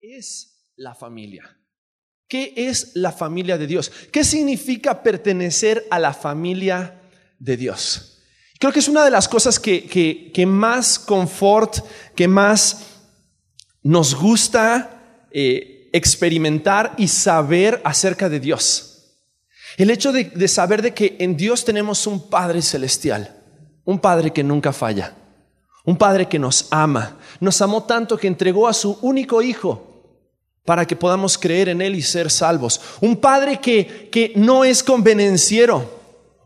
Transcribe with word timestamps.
es 0.00 0.70
la 0.76 0.94
familia? 0.94 1.56
¿Qué 2.28 2.52
es 2.56 2.92
la 2.94 3.10
familia 3.10 3.56
de 3.56 3.66
Dios? 3.66 3.90
¿Qué 4.12 4.22
significa 4.22 5.02
pertenecer 5.02 5.86
a 5.90 5.98
la 5.98 6.12
familia 6.12 7.00
de 7.38 7.56
Dios? 7.56 8.20
Creo 8.58 8.72
que 8.72 8.80
es 8.80 8.88
una 8.88 9.04
de 9.04 9.10
las 9.10 9.28
cosas 9.28 9.58
que, 9.58 10.44
más 10.46 10.98
confort, 10.98 11.78
que 12.14 12.28
más 12.28 12.86
nos 13.82 14.14
gusta 14.14 15.26
eh, 15.30 15.88
experimentar 15.92 16.94
y 16.98 17.08
saber 17.08 17.80
acerca 17.84 18.28
de 18.28 18.40
Dios. 18.40 19.14
El 19.76 19.90
hecho 19.90 20.12
de, 20.12 20.24
de 20.24 20.48
saber 20.48 20.82
de 20.82 20.92
que 20.92 21.16
en 21.20 21.36
Dios 21.36 21.64
tenemos 21.64 22.06
un 22.06 22.28
Padre 22.28 22.62
celestial, 22.62 23.42
un 23.84 24.00
Padre 24.00 24.32
que 24.32 24.42
nunca 24.42 24.72
falla, 24.72 25.14
un 25.84 25.96
Padre 25.96 26.28
que 26.28 26.38
nos 26.38 26.66
ama, 26.70 27.16
nos 27.40 27.62
amó 27.62 27.84
tanto 27.84 28.18
que 28.18 28.26
entregó 28.26 28.68
a 28.68 28.74
su 28.74 28.98
único 29.00 29.40
Hijo 29.40 29.87
para 30.68 30.86
que 30.86 30.96
podamos 30.96 31.38
creer 31.38 31.70
en 31.70 31.80
Él 31.80 31.94
y 31.94 32.02
ser 32.02 32.30
salvos. 32.30 32.78
Un 33.00 33.16
Padre 33.16 33.58
que, 33.58 34.10
que 34.12 34.34
no 34.36 34.66
es 34.66 34.82
convenenciero, 34.82 35.90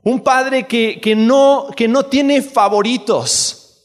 un 0.05 0.23
Padre 0.23 0.69
que, 0.69 1.01
que, 1.03 1.17
no, 1.17 1.67
que 1.77 1.89
no 1.89 2.07
tiene 2.07 2.41
favoritos, 2.41 3.83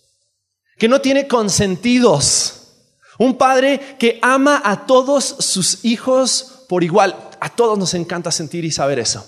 que 0.77 0.87
no 0.87 1.01
tiene 1.01 1.27
consentidos. 1.27 2.53
Un 3.17 3.35
Padre 3.35 3.97
que 3.97 4.19
ama 4.21 4.61
a 4.63 4.85
todos 4.85 5.23
sus 5.25 5.83
hijos 5.83 6.65
por 6.69 6.83
igual. 6.83 7.15
A 7.39 7.49
todos 7.49 7.75
nos 7.75 7.95
encanta 7.95 8.31
sentir 8.31 8.63
y 8.63 8.71
saber 8.71 8.99
eso. 8.99 9.27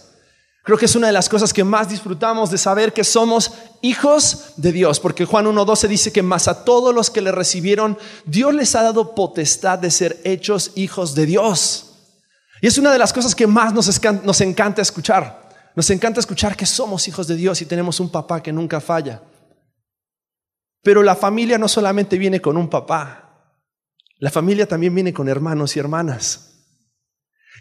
Creo 0.69 0.77
que 0.77 0.85
es 0.85 0.95
una 0.95 1.07
de 1.07 1.13
las 1.13 1.29
cosas 1.29 1.51
que 1.51 1.63
más 1.63 1.89
disfrutamos 1.89 2.51
de 2.51 2.59
saber 2.59 2.93
que 2.93 3.03
somos 3.03 3.53
hijos 3.81 4.53
de 4.55 4.71
Dios, 4.71 4.99
porque 4.99 5.25
Juan 5.25 5.47
1.12 5.47 5.87
dice 5.87 6.11
que 6.11 6.21
más 6.21 6.47
a 6.47 6.63
todos 6.63 6.93
los 6.93 7.09
que 7.09 7.21
le 7.21 7.31
recibieron, 7.31 7.97
Dios 8.23 8.53
les 8.53 8.75
ha 8.75 8.83
dado 8.83 9.15
potestad 9.15 9.79
de 9.79 9.89
ser 9.89 10.21
hechos 10.23 10.73
hijos 10.75 11.15
de 11.15 11.25
Dios. 11.25 11.93
Y 12.61 12.67
es 12.67 12.77
una 12.77 12.91
de 12.91 12.99
las 12.99 13.11
cosas 13.11 13.33
que 13.33 13.47
más 13.47 13.73
nos, 13.73 13.99
nos 14.23 14.41
encanta 14.41 14.83
escuchar. 14.83 15.49
Nos 15.75 15.89
encanta 15.89 16.19
escuchar 16.19 16.55
que 16.55 16.67
somos 16.67 17.07
hijos 17.07 17.25
de 17.25 17.35
Dios 17.35 17.59
y 17.63 17.65
tenemos 17.65 17.99
un 17.99 18.11
papá 18.11 18.43
que 18.43 18.53
nunca 18.53 18.79
falla. 18.79 19.23
Pero 20.83 21.01
la 21.01 21.15
familia 21.15 21.57
no 21.57 21.67
solamente 21.67 22.15
viene 22.19 22.41
con 22.41 22.57
un 22.57 22.69
papá, 22.69 23.55
la 24.19 24.29
familia 24.29 24.67
también 24.67 24.93
viene 24.93 25.13
con 25.13 25.29
hermanos 25.29 25.75
y 25.75 25.79
hermanas. 25.79 26.48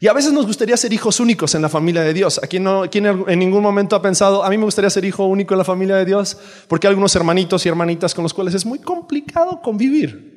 Y 0.00 0.06
a 0.06 0.12
veces 0.12 0.32
nos 0.32 0.46
gustaría 0.46 0.76
ser 0.76 0.92
hijos 0.92 1.18
únicos 1.18 1.54
en 1.54 1.62
la 1.62 1.68
familia 1.68 2.02
de 2.02 2.14
Dios. 2.14 2.40
Aquí 2.42 2.60
no, 2.60 2.88
¿Quién 2.90 3.06
en 3.06 3.38
ningún 3.38 3.62
momento 3.62 3.96
ha 3.96 4.02
pensado, 4.02 4.44
a 4.44 4.50
mí 4.50 4.56
me 4.56 4.64
gustaría 4.64 4.90
ser 4.90 5.04
hijo 5.04 5.26
único 5.26 5.54
en 5.54 5.58
la 5.58 5.64
familia 5.64 5.96
de 5.96 6.04
Dios? 6.04 6.36
Porque 6.68 6.86
hay 6.86 6.90
algunos 6.90 7.14
hermanitos 7.16 7.66
y 7.66 7.68
hermanitas 7.68 8.14
con 8.14 8.22
los 8.22 8.32
cuales 8.32 8.54
es 8.54 8.64
muy 8.64 8.78
complicado 8.78 9.60
convivir. 9.60 10.36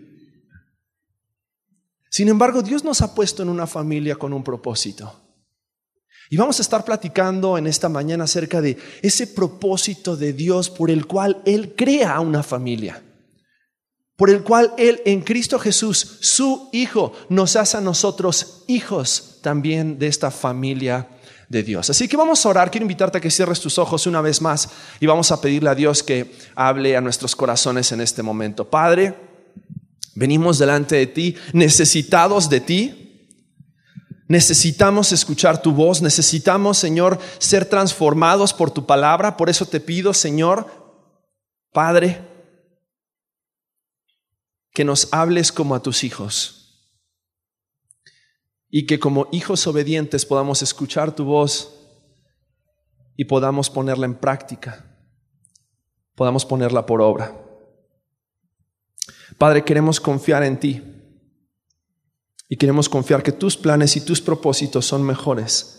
Sin 2.09 2.28
embargo, 2.28 2.62
Dios 2.62 2.84
nos 2.84 3.02
ha 3.02 3.14
puesto 3.14 3.44
en 3.44 3.50
una 3.50 3.67
familia 3.67 4.16
con 4.16 4.34
un 4.34 4.44
propósito. 4.44 5.14
Y 6.30 6.38
vamos 6.38 6.59
a 6.59 6.62
estar 6.62 6.84
platicando 6.84 7.58
en 7.58 7.67
esta 7.67 7.88
mañana 7.88 8.23
acerca 8.23 8.62
de 8.62 8.78
ese 9.02 9.28
propósito 9.28 10.16
de 10.16 10.34
Dios 10.34 10.70
por 10.70 10.89
el 10.89 11.06
cual 11.06 11.42
Él 11.45 11.76
crea 11.76 12.20
una 12.20 12.42
familia 12.42 13.04
por 14.22 14.30
el 14.30 14.44
cual 14.44 14.72
Él 14.78 15.02
en 15.06 15.22
Cristo 15.22 15.58
Jesús, 15.58 16.20
su 16.22 16.70
Hijo, 16.73 17.12
nos 17.30 17.56
hace 17.56 17.78
a 17.78 17.82
nosotros 17.82 18.66
hijos 18.67 19.31
también 19.42 20.00
de 20.00 20.08
esta 20.08 20.31
familia 20.31 21.08
de 21.50 21.64
Dios. 21.64 21.89
Así 21.89 22.08
que 22.08 22.16
vamos 22.16 22.45
a 22.45 22.50
orar. 22.50 22.72
Quiero 22.72 22.86
invitarte 22.86 23.17
a 23.17 23.22
que 23.22 23.30
cierres 23.30 23.59
tus 23.59 23.78
ojos 23.78 24.08
una 24.08 24.22
vez 24.22 24.42
más 24.42 24.70
y 25.00 25.06
vamos 25.06 25.31
a 25.31 25.42
pedirle 25.42 25.70
a 25.70 25.75
Dios 25.75 26.02
que 26.02 26.33
hable 26.56 26.95
a 26.95 27.02
nuestros 27.02 27.36
corazones 27.36 27.92
en 27.92 28.00
este 28.00 28.23
momento. 28.23 28.70
Padre, 28.70 29.14
venimos 30.16 30.59
delante 30.59 30.95
de 30.95 31.08
ti 31.08 31.36
necesitados 31.52 32.50
de 32.50 32.61
ti. 32.61 32.98
Necesitamos 34.30 35.11
escuchar 35.11 35.61
tu 35.61 35.73
voz, 35.73 36.02
necesitamos, 36.02 36.78
Señor, 36.78 37.20
ser 37.38 37.66
transformados 37.66 38.53
por 38.53 38.72
tu 38.72 38.86
palabra. 38.86 39.36
Por 39.36 39.50
eso 39.50 39.66
te 39.66 39.81
pido, 39.81 40.14
Señor, 40.14 40.67
Padre, 41.73 42.21
que 44.73 44.86
nos 44.86 45.10
hables 45.11 45.52
como 45.52 45.76
a 45.76 45.82
tus 45.82 46.05
hijos 46.05 46.61
y 48.71 48.86
que 48.86 48.99
como 48.99 49.27
hijos 49.33 49.67
obedientes 49.67 50.26
podamos 50.26 50.61
escuchar 50.61 51.14
tu 51.14 51.26
voz 51.26 51.76
y 53.17 53.26
podamos 53.26 53.70
ponerla 53.70 54.05
en 54.05 54.15
práctica, 54.15 54.98
podamos 56.15 56.45
ponerla 56.45 56.86
por 56.86 57.02
obra. 57.02 57.37
Padre, 59.37 59.65
queremos 59.65 59.99
confiar 59.99 60.43
en 60.43 60.58
ti 60.58 60.81
y 62.48 62.55
queremos 62.55 62.87
confiar 62.87 63.21
que 63.21 63.33
tus 63.33 63.58
planes 63.58 63.98
y 63.98 64.02
tus 64.02 64.21
propósitos 64.21 64.86
son 64.86 65.04
mejores 65.04 65.77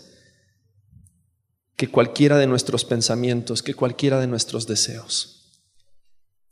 que 1.75 1.89
cualquiera 1.89 2.37
de 2.37 2.45
nuestros 2.45 2.85
pensamientos, 2.85 3.63
que 3.63 3.73
cualquiera 3.73 4.19
de 4.19 4.27
nuestros 4.27 4.67
deseos. 4.67 5.63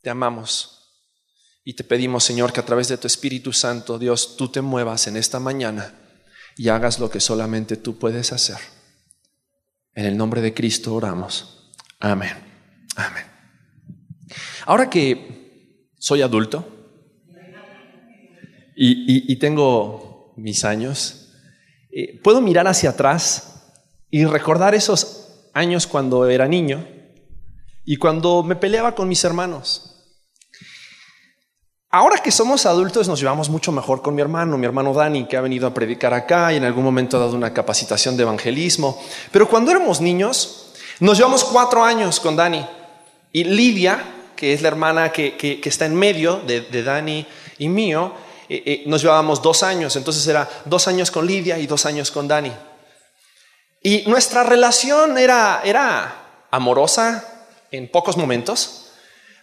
Te 0.02 0.10
amamos. 0.10 0.80
Y 1.64 1.76
te 1.76 1.84
pedimos, 1.84 2.24
Señor, 2.24 2.52
que 2.52 2.60
a 2.60 2.66
través 2.66 2.88
de 2.88 2.98
tu 2.98 3.06
Espíritu 3.06 3.54
Santo, 3.54 4.00
Dios, 4.00 4.36
tú 4.36 4.48
te 4.50 4.62
muevas 4.62 5.06
en 5.06 5.16
esta 5.16 5.40
mañana 5.40 6.01
y 6.62 6.70
hagas 6.70 7.00
lo 7.00 7.10
que 7.10 7.20
solamente 7.20 7.76
tú 7.76 7.98
puedes 7.98 8.32
hacer. 8.32 8.60
En 9.96 10.06
el 10.06 10.16
nombre 10.16 10.42
de 10.42 10.54
Cristo 10.54 10.94
oramos. 10.94 11.72
Amén. 12.00 12.34
Amén. 12.96 13.24
Ahora 14.68 14.88
que 14.88 15.90
soy 15.98 16.22
adulto 16.22 16.64
y, 18.76 19.36
tengo 19.38 20.36
mis 20.38 20.64
años, 20.64 21.34
eh, 21.92 22.20
puedo 22.22 22.42
mirar 22.42 22.68
hacia 22.68 22.92
atrás 22.92 23.74
y 24.12 24.26
recordar 24.26 24.76
esos 24.76 25.50
años 25.54 25.88
cuando 25.88 26.30
era 26.30 26.48
niño 26.48 26.88
y 27.86 27.98
cuando 27.98 28.44
me 28.44 28.56
peleaba 28.56 28.94
con 28.94 29.08
mis 29.08 29.24
hermanos 29.24 29.91
Ahora 31.94 32.20
que 32.24 32.32
somos 32.32 32.66
adultos 32.66 33.10
nos 33.10 33.20
llevamos 33.20 33.50
mucho 33.50 33.74
mejor 33.74 34.02
con 34.02 34.16
mi 34.16 34.22
hermano, 34.22 34.58
mi 34.58 34.66
hermano 34.66 34.94
Dani, 34.94 35.26
que 35.26 35.36
ha 35.36 35.42
venido 35.42 35.68
a 35.68 35.74
predicar 35.74 36.14
acá 36.14 36.54
y 36.54 36.56
en 36.56 36.64
algún 36.64 36.86
momento 36.86 37.18
ha 37.18 37.20
dado 37.20 37.36
una 37.36 37.54
capacitación 37.54 38.16
de 38.16 38.24
evangelismo. 38.24 38.98
Pero 39.30 39.50
cuando 39.50 39.72
éramos 39.72 40.00
niños, 40.00 40.72
nos 41.02 41.18
llevamos 41.18 41.44
cuatro 41.44 41.84
años 41.84 42.22
con 42.22 42.38
Dani. 42.38 42.66
Y 43.34 43.44
Lidia, 43.44 44.02
que 44.38 44.54
es 44.54 44.62
la 44.62 44.70
hermana 44.70 45.12
que, 45.12 45.60
está 45.66 45.86
en 45.86 45.96
medio 45.96 46.38
de, 46.38 46.82
Dani 46.82 47.28
y 47.58 47.68
mío, 47.68 48.14
eh, 48.48 48.64
eh, 48.66 48.84
nos 48.86 49.02
llevábamos 49.02 49.42
dos 49.42 49.62
años. 49.62 49.94
Entonces 49.98 50.26
era 50.26 50.48
dos 50.64 50.88
años 50.88 51.12
con 51.12 51.28
Lidia 51.28 51.60
y 51.60 51.68
dos 51.68 51.86
años 51.86 52.10
con 52.10 52.26
Dani. 52.26 52.54
Y 53.84 54.06
nuestra 54.08 54.44
relación 54.44 55.18
era, 55.18 55.60
era 55.66 56.46
amorosa 56.52 57.26
en 57.70 57.90
pocos 57.90 58.16
momentos, 58.16 58.92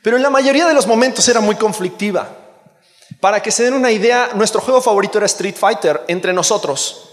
pero 0.03 0.17
en 0.17 0.23
la 0.23 0.31
mayoría 0.31 0.67
de 0.67 0.73
los 0.73 0.87
momentos 0.87 1.29
era 1.29 1.41
muy 1.41 1.57
conflictiva. 1.57 2.38
Para 3.21 3.43
que 3.43 3.51
se 3.51 3.65
den 3.65 3.75
una 3.75 3.91
idea, 3.91 4.31
nuestro 4.35 4.61
juego 4.61 4.81
favorito 4.81 5.19
era 5.19 5.27
Street 5.27 5.57
Fighter 5.57 6.05
entre 6.07 6.33
nosotros. 6.33 7.09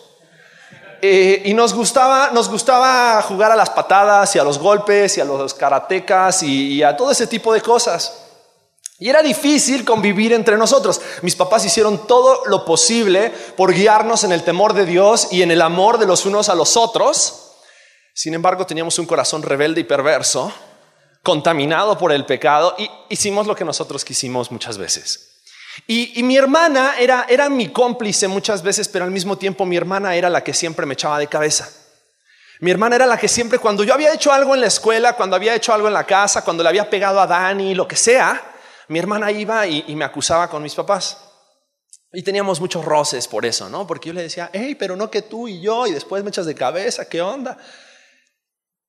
Eh, 1.01 1.43
y 1.45 1.53
nos 1.53 1.73
gustaba, 1.73 2.29
nos 2.31 2.49
gustaba 2.49 3.21
jugar 3.23 3.51
a 3.51 3.55
las 3.55 3.69
patadas 3.69 4.35
y 4.35 4.39
a 4.39 4.43
los 4.43 4.59
golpes 4.59 5.17
y 5.17 5.21
a 5.21 5.25
los 5.25 5.53
karatecas 5.53 6.43
y, 6.43 6.81
a 6.83 6.95
todo 6.95 7.11
ese 7.11 7.27
tipo 7.27 7.53
de 7.53 7.61
cosas. 7.61 8.21
Y 8.97 9.09
era 9.09 9.21
difícil 9.21 9.83
convivir 9.83 10.31
entre 10.31 10.57
nosotros. 10.57 11.01
Mis 11.21 11.35
papás 11.35 11.65
hicieron 11.65 12.07
todo 12.07 12.43
lo 12.45 12.65
posible 12.65 13.31
por 13.57 13.73
guiarnos 13.73 14.23
en 14.23 14.31
el 14.31 14.43
temor 14.43 14.73
de 14.73 14.85
Dios 14.85 15.27
y 15.31 15.41
en 15.41 15.51
el 15.51 15.61
amor 15.61 15.97
de 15.97 16.05
los 16.05 16.25
unos 16.25 16.49
a 16.49 16.55
los 16.55 16.77
otros. 16.77 17.51
Sin 18.13 18.33
embargo, 18.33 18.65
teníamos 18.65 18.97
un 18.97 19.05
corazón 19.05 19.43
rebelde 19.43 19.81
y 19.81 19.85
perverso 19.85 20.53
contaminado 21.21 21.97
por 21.97 22.11
el 22.11 22.25
pecado 22.25 22.75
y 22.77 22.89
hicimos 23.09 23.47
lo 23.47 23.55
que 23.55 23.65
nosotros 23.65 24.05
quisimos 24.05 24.51
muchas 24.51 24.77
veces. 24.77 25.34
Y, 25.87 26.23
mi 26.23 26.37
hermana 26.37 26.95
era, 26.99 27.25
era 27.29 27.49
mi 27.49 27.69
cómplice 27.69 28.27
muchas 28.27 28.63
veces, 28.63 28.87
pero 28.87 29.05
al 29.05 29.11
mismo 29.11 29.37
tiempo 29.37 29.65
mi 29.65 29.75
hermana 29.75 30.15
era 30.15 30.29
la 30.29 30.43
que 30.43 30.53
siempre 30.53 30.85
me 30.85 30.93
echaba 30.93 31.19
de 31.19 31.27
cabeza. 31.27 31.69
Mi 32.61 32.71
hermana 32.71 32.95
era 32.95 33.05
la 33.05 33.17
que 33.17 33.27
siempre, 33.27 33.59
cuando 33.59 33.83
yo 33.83 33.93
había 33.93 34.13
hecho 34.13 34.31
algo 34.31 34.55
en 34.55 34.61
la 34.61 34.67
escuela, 34.67 35.13
cuando 35.13 35.35
había 35.35 35.53
hecho 35.53 35.73
algo 35.73 35.87
en 35.87 35.93
la 35.93 36.05
casa, 36.05 36.43
cuando 36.43 36.63
le 36.63 36.69
había 36.69 36.89
pegado 36.89 37.19
a 37.19 37.27
Dani, 37.27 37.75
lo 37.75 37.87
que 37.87 37.97
sea, 37.97 38.55
mi 38.87 38.99
hermana 38.99 39.31
iba 39.31 39.67
y, 39.67 39.83
y 39.87 39.95
me 39.95 40.05
acusaba 40.05 40.49
con 40.49 40.63
mis 40.63 40.73
papás. 40.73 41.17
Y 42.13 42.23
teníamos 42.23 42.61
muchos 42.61 42.85
roces 42.85 43.27
por 43.27 43.45
eso, 43.45 43.69
¿no? 43.69 43.85
Porque 43.85 44.07
yo 44.07 44.13
le 44.13 44.21
decía, 44.21 44.49
hey, 44.53 44.75
pero 44.75 44.95
no 44.95 45.11
que 45.11 45.23
tú 45.23 45.49
y 45.49 45.59
yo, 45.59 45.85
y 45.85 45.91
después 45.91 46.23
me 46.23 46.29
echas 46.29 46.45
de 46.45 46.55
cabeza, 46.55 47.09
¿qué 47.09 47.21
onda? 47.21 47.57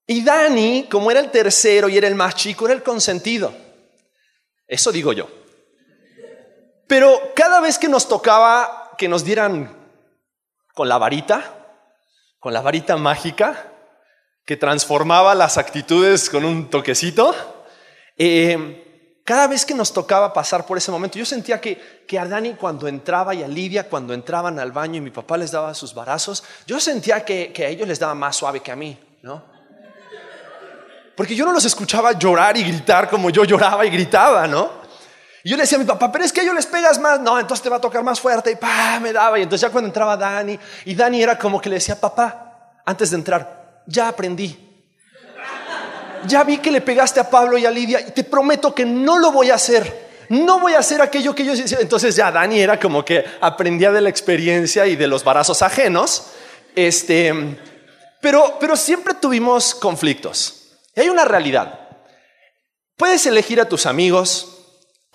Y 0.07 0.23
Dani, 0.23 0.87
como 0.89 1.11
era 1.11 1.19
el 1.19 1.33
tercero 1.33 1.89
y 1.89 1.99
era 1.99 2.07
el 2.07 2.15
más 2.15 2.37
chico, 2.37 2.67
era 2.67 2.75
el 2.75 2.85
consentido. 2.85 3.53
Eso 4.69 4.93
digo 4.93 5.13
yo. 5.13 5.29
Pero 6.87 7.33
cada 7.35 7.61
vez 7.61 7.79
que 7.79 7.89
nos 7.89 8.09
tocaba 8.09 8.93
que 8.97 9.09
nos 9.09 9.25
dieran 9.25 9.75
con 10.75 10.89
la 10.89 10.99
varita, 10.99 11.43
con 12.39 12.53
la 12.53 12.61
varita 12.61 12.97
mágica, 12.97 13.73
que 14.45 14.57
transformaba 14.57 15.35
las 15.35 15.59
actitudes 15.59 16.31
con 16.31 16.45
un 16.45 16.71
toquecito, 16.71 17.35
eh, 18.17 18.83
Cada 19.27 19.49
vez 19.49 19.67
que 19.67 19.75
nos 19.75 19.93
tocaba 19.93 20.33
pasar 20.33 20.65
por 20.67 20.79
ese 20.79 20.93
momento, 20.93 21.19
yo 21.19 21.27
sentía 21.27 21.61
que, 21.61 22.05
que 22.07 22.17
a 22.17 22.25
Dani 22.25 22.55
cuando 22.55 22.87
entraba 22.87 23.35
y 23.35 23.43
a 23.43 23.49
Lidia 23.49 23.89
cuando 23.89 24.15
entraban 24.15 24.61
al 24.61 24.71
baño 24.71 24.99
y 24.99 25.01
mi 25.01 25.11
papá 25.11 25.37
les 25.37 25.51
daba 25.51 25.75
sus 25.75 25.93
barazos, 25.93 26.45
yo 26.65 26.79
sentía 26.79 27.25
que, 27.25 27.53
que 27.53 27.65
a 27.67 27.69
ellos 27.69 27.89
les 27.89 27.99
daba 27.99 28.15
más 28.15 28.37
suave 28.37 28.61
que 28.61 28.71
a 28.71 28.77
mí, 28.77 28.97
¿no? 29.23 29.43
Porque 31.17 31.35
yo 31.35 31.45
no 31.45 31.51
los 31.51 31.65
escuchaba 31.65 32.13
llorar 32.13 32.57
y 32.57 32.63
gritar 32.63 33.11
como 33.11 33.31
yo 33.31 33.43
lloraba 33.43 33.85
y 33.85 33.91
gritaba, 33.91 34.47
¿no? 34.47 34.86
Y 35.47 35.51
yo 35.51 35.57
le 35.57 35.63
decía 35.63 35.77
a 35.77 35.79
mi 35.79 35.85
papá, 35.85 36.11
pero 36.11 36.25
es 36.25 36.33
que 36.33 36.41
a 36.41 36.43
ellos 36.43 36.57
les 36.57 36.67
pegas 36.67 36.99
más, 36.99 37.21
no, 37.21 37.39
entonces 37.39 37.63
te 37.63 37.69
va 37.69 37.77
a 37.77 37.81
tocar 37.81 38.03
más 38.03 38.19
fuerte 38.19 38.51
y 38.51 38.57
pa, 38.57 38.99
me 38.99 39.13
daba. 39.13 39.39
Y 39.39 39.43
entonces 39.43 39.61
ya 39.61 39.71
cuando 39.71 39.87
entraba 39.87 40.17
Dani, 40.17 40.59
y 40.87 40.93
Dani 40.93 41.23
era 41.23 41.39
como 41.39 41.61
que 41.61 41.69
le 41.69 41.77
decía, 41.77 42.01
papá, 42.01 42.81
antes 42.85 43.11
de 43.11 43.17
entrar, 43.17 43.83
ya 43.87 44.09
aprendí, 44.09 44.59
ya 46.27 46.43
vi 46.43 46.59
que 46.59 46.73
le 46.73 46.81
pegaste 46.81 47.21
a 47.21 47.31
Pablo 47.31 47.57
y 47.57 47.65
a 47.65 47.71
Lidia 47.71 48.01
y 48.01 48.11
te 48.11 48.25
prometo 48.25 48.75
que 48.75 48.85
no 48.85 49.21
lo 49.21 49.31
voy 49.31 49.51
a 49.51 49.55
hacer. 49.55 50.09
No 50.31 50.59
voy 50.59 50.75
a 50.75 50.81
hacer 50.81 51.01
aquello 51.01 51.33
que 51.33 51.45
ellos 51.45 51.61
hicieron. 51.61 51.85
Entonces 51.85 52.17
ya 52.17 52.33
Dani 52.33 52.59
era 52.59 52.81
como 52.81 53.05
que 53.05 53.25
aprendía 53.41 53.93
de 53.93 54.01
la 54.01 54.09
experiencia 54.09 54.85
y 54.89 54.97
de 54.97 55.07
los 55.07 55.23
barazos 55.23 55.63
ajenos. 55.63 56.27
Este, 56.75 57.33
pero, 58.21 58.57
pero 58.59 58.75
siempre 58.75 59.15
tuvimos 59.15 59.77
conflictos. 59.77 60.73
Y 60.97 61.03
hay 61.03 61.09
una 61.09 61.25
realidad. 61.25 61.89
Puedes 62.97 63.25
elegir 63.27 63.61
a 63.61 63.69
tus 63.69 63.87
amigos, 63.87 64.56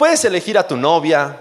puedes 0.01 0.25
elegir 0.25 0.57
a 0.57 0.67
tu 0.67 0.75
novia, 0.75 1.39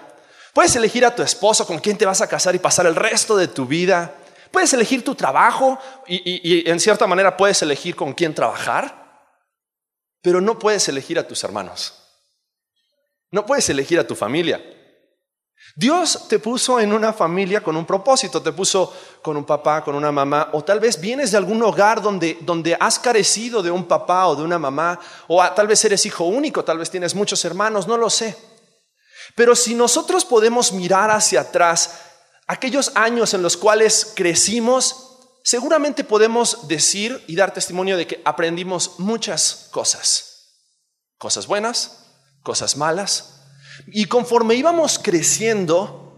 puedes 0.52 0.76
elegir 0.76 1.06
a 1.06 1.14
tu 1.14 1.22
esposo 1.22 1.66
con 1.66 1.78
quien 1.78 1.96
te 1.96 2.04
vas 2.04 2.20
a 2.20 2.28
casar 2.28 2.54
y 2.54 2.58
pasar 2.58 2.84
el 2.84 2.94
resto 2.94 3.34
de 3.34 3.48
tu 3.48 3.64
vida. 3.64 4.12
Puedes 4.50 4.70
elegir 4.74 5.02
tu 5.02 5.14
trabajo 5.14 5.78
y, 6.06 6.68
en 6.68 6.78
cierta 6.78 7.06
manera 7.06 7.38
puedes 7.38 7.62
elegir 7.62 7.96
con 7.96 8.12
quién 8.12 8.34
trabajar. 8.34 9.24
Pero 10.20 10.42
no 10.42 10.58
puedes 10.58 10.86
elegir 10.90 11.18
a 11.18 11.26
tus 11.26 11.42
hermanos. 11.42 12.02
No 13.30 13.46
puedes 13.46 13.66
elegir 13.70 13.98
a 13.98 14.06
tu 14.06 14.14
familia. 14.14 14.62
Dios 15.74 16.28
te 16.28 16.38
puso 16.38 16.80
en 16.80 16.92
una 16.92 17.14
familia 17.14 17.62
con 17.62 17.78
un 17.78 17.86
propósito, 17.86 18.42
te 18.42 18.52
puso 18.52 18.92
con 19.22 19.38
un 19.38 19.44
papá, 19.46 19.82
con 19.82 19.94
una 19.94 20.12
mamá, 20.12 20.50
o 20.52 20.62
tal 20.62 20.80
vez 20.80 21.00
vienes 21.00 21.30
de 21.30 21.38
algún 21.38 21.62
hogar 21.62 22.02
donde, 22.02 22.36
donde 22.42 22.76
has 22.78 22.98
carecido 22.98 23.62
de 23.62 23.70
un 23.70 23.84
papá 23.86 24.26
o 24.26 24.36
de 24.36 24.42
una 24.42 24.58
mamá, 24.58 25.00
o 25.28 25.42
tal 25.52 25.66
vez 25.66 25.82
eres 25.86 26.04
hijo 26.04 26.24
único, 26.24 26.62
tal 26.62 26.76
vez 26.76 26.90
tienes 26.90 27.14
muchos 27.14 27.42
hermanos, 27.46 27.88
no 27.88 27.96
lo 27.96 28.10
sé. 28.10 28.49
Pero 29.34 29.56
si 29.56 29.74
nosotros 29.74 30.24
podemos 30.24 30.72
mirar 30.72 31.10
hacia 31.10 31.42
atrás, 31.42 31.90
aquellos 32.46 32.92
años 32.94 33.34
en 33.34 33.42
los 33.42 33.56
cuales 33.56 34.12
crecimos, 34.14 35.18
seguramente 35.42 36.04
podemos 36.04 36.68
decir 36.68 37.22
y 37.26 37.36
dar 37.36 37.54
testimonio 37.54 37.96
de 37.96 38.06
que 38.06 38.20
aprendimos 38.24 38.98
muchas 38.98 39.68
cosas. 39.70 40.30
Cosas 41.18 41.46
buenas, 41.46 42.06
cosas 42.42 42.76
malas. 42.76 43.40
Y 43.86 44.06
conforme 44.06 44.54
íbamos 44.54 44.98
creciendo, 44.98 46.14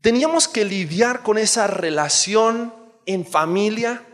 teníamos 0.00 0.48
que 0.48 0.64
lidiar 0.64 1.22
con 1.22 1.38
esa 1.38 1.66
relación 1.66 2.74
en 3.06 3.26
familia. 3.26 4.06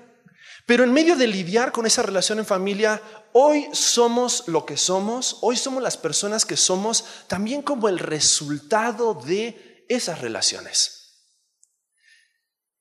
Pero 0.67 0.85
en 0.85 0.93
medio 0.93 1.17
de 1.17 1.27
lidiar 1.27 1.73
con 1.73 1.87
esa 1.87 2.03
relación 2.03 2.39
en 2.39 2.47
familia, 2.47 3.03
hoy 3.33 3.69
somos 3.73 4.45
lo 4.49 4.67
que 4.67 4.77
somos, 4.77 5.39
hoy 5.41 5.57
somos 5.57 5.83
las 5.83 5.97
personas 5.97 6.45
que 6.45 6.57
somos, 6.57 7.05
también 7.27 7.63
como 7.63 7.89
el 7.89 7.99
resultado 7.99 9.15
de 9.15 9.85
esas 9.89 10.21
relaciones. 10.21 11.03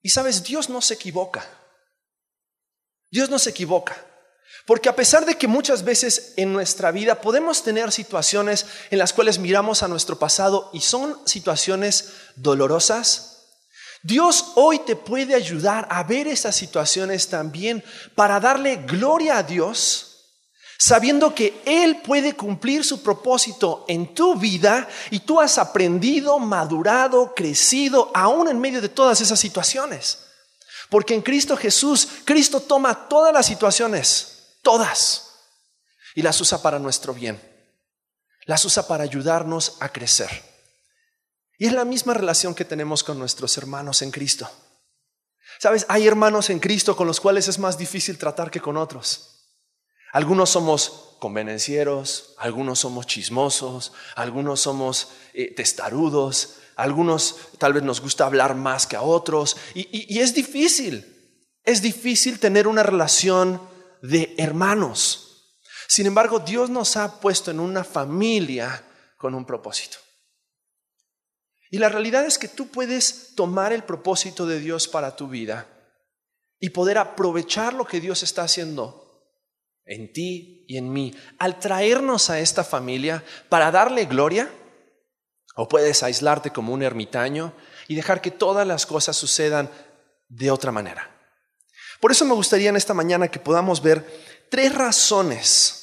Y 0.01 0.09
sabes, 0.09 0.43
Dios 0.43 0.69
no 0.69 0.81
se 0.81 0.95
equivoca. 0.95 1.45
Dios 3.09 3.29
no 3.29 3.39
se 3.39 3.51
equivoca. 3.51 4.05
Porque 4.65 4.89
a 4.89 4.95
pesar 4.95 5.25
de 5.25 5.35
que 5.35 5.47
muchas 5.47 5.83
veces 5.83 6.33
en 6.37 6.53
nuestra 6.53 6.91
vida 6.91 7.21
podemos 7.21 7.63
tener 7.63 7.91
situaciones 7.91 8.65
en 8.89 8.99
las 8.99 9.11
cuales 9.11 9.39
miramos 9.39 9.83
a 9.83 9.87
nuestro 9.87 10.19
pasado 10.19 10.69
y 10.73 10.81
son 10.81 11.19
situaciones 11.25 12.13
dolorosas, 12.35 13.31
Dios 14.03 14.53
hoy 14.55 14.79
te 14.79 14.95
puede 14.95 15.35
ayudar 15.35 15.87
a 15.89 16.03
ver 16.03 16.27
esas 16.27 16.55
situaciones 16.55 17.27
también 17.27 17.83
para 18.15 18.39
darle 18.39 18.77
gloria 18.77 19.37
a 19.37 19.43
Dios 19.43 20.10
sabiendo 20.83 21.35
que 21.35 21.61
Él 21.63 22.01
puede 22.01 22.35
cumplir 22.35 22.83
su 22.83 23.03
propósito 23.03 23.85
en 23.87 24.15
tu 24.15 24.35
vida 24.35 24.89
y 25.11 25.19
tú 25.19 25.39
has 25.39 25.59
aprendido, 25.59 26.39
madurado, 26.39 27.35
crecido, 27.35 28.09
aún 28.15 28.47
en 28.47 28.59
medio 28.59 28.81
de 28.81 28.89
todas 28.89 29.21
esas 29.21 29.39
situaciones. 29.39 30.25
Porque 30.89 31.13
en 31.13 31.21
Cristo 31.21 31.55
Jesús, 31.55 32.07
Cristo 32.25 32.61
toma 32.61 33.07
todas 33.07 33.31
las 33.31 33.45
situaciones, 33.45 34.55
todas, 34.63 35.35
y 36.15 36.23
las 36.23 36.41
usa 36.41 36.63
para 36.63 36.79
nuestro 36.79 37.13
bien. 37.13 37.39
Las 38.45 38.65
usa 38.65 38.87
para 38.87 39.03
ayudarnos 39.03 39.77
a 39.81 39.89
crecer. 39.89 40.31
Y 41.59 41.67
es 41.67 41.73
la 41.73 41.85
misma 41.85 42.15
relación 42.15 42.55
que 42.55 42.65
tenemos 42.65 43.03
con 43.03 43.19
nuestros 43.19 43.55
hermanos 43.55 44.01
en 44.01 44.09
Cristo. 44.09 44.49
Sabes, 45.59 45.85
hay 45.89 46.07
hermanos 46.07 46.49
en 46.49 46.59
Cristo 46.59 46.95
con 46.95 47.05
los 47.05 47.21
cuales 47.21 47.47
es 47.47 47.59
más 47.59 47.77
difícil 47.77 48.17
tratar 48.17 48.49
que 48.49 48.59
con 48.59 48.77
otros. 48.77 49.30
Algunos 50.11 50.49
somos 50.49 51.15
convenencieros, 51.19 52.33
algunos 52.37 52.79
somos 52.79 53.07
chismosos, 53.07 53.93
algunos 54.15 54.59
somos 54.59 55.09
eh, 55.33 55.53
testarudos, 55.53 56.57
algunos 56.75 57.35
tal 57.57 57.73
vez 57.73 57.83
nos 57.83 58.01
gusta 58.01 58.25
hablar 58.25 58.55
más 58.55 58.87
que 58.87 58.95
a 58.95 59.03
otros. 59.03 59.55
Y, 59.73 60.13
y 60.13 60.19
es 60.19 60.33
difícil, 60.33 61.05
es 61.63 61.81
difícil 61.81 62.39
tener 62.39 62.67
una 62.67 62.83
relación 62.83 63.61
de 64.01 64.33
hermanos. 64.37 65.55
Sin 65.87 66.07
embargo, 66.07 66.39
Dios 66.39 66.69
nos 66.69 66.97
ha 66.97 67.19
puesto 67.19 67.51
en 67.51 67.59
una 67.59 67.83
familia 67.83 68.83
con 69.17 69.35
un 69.35 69.45
propósito. 69.45 69.97
Y 71.69 71.77
la 71.77 71.87
realidad 71.87 72.25
es 72.25 72.37
que 72.37 72.49
tú 72.49 72.67
puedes 72.67 73.33
tomar 73.35 73.71
el 73.71 73.83
propósito 73.83 74.45
de 74.45 74.59
Dios 74.59 74.89
para 74.89 75.15
tu 75.15 75.29
vida 75.29 75.67
y 76.59 76.69
poder 76.69 76.97
aprovechar 76.97 77.73
lo 77.73 77.85
que 77.85 78.01
Dios 78.01 78.23
está 78.23 78.43
haciendo 78.43 79.00
en 79.85 80.11
ti 80.13 80.65
y 80.67 80.77
en 80.77 80.91
mí, 80.91 81.13
al 81.37 81.59
traernos 81.59 82.29
a 82.29 82.39
esta 82.39 82.63
familia 82.63 83.23
para 83.49 83.71
darle 83.71 84.05
gloria, 84.05 84.49
o 85.55 85.67
puedes 85.67 86.01
aislarte 86.03 86.51
como 86.51 86.73
un 86.73 86.83
ermitaño 86.83 87.53
y 87.87 87.95
dejar 87.95 88.21
que 88.21 88.31
todas 88.31 88.65
las 88.65 88.85
cosas 88.85 89.17
sucedan 89.17 89.69
de 90.29 90.49
otra 90.49 90.71
manera. 90.71 91.09
Por 91.99 92.11
eso 92.11 92.25
me 92.25 92.33
gustaría 92.33 92.69
en 92.69 92.77
esta 92.77 92.93
mañana 92.93 93.27
que 93.27 93.39
podamos 93.39 93.81
ver 93.81 94.47
tres 94.49 94.73
razones 94.73 95.81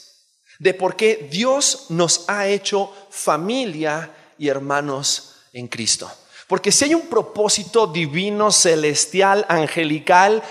de 0.58 0.74
por 0.74 0.96
qué 0.96 1.28
Dios 1.30 1.86
nos 1.90 2.28
ha 2.28 2.48
hecho 2.48 2.92
familia 3.10 4.10
y 4.38 4.48
hermanos 4.48 5.36
en 5.52 5.68
Cristo. 5.68 6.10
Porque 6.48 6.72
si 6.72 6.86
hay 6.86 6.94
un 6.94 7.08
propósito 7.08 7.86
divino, 7.86 8.50
celestial, 8.50 9.44
angelical, 9.48 10.42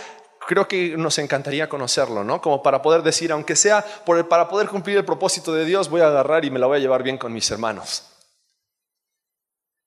creo 0.48 0.68
que 0.68 0.98
nos 0.98 1.18
encantaría 1.20 1.70
conocerlo, 1.70 2.24
¿no? 2.24 2.42
Como 2.42 2.64
para 2.64 2.82
poder 2.82 3.04
decir, 3.04 3.32
aunque 3.32 3.56
sea 3.56 3.86
por 4.06 4.28
para 4.28 4.48
poder 4.50 4.68
cumplir 4.68 4.98
el 4.98 5.06
propósito 5.06 5.54
de 5.54 5.66
Dios, 5.66 5.90
voy 5.90 6.02
a 6.02 6.08
agarrar 6.08 6.46
y 6.46 6.50
me 6.50 6.58
la 6.58 6.66
voy 6.66 6.78
a 6.78 6.80
llevar 6.80 7.04
bien 7.04 7.18
con 7.18 7.34
mis 7.34 7.52
hermanos. 7.52 8.04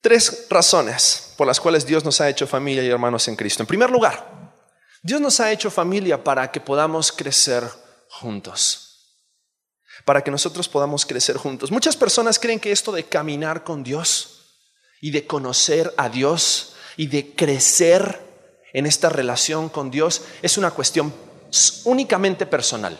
Tres 0.02 0.47
razones 0.49 1.35
por 1.37 1.47
las 1.47 1.59
cuales 1.61 1.85
Dios 1.87 2.05
nos 2.05 2.21
ha 2.21 2.29
hecho 2.29 2.47
familia 2.47 2.83
y 2.83 2.88
hermanos 2.88 3.26
en 3.29 3.37
Cristo. 3.37 3.62
En 3.62 3.67
primer 3.67 3.90
lugar, 3.90 4.55
Dios 5.02 5.21
nos 5.21 5.40
ha 5.40 5.50
hecho 5.50 5.71
familia 5.71 6.23
para 6.23 6.50
que 6.52 6.61
podamos 6.61 7.11
crecer 7.11 7.64
juntos. 8.09 8.87
Para 10.05 10.23
que 10.23 10.31
nosotros 10.31 10.69
podamos 10.69 11.05
crecer 11.05 11.37
juntos. 11.37 11.71
Muchas 11.71 11.97
personas 11.97 12.38
creen 12.38 12.61
que 12.61 12.73
esto 12.73 12.93
de 12.93 13.05
caminar 13.05 13.64
con 13.64 13.83
Dios 13.83 14.59
y 15.00 15.11
de 15.11 15.26
conocer 15.26 15.93
a 15.97 16.09
Dios 16.09 16.75
y 16.97 17.07
de 17.07 17.35
crecer 17.35 18.29
en 18.72 18.86
esta 18.86 19.08
relación 19.08 19.68
con 19.68 19.90
Dios 19.90 20.22
es 20.42 20.58
una 20.58 20.70
cuestión 20.70 21.12
únicamente 21.84 22.46
personal. 22.46 22.98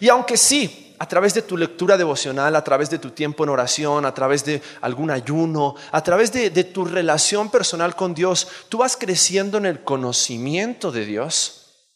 Y 0.00 0.08
aunque 0.08 0.36
sí, 0.36 0.90
a 0.98 1.06
través 1.06 1.32
de 1.32 1.42
tu 1.42 1.56
lectura 1.56 1.96
devocional, 1.96 2.54
a 2.54 2.62
través 2.62 2.90
de 2.90 2.98
tu 2.98 3.10
tiempo 3.10 3.44
en 3.44 3.50
oración, 3.50 4.04
a 4.04 4.12
través 4.12 4.44
de 4.44 4.60
algún 4.82 5.10
ayuno, 5.10 5.74
a 5.92 6.02
través 6.02 6.30
de, 6.30 6.50
tu 6.64 6.84
relación 6.84 7.50
personal 7.50 7.96
con 7.96 8.14
Dios, 8.14 8.46
tú 8.68 8.78
vas 8.78 8.98
creciendo 8.98 9.56
en 9.56 9.64
el 9.64 9.82
conocimiento 9.82 10.92
de 10.92 11.06
Dios, 11.06 11.86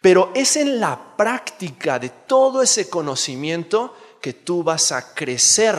pero 0.00 0.30
es 0.36 0.56
en 0.56 0.78
la 0.78 1.16
práctica 1.16 1.98
de 1.98 2.10
todo 2.10 2.62
ese 2.62 2.88
conocimiento 2.88 3.96
que 4.20 4.32
tú 4.32 4.62
vas 4.62 4.92
a 4.92 5.14
crecer 5.14 5.76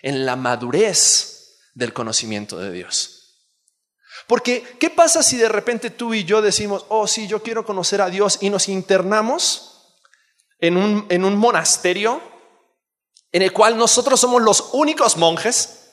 en 0.00 0.24
la 0.24 0.36
madurez 0.36 1.58
del 1.74 1.92
conocimiento 1.92 2.56
de 2.56 2.70
Dios. 2.70 3.15
Porque, 4.26 4.76
¿qué 4.80 4.90
pasa 4.90 5.22
si 5.22 5.36
de 5.36 5.48
repente 5.48 5.90
tú 5.90 6.12
y 6.12 6.24
yo 6.24 6.42
decimos, 6.42 6.84
oh, 6.88 7.06
sí, 7.06 7.28
yo 7.28 7.42
quiero 7.42 7.64
conocer 7.64 8.00
a 8.00 8.10
Dios 8.10 8.38
y 8.40 8.50
nos 8.50 8.68
internamos 8.68 9.94
en 10.58 10.76
un, 10.76 11.36
monasterio 11.36 12.20
en 13.30 13.42
el 13.42 13.52
cual 13.52 13.76
nosotros 13.76 14.18
somos 14.18 14.42
los 14.42 14.70
únicos 14.72 15.16
monjes? 15.16 15.90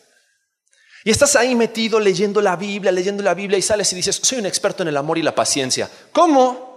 Y 1.04 1.12
estás 1.12 1.36
ahí 1.36 1.54
metido 1.54 2.00
leyendo 2.00 2.42
la 2.42 2.56
Biblia, 2.56 2.92
leyendo 2.92 3.22
la 3.22 3.36
Biblia 3.36 3.60
y 3.60 3.62
sales 3.62 3.92
y 3.94 3.98
dices, 3.98 4.20
soy 4.24 4.40
un 4.40 4.46
experto 4.46 4.82
en 4.82 4.90
el 4.90 4.98
amor 4.98 5.18
y 5.18 5.22
la 5.22 5.36
paciencia. 5.36 5.90
¿Cómo? 6.12 6.74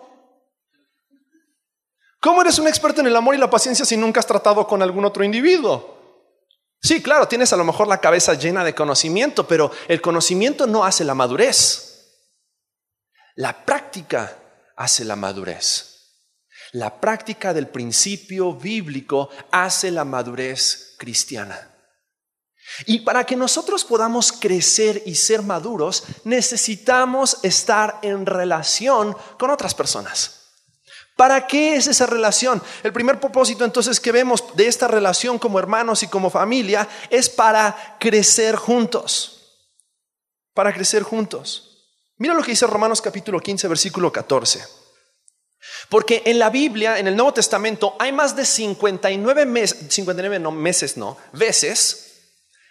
¿Cómo 2.21 2.43
eres 2.43 2.59
un 2.59 2.67
experto 2.67 3.01
en 3.01 3.07
el 3.07 3.17
amor 3.17 3.35
y 3.35 3.39
la 3.39 3.49
paciencia 3.49 3.87
si 3.87 3.97
nunca 3.97 4.21
has 4.21 4.27
tratado 4.27 4.67
con 4.67 4.83
algún 4.83 5.05
otro 5.05 5.25
individuo? 5.25 5.96
Sí, 6.83 7.03
claro, 7.03 7.27
tienes 7.27 7.53
a 7.53 7.57
lo 7.57 7.65
mejor 7.65 7.89
la 7.89 8.01
cabeza 8.01 8.35
llena 8.35 8.63
de 8.65 8.75
conocimiento, 8.75 9.47
pero 9.47 9.71
el 9.89 10.01
conocimiento 10.01 10.67
no 10.67 10.85
hace 10.85 11.05
la 11.05 11.15
madurez. 11.15 11.87
La 13.35 13.65
práctica 13.65 14.39
hace 14.77 15.05
la 15.05 15.17
madurez. 15.17 15.97
La 16.73 17.01
práctica 17.01 17.55
del 17.55 17.69
principio 17.69 18.53
bíblico 18.55 19.31
hace 19.51 19.91
la 19.91 20.05
madurez 20.05 20.95
cristiana. 20.99 21.73
Y 22.85 23.01
para 23.01 23.25
que 23.25 23.37
nosotros 23.37 23.85
podamos 23.85 24.33
crecer 24.33 25.03
y 25.07 25.15
ser 25.15 25.43
maduros, 25.43 26.05
necesitamos 26.25 27.39
estar 27.43 27.99
en 28.03 28.27
relación 28.27 29.17
con 29.39 29.51
otras 29.51 29.75
personas. 29.75 30.36
¿Para 31.17 31.47
qué 31.47 31.77
es 31.77 31.87
esa 31.87 32.05
relación? 32.05 32.63
El 32.83 32.93
primer 32.93 33.19
propósito 33.19 33.65
entonces 33.65 33.99
que 33.99 34.13
vemos 34.13 34.45
de 34.55 34.67
esta 34.67 34.87
relación 34.87 35.39
como 35.39 35.59
hermanos 35.59 36.03
y 36.03 36.09
como 36.09 36.29
familia 36.29 36.87
es 37.09 37.31
para 37.31 37.97
crecer 37.99 38.55
juntos. 38.55 39.63
Para 40.53 40.75
crecer 40.75 41.03
juntos. 41.03 41.89
Mira 42.19 42.35
lo 42.35 42.43
que 42.43 42.51
dice 42.51 42.67
Romanos 42.67 43.01
capítulo 43.01 43.41
15, 43.41 43.67
versículo 43.67 44.13
14. 44.13 44.63
Porque 45.89 46.23
en 46.27 46.39
la 46.39 46.51
Biblia, 46.51 46.99
en 46.99 47.07
el 47.07 47.17
Nuevo 47.17 47.33
Testamento, 47.33 47.97
hay 47.99 48.13
más 48.13 48.37
de 48.37 48.45
59 48.45 49.47
meses, 49.47 49.87
59 49.89 50.39
no, 50.39 50.51
meses, 50.51 50.99
no, 50.99 51.17
veces 51.33 52.07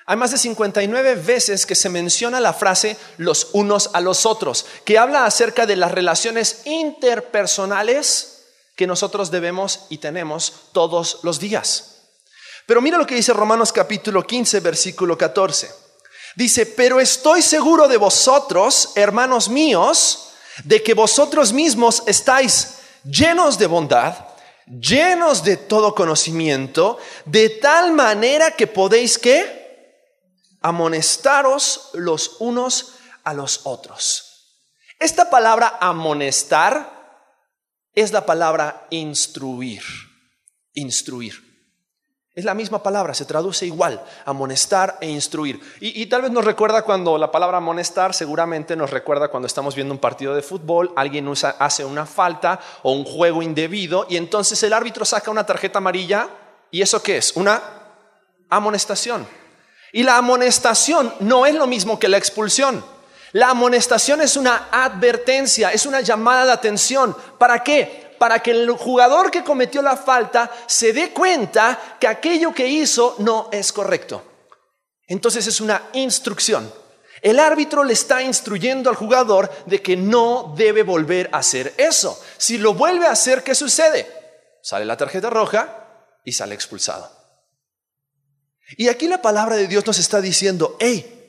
hay 0.08 0.18
más 0.18 0.30
de 0.30 0.38
59 0.38 1.16
veces 1.16 1.66
que 1.66 1.74
se 1.74 1.90
menciona 1.90 2.40
la 2.40 2.54
frase 2.54 2.96
los 3.18 3.50
unos 3.54 3.90
a 3.94 4.02
los 4.02 4.28
otros, 4.28 4.68
que 4.86 5.00
habla 5.00 5.25
acerca 5.25 5.66
de 5.66 5.75
las 5.75 5.92
relaciones 5.92 6.62
interpersonales 6.66 8.35
que 8.75 8.88
nosotros 8.88 9.32
debemos 9.32 9.86
y 9.89 9.98
tenemos 9.98 10.53
todos 10.72 11.20
los 11.24 11.39
días. 11.39 11.96
Pero 12.65 12.82
mira 12.82 12.98
lo 12.98 13.05
que 13.05 13.15
dice 13.15 13.34
Romanos 13.34 13.72
capítulo 13.72 14.25
15, 14.25 14.60
versículo 14.60 15.17
14. 15.17 15.72
Dice, 16.36 16.65
pero 16.65 17.00
estoy 17.00 17.41
seguro 17.41 17.88
de 17.88 17.98
vosotros, 17.98 18.91
hermanos 18.96 19.48
míos, 19.48 20.32
de 20.63 20.84
que 20.84 20.94
vosotros 20.94 21.53
mismos 21.53 22.03
estáis 22.08 22.79
llenos 23.03 23.58
de 23.58 23.67
bondad, 23.67 24.15
llenos 24.67 25.44
de 25.44 25.58
todo 25.58 25.96
conocimiento, 25.96 26.98
de 27.25 27.50
tal 27.50 27.94
manera 27.94 28.51
que 28.51 28.67
podéis 28.67 29.17
que 29.17 29.65
amonestaros 30.62 31.91
los 31.94 32.38
unos 32.39 32.96
a 33.24 33.34
los 33.34 33.62
otros. 33.63 34.58
Esta 35.00 35.29
palabra 35.29 35.77
amonestar 35.79 36.95
es 37.96 38.12
la 38.12 38.25
palabra 38.25 38.86
instruir, 38.90 39.82
instruir. 40.74 41.46
Es 42.36 42.44
la 42.44 42.54
misma 42.54 42.84
palabra, 42.84 43.14
se 43.14 43.24
traduce 43.24 43.66
igual, 43.66 44.04
amonestar 44.25 44.98
e 45.00 45.10
instruir. 45.10 45.62
Y, 45.80 46.06
tal 46.08 46.24
vez 46.24 46.32
nos 46.32 46.44
recuerda 46.44 46.82
cuando 46.82 47.18
la 47.18 47.32
palabra 47.32 47.58
amonestar, 47.58 48.14
seguramente 48.14 48.75
nos 48.75 48.90
recuerda 48.90 49.30
cuando 49.30 49.48
estamos 49.48 49.74
viendo 49.74 49.94
un 49.94 50.02
partido 50.02 50.36
de 50.36 50.42
fútbol, 50.42 50.92
alguien 50.98 51.32
hace 51.60 51.86
una 51.86 52.06
falta 52.06 52.60
o 52.84 52.92
un 52.92 53.06
juego 53.06 53.42
indebido 53.42 54.06
y 54.10 54.18
entonces 54.18 54.62
el 54.64 54.74
árbitro 54.74 55.06
saca 55.06 55.32
una 55.32 55.46
tarjeta 55.46 55.78
amarilla 55.78 56.28
y 56.72 56.82
eso 56.82 57.02
qué 57.02 57.18
es? 57.18 57.38
Una 57.38 57.64
amonestación. 58.50 59.25
Y 59.94 60.04
la 60.04 60.18
amonestación 60.18 61.14
no 61.22 61.46
es 61.46 61.56
lo 61.56 61.68
mismo 61.68 61.98
que 62.00 62.10
la 62.10 62.18
expulsión. 62.18 62.84
La 63.36 63.50
amonestación 63.50 64.22
es 64.22 64.38
una 64.38 64.70
advertencia, 64.72 65.70
es 65.74 65.86
una 65.86 66.00
llamada 66.00 66.46
de 66.46 66.51
atención. 66.54 67.13
¿Para 67.38 67.62
qué? 67.62 68.15
Para 68.18 68.39
que 68.39 68.51
el 68.51 68.72
jugador 68.72 69.30
que 69.30 69.44
cometió 69.44 69.82
la 69.82 69.98
falta 69.98 70.50
se 70.68 70.94
dé 70.94 71.12
cuenta 71.12 71.98
que 72.00 72.08
aquello 72.08 72.54
que 72.54 72.65
hizo 72.65 73.18
no 73.20 73.50
es 73.51 73.74
correcto. 73.74 74.24
Entonces 75.06 75.46
es 75.48 75.60
una 75.60 75.89
instrucción. 75.92 76.74
El 77.22 77.38
árbitro 77.39 77.84
le 77.84 77.92
está 77.92 78.22
instruyendo 78.22 78.89
al 78.89 78.96
jugador 78.96 79.51
de 79.65 79.82
que 79.82 79.98
no 79.98 80.54
debe 80.56 80.84
volver 80.84 81.30
a 81.34 81.39
hacer 81.39 81.74
eso. 81.75 82.18
Si 82.38 82.58
lo 82.58 82.74
vuelve 82.74 83.06
a 83.06 83.12
hacer, 83.12 83.44
¿qué 83.44 83.54
sucede? 83.54 84.08
Sale 84.63 84.86
la 84.86 84.96
tarjeta 84.96 85.30
roja 85.30 86.08
y 86.24 86.32
sale 86.32 86.56
expulsado. 86.56 87.12
Y 88.77 88.88
aquí 88.88 89.10
la 89.10 89.22
palabra 89.22 89.58
de 89.58 89.68
Dios 89.68 89.86
nos 89.86 90.00
está 90.00 90.22
diciendo, 90.22 90.77
hey, 90.80 91.25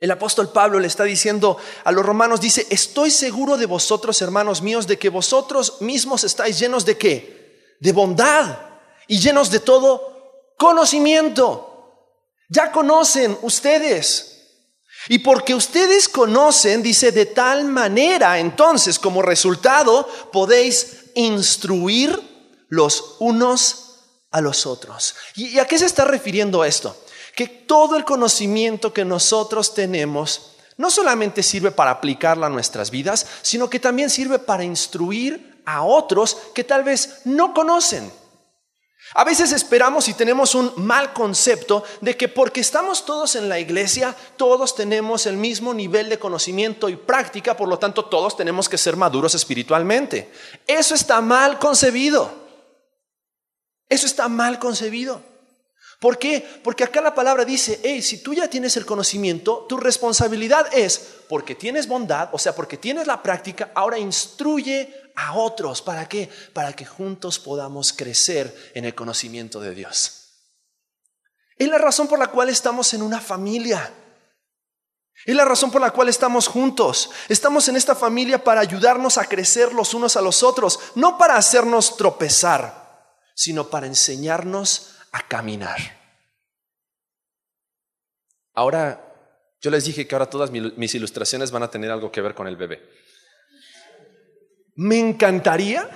el 0.00 0.10
apóstol 0.10 0.50
Pablo 0.50 0.78
le 0.78 0.86
está 0.86 1.04
diciendo 1.04 1.56
a 1.82 1.90
los 1.90 2.06
romanos, 2.06 2.40
dice, 2.40 2.66
estoy 2.70 3.10
seguro 3.10 3.56
de 3.56 3.66
vosotros, 3.66 4.22
hermanos 4.22 4.62
míos, 4.62 4.86
de 4.86 4.98
que 4.98 5.08
vosotros 5.08 5.80
mismos 5.80 6.22
estáis 6.22 6.58
llenos 6.58 6.84
de 6.84 6.96
qué? 6.96 7.76
De 7.80 7.92
bondad 7.92 8.58
y 9.08 9.18
llenos 9.18 9.50
de 9.50 9.60
todo 9.60 10.54
conocimiento. 10.56 12.14
Ya 12.48 12.70
conocen 12.70 13.36
ustedes. 13.42 14.34
Y 15.08 15.18
porque 15.18 15.54
ustedes 15.54 16.08
conocen, 16.08 16.82
dice, 16.82 17.10
de 17.10 17.26
tal 17.26 17.64
manera, 17.64 18.38
entonces, 18.38 18.98
como 18.98 19.22
resultado, 19.22 20.08
podéis 20.32 21.06
instruir 21.14 22.20
los 22.68 23.16
unos 23.18 23.84
a 24.30 24.40
los 24.40 24.66
otros. 24.66 25.14
¿Y 25.34 25.58
a 25.58 25.66
qué 25.66 25.78
se 25.78 25.86
está 25.86 26.04
refiriendo 26.04 26.64
esto? 26.64 26.96
Que 27.38 27.46
todo 27.46 27.94
el 27.94 28.04
conocimiento 28.04 28.92
que 28.92 29.04
nosotros 29.04 29.72
tenemos 29.72 30.56
no 30.76 30.90
solamente 30.90 31.44
sirve 31.44 31.70
para 31.70 31.92
aplicarlo 31.92 32.44
a 32.44 32.48
nuestras 32.48 32.90
vidas, 32.90 33.24
sino 33.42 33.70
que 33.70 33.78
también 33.78 34.10
sirve 34.10 34.40
para 34.40 34.64
instruir 34.64 35.62
a 35.64 35.84
otros 35.84 36.36
que 36.52 36.64
tal 36.64 36.82
vez 36.82 37.20
no 37.26 37.54
conocen. 37.54 38.10
A 39.14 39.22
veces 39.22 39.52
esperamos 39.52 40.08
y 40.08 40.14
tenemos 40.14 40.56
un 40.56 40.72
mal 40.78 41.12
concepto 41.12 41.84
de 42.00 42.16
que 42.16 42.26
porque 42.26 42.58
estamos 42.58 43.04
todos 43.04 43.36
en 43.36 43.48
la 43.48 43.60
iglesia, 43.60 44.16
todos 44.36 44.74
tenemos 44.74 45.24
el 45.26 45.36
mismo 45.36 45.72
nivel 45.72 46.08
de 46.08 46.18
conocimiento 46.18 46.88
y 46.88 46.96
práctica, 46.96 47.56
por 47.56 47.68
lo 47.68 47.78
tanto 47.78 48.06
todos 48.06 48.36
tenemos 48.36 48.68
que 48.68 48.78
ser 48.78 48.96
maduros 48.96 49.36
espiritualmente. 49.36 50.32
Eso 50.66 50.96
está 50.96 51.20
mal 51.20 51.60
concebido. 51.60 52.32
Eso 53.88 54.06
está 54.06 54.26
mal 54.26 54.58
concebido. 54.58 55.27
¿Por 56.00 56.16
qué? 56.18 56.60
Porque 56.62 56.84
acá 56.84 57.00
la 57.00 57.14
palabra 57.14 57.44
dice, 57.44 57.80
hey, 57.82 58.00
si 58.02 58.22
tú 58.22 58.32
ya 58.32 58.48
tienes 58.48 58.76
el 58.76 58.86
conocimiento, 58.86 59.66
tu 59.68 59.76
responsabilidad 59.76 60.68
es, 60.72 61.00
porque 61.28 61.56
tienes 61.56 61.88
bondad, 61.88 62.28
o 62.32 62.38
sea, 62.38 62.54
porque 62.54 62.76
tienes 62.76 63.08
la 63.08 63.20
práctica, 63.20 63.72
ahora 63.74 63.98
instruye 63.98 64.94
a 65.16 65.34
otros. 65.34 65.82
¿Para 65.82 66.08
qué? 66.08 66.30
Para 66.52 66.72
que 66.72 66.86
juntos 66.86 67.40
podamos 67.40 67.92
crecer 67.92 68.72
en 68.74 68.84
el 68.84 68.94
conocimiento 68.94 69.58
de 69.60 69.74
Dios. 69.74 70.14
Es 71.56 71.68
la 71.68 71.78
razón 71.78 72.06
por 72.06 72.20
la 72.20 72.28
cual 72.28 72.48
estamos 72.48 72.94
en 72.94 73.02
una 73.02 73.20
familia. 73.20 73.92
Es 75.24 75.34
la 75.34 75.44
razón 75.44 75.72
por 75.72 75.80
la 75.80 75.90
cual 75.90 76.08
estamos 76.08 76.46
juntos. 76.46 77.10
Estamos 77.28 77.66
en 77.66 77.74
esta 77.74 77.96
familia 77.96 78.44
para 78.44 78.60
ayudarnos 78.60 79.18
a 79.18 79.24
crecer 79.24 79.74
los 79.74 79.92
unos 79.94 80.16
a 80.16 80.20
los 80.20 80.44
otros, 80.44 80.78
no 80.94 81.18
para 81.18 81.34
hacernos 81.34 81.96
tropezar 81.96 82.86
sino 83.38 83.70
para 83.70 83.86
enseñarnos 83.86 84.97
a 85.12 85.26
caminar. 85.26 85.78
Ahora, 88.54 89.04
yo 89.60 89.70
les 89.70 89.84
dije 89.84 90.06
que 90.06 90.14
ahora 90.14 90.30
todas 90.30 90.50
mis 90.50 90.94
ilustraciones 90.94 91.50
van 91.50 91.62
a 91.62 91.70
tener 91.70 91.90
algo 91.90 92.10
que 92.10 92.20
ver 92.20 92.34
con 92.34 92.46
el 92.46 92.56
bebé. 92.56 92.88
Me 94.74 94.98
encantaría 94.98 95.88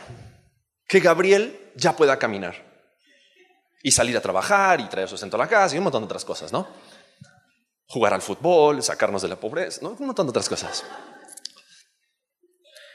que 0.87 1.01
Gabriel 1.01 1.73
ya 1.77 1.97
pueda 1.97 2.19
caminar 2.19 2.55
y 3.83 3.91
salir 3.91 4.17
a 4.17 4.21
trabajar 4.21 4.81
y 4.81 4.89
traer 4.89 5.09
sustento 5.09 5.37
a 5.37 5.41
la 5.41 5.49
casa 5.49 5.75
y 5.75 5.79
un 5.79 5.85
montón 5.85 6.03
de 6.03 6.07
otras 6.07 6.25
cosas, 6.25 6.53
¿no? 6.53 6.69
Jugar 7.87 8.15
al 8.15 8.23
fútbol, 8.23 8.83
sacarnos 8.83 9.23
de 9.23 9.29
la 9.29 9.37
pobreza, 9.37 9.81
¿no? 9.83 9.91
Un 9.91 10.07
montón 10.07 10.27
de 10.27 10.31
otras 10.31 10.49
cosas. 10.49 10.85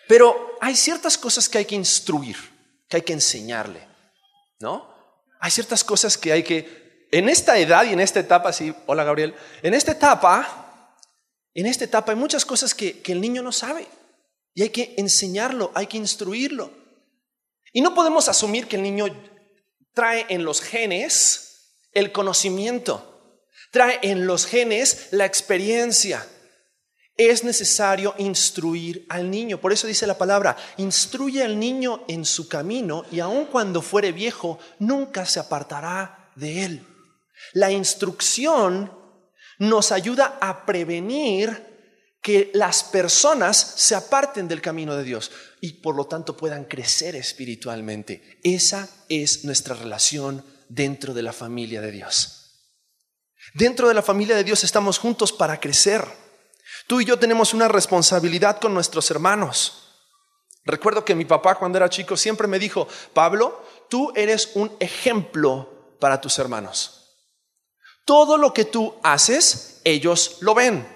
Pero 0.07 0.57
hay 0.61 0.75
ciertas 0.75 1.17
cosas 1.17 1.49
que 1.49 1.57
hay 1.57 1.65
que 1.65 1.75
instruir, 1.75 2.37
que 2.87 2.97
hay 2.97 3.03
que 3.03 3.13
enseñarle. 3.13 3.87
¿no? 4.59 4.96
Hay 5.39 5.51
ciertas 5.51 5.83
cosas 5.83 6.17
que 6.17 6.31
hay 6.31 6.43
que, 6.43 7.07
en 7.11 7.29
esta 7.29 7.57
edad 7.57 7.85
y 7.85 7.93
en 7.93 7.99
esta 7.99 8.19
etapa, 8.19 8.51
sí, 8.53 8.73
hola 8.85 9.03
Gabriel, 9.03 9.35
en 9.61 9.73
esta 9.73 9.91
etapa, 9.91 10.93
en 11.53 11.65
esta 11.65 11.85
etapa 11.85 12.11
hay 12.11 12.17
muchas 12.17 12.45
cosas 12.45 12.73
que, 12.73 13.01
que 13.01 13.11
el 13.11 13.21
niño 13.21 13.41
no 13.41 13.51
sabe 13.51 13.87
y 14.53 14.63
hay 14.63 14.69
que 14.69 14.95
enseñarlo, 14.97 15.71
hay 15.75 15.87
que 15.87 15.97
instruirlo. 15.97 16.71
Y 17.73 17.81
no 17.81 17.93
podemos 17.93 18.29
asumir 18.29 18.67
que 18.67 18.75
el 18.75 18.83
niño 18.83 19.05
trae 19.93 20.25
en 20.29 20.43
los 20.43 20.61
genes 20.61 21.73
el 21.91 22.11
conocimiento, 22.11 23.41
trae 23.71 23.99
en 24.01 24.25
los 24.25 24.45
genes 24.45 25.09
la 25.11 25.25
experiencia 25.25 26.25
es 27.17 27.43
necesario 27.43 28.13
instruir 28.19 29.05
al 29.09 29.29
niño. 29.29 29.59
Por 29.59 29.73
eso 29.73 29.87
dice 29.87 30.05
la 30.05 30.17
palabra, 30.17 30.55
instruye 30.77 31.43
al 31.43 31.59
niño 31.59 32.05
en 32.07 32.23
su 32.23 32.47
camino 32.47 33.03
y 33.11 33.19
aun 33.19 33.45
cuando 33.45 33.81
fuere 33.81 34.11
viejo, 34.11 34.59
nunca 34.79 35.25
se 35.25 35.39
apartará 35.39 36.31
de 36.35 36.63
él. 36.63 36.87
La 37.53 37.71
instrucción 37.71 38.91
nos 39.57 39.91
ayuda 39.91 40.37
a 40.39 40.65
prevenir 40.65 41.65
que 42.21 42.51
las 42.53 42.83
personas 42.83 43.57
se 43.57 43.95
aparten 43.95 44.47
del 44.47 44.61
camino 44.61 44.95
de 44.95 45.03
Dios 45.03 45.31
y 45.61 45.73
por 45.73 45.95
lo 45.95 46.05
tanto 46.05 46.37
puedan 46.37 46.65
crecer 46.65 47.15
espiritualmente. 47.15 48.39
Esa 48.43 48.89
es 49.09 49.43
nuestra 49.45 49.75
relación 49.75 50.43
dentro 50.69 51.13
de 51.13 51.23
la 51.23 51.33
familia 51.33 51.81
de 51.81 51.91
Dios. 51.91 52.37
Dentro 53.53 53.87
de 53.87 53.93
la 53.93 54.01
familia 54.01 54.35
de 54.35 54.43
Dios 54.43 54.63
estamos 54.63 54.99
juntos 54.99 55.31
para 55.31 55.59
crecer. 55.59 56.03
Tú 56.87 57.01
y 57.01 57.05
yo 57.05 57.19
tenemos 57.19 57.53
una 57.53 57.67
responsabilidad 57.67 58.59
con 58.59 58.73
nuestros 58.73 59.11
hermanos. 59.11 59.83
Recuerdo 60.63 61.03
que 61.03 61.15
mi 61.15 61.25
papá 61.25 61.55
cuando 61.55 61.77
era 61.77 61.89
chico 61.89 62.15
siempre 62.15 62.47
me 62.47 62.59
dijo, 62.59 62.87
Pablo, 63.13 63.63
tú 63.89 64.11
eres 64.15 64.51
un 64.55 64.71
ejemplo 64.79 65.95
para 65.99 66.19
tus 66.19 66.39
hermanos. 66.39 67.15
Todo 68.05 68.37
lo 68.37 68.53
que 68.53 68.65
tú 68.65 68.95
haces, 69.03 69.81
ellos 69.83 70.37
lo 70.39 70.55
ven. 70.55 70.87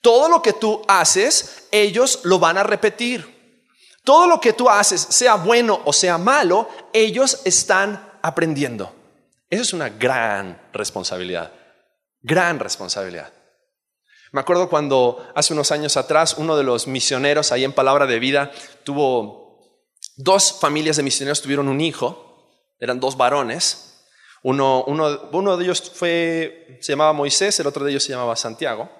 Todo 0.00 0.28
lo 0.28 0.42
que 0.42 0.52
tú 0.52 0.82
haces, 0.86 1.68
ellos 1.72 2.20
lo 2.22 2.38
van 2.38 2.56
a 2.56 2.62
repetir. 2.62 3.40
Todo 4.04 4.26
lo 4.26 4.40
que 4.40 4.52
tú 4.52 4.70
haces, 4.70 5.00
sea 5.00 5.34
bueno 5.34 5.82
o 5.84 5.92
sea 5.92 6.18
malo, 6.18 6.68
ellos 6.92 7.40
están 7.44 8.18
aprendiendo. 8.22 8.94
Eso 9.48 9.62
es 9.62 9.72
una 9.72 9.88
gran 9.88 10.60
responsabilidad, 10.72 11.52
gran 12.22 12.60
responsabilidad. 12.60 13.32
Me 14.32 14.40
acuerdo 14.40 14.68
cuando 14.68 15.28
hace 15.34 15.52
unos 15.52 15.72
años 15.72 15.96
atrás 15.96 16.36
uno 16.38 16.56
de 16.56 16.62
los 16.62 16.86
misioneros 16.86 17.50
ahí 17.50 17.64
en 17.64 17.72
Palabra 17.72 18.06
de 18.06 18.20
Vida 18.20 18.52
tuvo 18.84 19.40
dos 20.16 20.58
familias 20.60 20.96
de 20.96 21.02
misioneros 21.02 21.42
tuvieron 21.42 21.68
un 21.68 21.80
hijo, 21.80 22.48
eran 22.78 23.00
dos 23.00 23.16
varones. 23.16 23.86
Uno, 24.42 24.84
uno, 24.84 25.28
uno 25.32 25.56
de 25.56 25.64
ellos 25.64 25.92
fue, 25.94 26.78
se 26.80 26.92
llamaba 26.92 27.12
Moisés, 27.12 27.58
el 27.60 27.66
otro 27.66 27.84
de 27.84 27.90
ellos 27.90 28.04
se 28.04 28.12
llamaba 28.12 28.36
Santiago. 28.36 28.90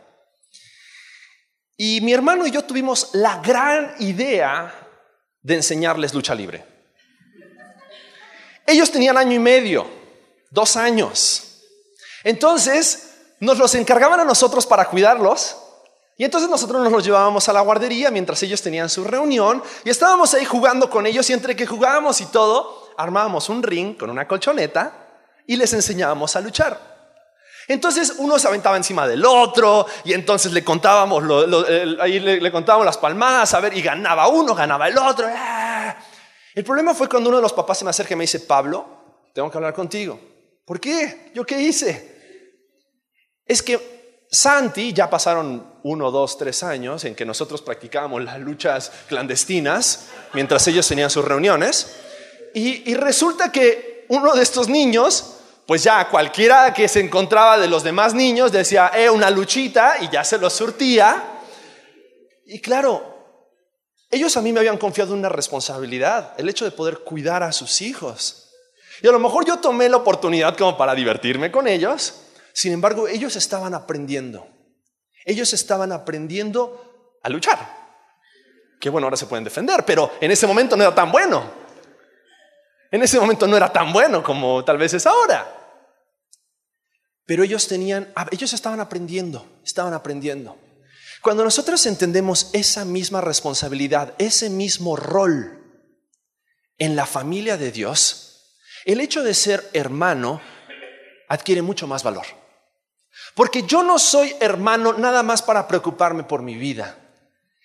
Y 1.77 2.01
mi 2.03 2.13
hermano 2.13 2.47
y 2.47 2.51
yo 2.51 2.65
tuvimos 2.65 3.11
la 3.15 3.39
gran 3.39 3.95
idea 4.01 4.75
de 5.41 5.55
enseñarles 5.55 6.13
lucha 6.13 6.35
libre. 6.35 6.65
Ellos 8.67 8.91
tenían 8.91 9.17
año 9.17 9.33
y 9.33 9.39
medio, 9.39 9.87
dos 10.51 10.77
años. 10.77 11.63
Entonces, 12.23 13.10
nos 13.41 13.59
los 13.59 13.75
encargaban 13.75 14.21
a 14.21 14.25
nosotros 14.25 14.67
para 14.67 14.85
cuidarlos. 14.87 15.57
Y 16.17 16.25
entonces 16.25 16.51
nosotros 16.51 16.83
nos 16.83 16.93
los 16.93 17.03
llevábamos 17.03 17.49
a 17.49 17.53
la 17.55 17.63
guardería 17.63 18.11
mientras 18.11 18.43
ellos 18.43 18.61
tenían 18.61 18.91
su 18.91 19.05
reunión 19.05 19.63
y 19.85 19.91
estábamos 19.91 20.35
ahí 20.35 20.45
jugando 20.45 20.91
con 20.91 21.07
ellos 21.07 21.29
y 21.31 21.33
entre 21.33 21.57
que 21.57 21.67
jugábamos 21.67 22.21
y 22.21 22.27
todo, 22.27 22.91
armábamos 22.99 23.49
un 23.49 23.63
ring 23.63 23.97
con 23.97 24.11
una 24.11 24.29
colchoneta 24.29 24.93
y 25.47 25.57
les 25.57 25.73
enseñábamos 25.73 26.37
a 26.37 26.43
luchar. 26.43 26.79
Entonces 27.69 28.17
uno 28.19 28.39
se 28.39 28.49
aventaba 28.49 28.77
encima 28.77 29.09
del 29.09 29.25
otro 29.25 29.87
y 30.05 30.13
entonces 30.13 30.53
le 30.53 30.63
contábamos, 30.63 31.25
ahí 32.01 32.21
le, 32.21 32.53
contábamos 32.53 32.85
las 32.85 32.99
palmadas, 32.99 33.55
a 33.55 33.61
ver, 33.61 33.75
y 33.75 33.81
ganaba 33.81 34.29
uno, 34.29 34.55
ganaba 34.55 34.89
el 34.89 34.99
otro. 34.99 35.27
¡ah! 35.35 35.97
El 36.55 36.65
problema 36.65 36.93
fue 36.95 37.09
cuando 37.09 37.31
uno 37.31 37.39
de 37.39 37.43
los 37.43 37.55
papás 37.55 37.79
se 37.79 37.85
me 37.85 37.91
acerca 37.91 38.13
y 38.13 38.17
me 38.17 38.25
dice, 38.25 38.41
Pablo, 38.41 38.85
tengo 39.33 39.51
que 39.51 39.57
hablar 39.57 39.73
contigo. 39.73 40.21
¿Por 40.67 40.79
qué? 40.79 41.31
¿Yo 41.35 41.47
qué 41.47 41.59
hice? 41.63 42.20
Es 43.51 43.63
que 43.63 44.27
Santi, 44.31 44.93
ya 44.93 45.11
pasaron 45.11 45.67
uno, 45.83 46.11
dos, 46.13 46.39
tres 46.39 46.63
años 46.63 47.05
en 47.05 47.17
que 47.17 47.25
nosotros 47.25 47.63
practicábamos 47.63 48.23
las 48.23 48.39
luchas 48.39 48.93
clandestinas 49.09 50.07
mientras 50.35 50.69
ellos 50.69 50.87
tenían 50.87 51.11
sus 51.11 51.25
reuniones, 51.25 51.97
y 52.55 52.95
resulta 52.95 53.51
que 53.51 54.07
uno 54.09 54.35
de 54.35 54.43
estos 54.43 54.69
niños 54.69 55.41
pues 55.67 55.85
ya 55.85 56.09
cualquiera 56.09 56.75
que 56.75 56.89
se 56.89 56.99
encontraba 56.99 57.57
de 57.57 57.69
los 57.69 57.85
demás 57.85 58.13
niños 58.13 58.51
decía, 58.51 58.91
eh, 58.93 59.09
una 59.09 59.31
luchita 59.31 59.99
y 60.01 60.09
ya 60.11 60.25
se 60.25 60.37
lo 60.37 60.51
surtía. 60.51 61.23
Y 62.47 62.61
claro, 62.61 63.05
ellos 64.11 64.37
a 64.37 64.43
mí 64.43 64.53
me 64.53 64.59
habían 64.59 64.79
confiado 64.79 65.15
una 65.15 65.29
responsabilidad, 65.29 66.35
el 66.39 66.49
hecho 66.49 66.65
de 66.65 66.73
poder 66.73 66.99
cuidar 67.05 67.45
a 67.45 67.53
sus 67.53 67.83
hijos. 67.83 68.51
Y 69.01 69.07
a 69.07 69.13
lo 69.13 69.21
mejor 69.21 69.47
yo 69.47 69.59
tomé 69.59 69.89
la 69.89 69.99
oportunidad 69.99 70.57
como 70.57 70.77
para 70.77 70.93
divertirme 70.93 71.53
con 71.53 71.69
ellos, 71.69 72.15
sin 72.61 72.75
embargo, 72.75 73.09
ellos 73.09 73.37
estaban 73.37 73.73
aprendiendo. 73.73 74.47
Ellos 75.25 75.55
estaban 75.55 75.93
aprendiendo 75.93 77.17
a 77.23 77.31
luchar. 77.31 77.59
Que 78.79 78.91
bueno, 78.91 79.07
ahora 79.07 79.17
se 79.17 79.25
pueden 79.25 79.45
defender, 79.45 79.83
pero 79.87 80.13
en 80.21 80.31
ese 80.31 80.47
momento 80.47 80.77
no 80.77 80.83
era 80.83 80.95
tan 80.95 81.11
bueno. 81.11 81.51
En 82.91 83.03
ese 83.03 83.19
momento 83.19 83.47
no 83.47 83.57
era 83.57 83.73
tan 83.73 83.95
bueno 83.95 84.23
como 84.23 84.63
tal 84.63 84.77
vez 84.77 84.93
es 84.93 85.07
ahora. 85.07 85.51
Pero 87.25 87.45
ellos 87.45 87.67
tenían, 87.67 88.13
ah, 88.15 88.27
ellos 88.31 88.53
estaban 88.53 88.81
aprendiendo, 88.81 89.63
estaban 89.65 89.95
aprendiendo. 89.95 90.59
Cuando 91.23 91.43
nosotros 91.43 91.87
entendemos 91.87 92.51
esa 92.53 92.85
misma 92.85 93.23
responsabilidad, 93.23 94.13
ese 94.19 94.51
mismo 94.51 94.97
rol 94.97 95.65
en 96.77 96.95
la 96.95 97.07
familia 97.07 97.57
de 97.57 97.73
Dios, 97.73 98.59
el 98.85 99.01
hecho 99.01 99.23
de 99.23 99.33
ser 99.33 99.67
hermano 99.73 100.43
adquiere 101.27 101.63
mucho 101.63 101.87
más 101.87 102.03
valor. 102.03 102.40
Porque 103.35 103.63
yo 103.63 103.83
no 103.83 103.99
soy 103.99 104.35
hermano 104.41 104.93
nada 104.93 105.23
más 105.23 105.43
para 105.43 105.69
preocuparme 105.69 106.25
por 106.25 106.43
mi 106.43 106.57
vida. 106.57 106.99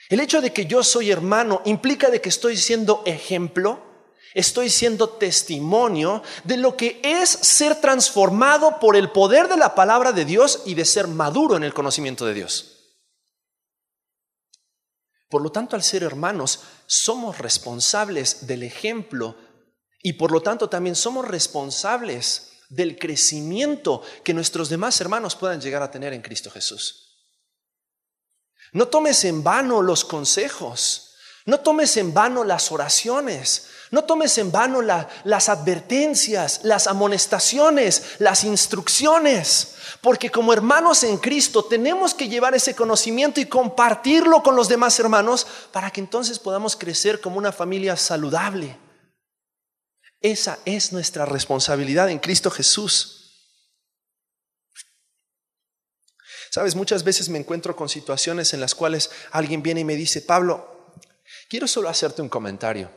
El 0.10 0.20
hecho 0.20 0.42
de 0.42 0.54
que 0.54 0.66
yo 0.66 0.84
soy 0.84 1.12
hermano 1.12 1.62
implica 1.66 2.10
de 2.10 2.22
que 2.22 2.30
estoy 2.30 2.58
siendo 2.58 3.02
ejemplo 3.06 3.86
estoy 4.36 4.70
siendo 4.70 5.10
testimonio 5.10 6.22
de 6.44 6.58
lo 6.58 6.78
que 6.78 7.00
es 7.04 7.30
ser 7.30 7.80
transformado 7.82 8.80
por 8.80 8.96
el 8.96 9.10
poder 9.12 9.48
de 9.48 9.58
la 9.58 9.74
palabra 9.74 10.12
de 10.12 10.26
Dios 10.26 10.62
y 10.66 10.76
de 10.76 10.86
ser 10.86 11.08
maduro 11.08 11.56
en 11.56 11.64
el 11.64 11.74
conocimiento 11.74 12.26
de 12.26 12.36
Dios. 12.36 12.72
Por 15.30 15.42
lo 15.42 15.52
tanto, 15.52 15.76
al 15.76 15.84
ser 15.84 16.04
hermanos, 16.04 16.60
somos 16.86 17.40
responsables 17.40 18.46
del 18.46 18.64
ejemplo 18.64 19.36
y 20.04 20.14
por 20.14 20.32
lo 20.32 20.42
tanto 20.42 20.70
también 20.70 20.96
somos 20.96 21.26
responsables 21.26 22.52
del 22.70 22.98
crecimiento 22.98 24.02
que 24.24 24.34
nuestros 24.34 24.70
demás 24.70 25.00
hermanos 25.02 25.36
puedan 25.36 25.62
llegar 25.62 25.82
a 25.84 25.92
tener 25.92 26.14
en 26.14 26.22
Cristo 26.22 26.50
Jesús. 26.50 27.06
No 28.72 28.88
tomes 28.88 29.24
en 29.26 29.44
vano 29.44 29.82
los 29.82 30.04
consejos, 30.04 31.16
no 31.46 31.60
tomes 31.60 31.96
en 31.98 32.14
vano 32.14 32.44
las 32.44 32.72
oraciones, 32.72 33.70
no 33.92 34.04
tomes 34.04 34.38
en 34.40 34.52
vano 34.52 34.82
las 34.82 35.50
advertencias, 35.50 36.62
las 36.64 36.88
amonestaciones, 36.88 38.16
las 38.20 38.44
instrucciones, 38.44 39.76
porque 40.02 40.32
como 40.32 40.52
hermanos 40.54 41.04
en 41.04 41.18
Cristo 41.18 41.64
tenemos 41.64 42.14
que 42.14 42.28
llevar 42.28 42.56
ese 42.56 42.76
conocimiento 42.76 43.40
y 43.40 43.46
compartirlo 43.46 44.42
con 44.42 44.56
los 44.56 44.68
demás 44.68 45.00
hermanos 45.00 45.46
para 45.72 45.92
que 45.92 46.02
entonces 46.02 46.40
podamos 46.40 46.76
crecer 46.76 47.22
como 47.22 47.38
una 47.38 47.52
familia 47.52 47.96
saludable. 47.96 48.78
Esa 50.26 50.58
es 50.66 50.92
nuestra 50.92 51.26
responsabilidad 51.26 52.10
en 52.10 52.20
Cristo 52.20 52.50
Jesús. 52.50 53.22
Sabes, 56.50 56.76
muchas 56.76 57.04
veces 57.04 57.30
me 57.30 57.38
encuentro 57.38 57.76
con 57.76 57.90
situaciones 57.90 58.54
en 58.54 58.62
las 58.62 58.74
cuales 58.74 59.12
alguien 59.32 59.62
viene 59.62 59.82
y 59.82 59.86
me 59.86 59.96
dice, 59.96 60.22
Pablo, 60.22 60.94
quiero 61.50 61.68
solo 61.68 61.90
hacerte 61.90 62.22
un 62.22 62.30
comentario 62.30 62.90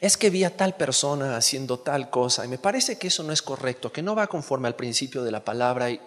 es 0.00 0.16
que 0.16 0.28
vi 0.28 0.44
a 0.44 0.54
tal 0.54 0.76
persona 0.76 1.36
haciendo 1.36 1.78
tal 1.78 2.10
cosa 2.10 2.44
y 2.44 2.48
me 2.48 2.58
parece 2.58 2.98
que 2.98 3.08
eso 3.08 3.22
no 3.22 3.32
es 3.32 3.42
correcto, 3.42 3.92
que 3.92 4.02
no 4.02 4.14
va 4.14 4.26
conforme 4.26 4.68
al 4.68 4.76
principio 4.76 5.22
de 5.22 5.30
la 5.30 5.44
palabra. 5.44 5.90
Y, 5.90 6.00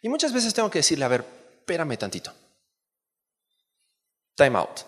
y 0.00 0.08
muchas 0.08 0.32
veces 0.32 0.54
tengo 0.54 0.70
que 0.70 0.78
decirle, 0.78 1.04
a 1.04 1.08
ver, 1.08 1.24
espérame 1.58 1.98
tantito. 1.98 2.32
Time 4.34 4.58
out. 4.58 4.80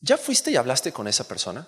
¿Ya 0.00 0.16
fuiste 0.16 0.50
y 0.50 0.56
hablaste 0.56 0.92
con 0.92 1.08
esa 1.08 1.26
persona? 1.26 1.66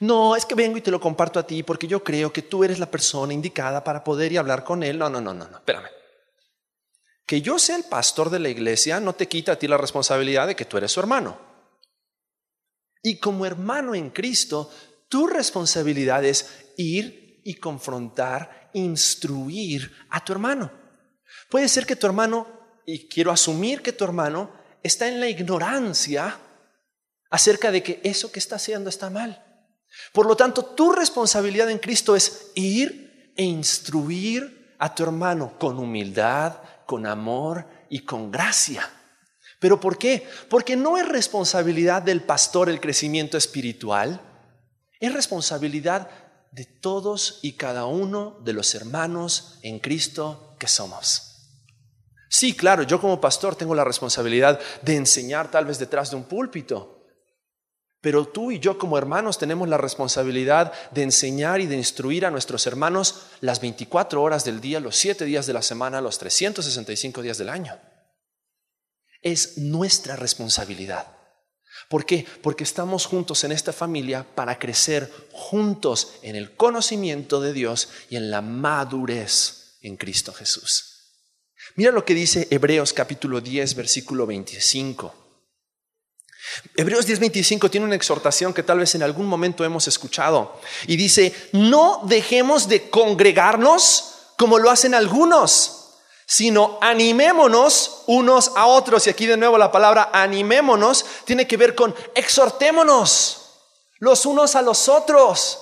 No, 0.00 0.36
es 0.36 0.44
que 0.44 0.54
vengo 0.54 0.76
y 0.76 0.80
te 0.80 0.90
lo 0.90 1.00
comparto 1.00 1.38
a 1.38 1.46
ti 1.46 1.62
porque 1.62 1.86
yo 1.86 2.02
creo 2.02 2.32
que 2.32 2.42
tú 2.42 2.64
eres 2.64 2.78
la 2.78 2.90
persona 2.90 3.32
indicada 3.32 3.82
para 3.82 4.04
poder 4.04 4.32
y 4.32 4.36
hablar 4.36 4.64
con 4.64 4.82
él. 4.82 4.98
No, 4.98 5.08
no, 5.08 5.20
no, 5.20 5.32
no, 5.34 5.48
no, 5.48 5.56
espérame. 5.56 5.88
Que 7.26 7.40
yo 7.40 7.58
sea 7.58 7.76
el 7.76 7.84
pastor 7.84 8.30
de 8.30 8.40
la 8.40 8.48
iglesia 8.48 9.00
no 9.00 9.14
te 9.14 9.28
quita 9.28 9.52
a 9.52 9.56
ti 9.56 9.68
la 9.68 9.78
responsabilidad 9.78 10.46
de 10.46 10.56
que 10.56 10.64
tú 10.64 10.76
eres 10.76 10.92
su 10.92 11.00
hermano. 11.00 11.38
Y 13.02 13.18
como 13.18 13.46
hermano 13.46 13.94
en 13.94 14.10
Cristo, 14.10 14.70
tu 15.08 15.26
responsabilidad 15.26 16.24
es 16.24 16.72
ir 16.76 17.40
y 17.44 17.54
confrontar, 17.54 18.70
instruir 18.74 19.92
a 20.10 20.24
tu 20.24 20.32
hermano. 20.32 20.70
Puede 21.50 21.68
ser 21.68 21.86
que 21.86 21.96
tu 21.96 22.06
hermano, 22.06 22.46
y 22.86 23.08
quiero 23.08 23.30
asumir 23.30 23.82
que 23.82 23.92
tu 23.92 24.04
hermano, 24.04 24.52
está 24.82 25.08
en 25.08 25.20
la 25.20 25.28
ignorancia 25.28 26.38
acerca 27.30 27.70
de 27.70 27.82
que 27.82 28.00
eso 28.04 28.30
que 28.30 28.38
está 28.38 28.56
haciendo 28.56 28.88
está 28.88 29.10
mal. 29.10 29.51
Por 30.12 30.26
lo 30.26 30.36
tanto, 30.36 30.64
tu 30.64 30.92
responsabilidad 30.92 31.70
en 31.70 31.78
Cristo 31.78 32.16
es 32.16 32.50
ir 32.54 33.32
e 33.36 33.44
instruir 33.44 34.74
a 34.78 34.94
tu 34.94 35.02
hermano 35.02 35.58
con 35.58 35.78
humildad, 35.78 36.56
con 36.86 37.06
amor 37.06 37.66
y 37.88 38.00
con 38.00 38.30
gracia. 38.30 38.88
¿Pero 39.60 39.78
por 39.78 39.96
qué? 39.96 40.26
Porque 40.50 40.76
no 40.76 40.98
es 40.98 41.08
responsabilidad 41.08 42.02
del 42.02 42.22
pastor 42.22 42.68
el 42.68 42.80
crecimiento 42.80 43.36
espiritual, 43.38 44.20
es 44.98 45.12
responsabilidad 45.12 46.10
de 46.50 46.64
todos 46.64 47.38
y 47.42 47.52
cada 47.52 47.86
uno 47.86 48.38
de 48.44 48.52
los 48.52 48.74
hermanos 48.74 49.58
en 49.62 49.78
Cristo 49.78 50.56
que 50.58 50.68
somos. 50.68 51.32
Sí, 52.28 52.54
claro, 52.56 52.82
yo 52.82 53.00
como 53.00 53.20
pastor 53.20 53.54
tengo 53.54 53.74
la 53.74 53.84
responsabilidad 53.84 54.58
de 54.82 54.96
enseñar 54.96 55.50
tal 55.50 55.64
vez 55.64 55.78
detrás 55.78 56.10
de 56.10 56.16
un 56.16 56.24
púlpito, 56.24 57.01
Pero 58.02 58.26
tú 58.26 58.50
y 58.50 58.58
yo 58.58 58.78
como 58.78 58.98
hermanos 58.98 59.38
tenemos 59.38 59.68
la 59.68 59.78
responsabilidad 59.78 60.72
de 60.90 61.04
enseñar 61.04 61.60
y 61.60 61.66
de 61.66 61.76
instruir 61.76 62.26
a 62.26 62.32
nuestros 62.32 62.66
hermanos 62.66 63.22
las 63.40 63.60
24 63.60 64.20
horas 64.20 64.44
del 64.44 64.60
día, 64.60 64.80
los 64.80 64.96
7 64.96 65.24
días 65.24 65.46
de 65.46 65.52
la 65.52 65.62
semana, 65.62 66.00
los 66.00 66.18
365 66.18 67.22
días 67.22 67.38
del 67.38 67.48
año. 67.48 67.78
Es 69.22 69.56
nuestra 69.56 70.16
responsabilidad. 70.16 71.16
¿Por 71.88 72.04
qué? 72.04 72.26
Porque 72.42 72.64
estamos 72.64 73.06
juntos 73.06 73.44
en 73.44 73.52
esta 73.52 73.72
familia 73.72 74.26
para 74.34 74.58
crecer 74.58 75.08
juntos 75.30 76.14
en 76.22 76.34
el 76.34 76.56
conocimiento 76.56 77.40
de 77.40 77.52
Dios 77.52 77.88
y 78.10 78.16
en 78.16 78.32
la 78.32 78.42
madurez 78.42 79.78
en 79.80 79.96
Cristo 79.96 80.32
Jesús. 80.32 80.88
Mira 81.76 81.92
lo 81.92 82.04
que 82.04 82.14
dice 82.14 82.48
Hebreos 82.50 82.92
capítulo 82.92 83.40
10, 83.40 83.76
versículo 83.76 84.26
25. 84.26 85.21
Hebreos 86.76 87.06
10:25 87.06 87.70
tiene 87.70 87.86
una 87.86 87.96
exhortación 87.96 88.52
que 88.52 88.62
tal 88.62 88.78
vez 88.78 88.94
en 88.94 89.02
algún 89.02 89.26
momento 89.26 89.64
hemos 89.64 89.88
escuchado 89.88 90.60
y 90.86 90.96
dice, 90.96 91.34
no 91.52 92.00
dejemos 92.04 92.68
de 92.68 92.90
congregarnos 92.90 94.12
como 94.36 94.58
lo 94.58 94.70
hacen 94.70 94.94
algunos, 94.94 95.82
sino 96.26 96.78
animémonos 96.80 98.02
unos 98.06 98.52
a 98.56 98.66
otros. 98.66 99.06
Y 99.06 99.10
aquí 99.10 99.26
de 99.26 99.36
nuevo 99.36 99.58
la 99.58 99.72
palabra 99.72 100.10
animémonos 100.12 101.04
tiene 101.24 101.46
que 101.46 101.56
ver 101.56 101.74
con 101.74 101.94
exhortémonos 102.14 103.38
los 103.98 104.26
unos 104.26 104.56
a 104.56 104.62
los 104.62 104.88
otros. 104.88 105.58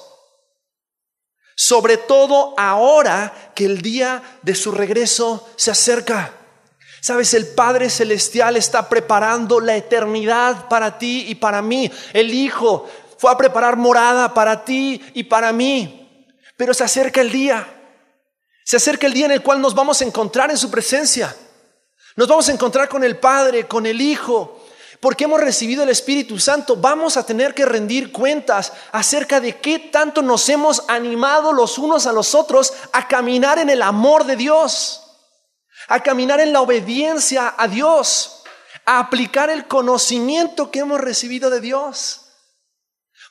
Sobre 1.57 1.98
todo 1.98 2.55
ahora 2.57 3.53
que 3.55 3.66
el 3.66 3.83
día 3.83 4.38
de 4.42 4.55
su 4.55 4.72
regreso 4.72 5.46
se 5.57 5.70
acerca. 5.70 6.39
Sabes, 7.01 7.33
el 7.33 7.49
Padre 7.49 7.89
Celestial 7.89 8.57
está 8.57 8.89
preparando 8.89 9.59
la 9.59 9.75
eternidad 9.75 10.69
para 10.69 10.99
ti 10.99 11.27
y 11.29 11.35
para 11.35 11.63
mí. 11.63 11.91
El 12.13 12.33
Hijo 12.35 12.87
fue 13.17 13.31
a 13.31 13.39
preparar 13.39 13.77
morada 13.77 14.35
para 14.35 14.65
ti 14.65 15.01
y 15.15 15.25
para 15.25 15.53
mí. 15.53 16.27
Pero 16.57 16.75
se 16.75 16.85
acerca 16.85 17.23
el 17.23 17.33
día. 17.33 17.67
Se 18.65 18.77
acerca 18.77 19.07
el 19.07 19.15
día 19.15 19.27
en 19.27 19.33
el 19.33 19.43
cual 19.43 19.63
nos 19.63 19.75
vamos 19.75 20.01
a 20.01 20.05
encontrar 20.05 20.51
en 20.51 20.59
su 20.59 20.71
presencia. 20.71 21.35
Nos 22.17 22.29
vamos 22.29 22.49
a 22.49 22.53
encontrar 22.53 22.89
con 22.89 23.03
el 23.03 23.17
Padre, 23.17 23.67
con 23.67 23.87
el 23.87 24.01
Hijo. 24.01 24.61
Porque 25.01 25.25
hemos 25.25 25.41
recibido 25.41 25.83
el 25.83 25.89
Espíritu 25.89 26.39
Santo, 26.39 26.77
vamos 26.77 27.17
a 27.17 27.25
tener 27.25 27.55
que 27.55 27.65
rendir 27.65 28.13
cuentas 28.13 28.75
acerca 28.93 29.41
de 29.41 29.57
qué 29.57 29.79
tanto 29.79 30.21
nos 30.21 30.47
hemos 30.51 30.83
animado 30.89 31.55
los 31.55 31.79
unos 31.79 32.07
a 32.07 32.13
los 32.13 32.35
otros 32.35 32.75
a 32.93 33.09
caminar 33.09 33.59
en 33.59 33.71
el 33.71 33.81
amor 33.81 34.27
de 34.27 34.37
Dios 34.37 35.10
a 35.88 36.03
caminar 36.03 36.40
en 36.40 36.53
la 36.53 36.61
obediencia 36.61 37.55
a 37.57 37.69
Dios, 37.69 38.43
a 38.85 38.99
aplicar 38.99 39.51
el 39.51 39.66
conocimiento 39.66 40.71
que 40.71 40.81
hemos 40.81 41.01
recibido 41.01 41.51
de 41.51 41.61
Dios. 41.61 42.27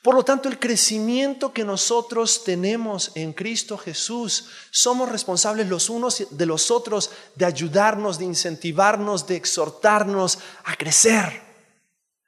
Por 0.01 0.15
lo 0.15 0.23
tanto, 0.23 0.47
el 0.47 0.59
crecimiento 0.59 1.51
que 1.51 1.65
nosotros 1.65 2.45
tenemos 2.45 3.11
en 3.15 3.33
Cristo 3.33 3.77
Jesús, 3.77 4.47
somos 4.71 5.09
responsables 5.09 5.67
los 5.67 5.89
unos 5.89 6.25
de 6.29 6.45
los 6.45 6.71
otros 6.71 7.11
de 7.35 7.45
ayudarnos, 7.45 8.17
de 8.17 8.25
incentivarnos, 8.25 9.27
de 9.27 9.35
exhortarnos 9.35 10.39
a 10.63 10.75
crecer, 10.77 11.41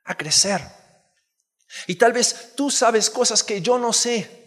a 0.03 0.15
crecer. 0.15 0.61
Y 1.87 1.95
tal 1.95 2.11
vez 2.11 2.51
tú 2.55 2.69
sabes 2.69 3.09
cosas 3.09 3.41
que 3.41 3.61
yo 3.61 3.77
no 3.77 3.93
sé. 3.93 4.39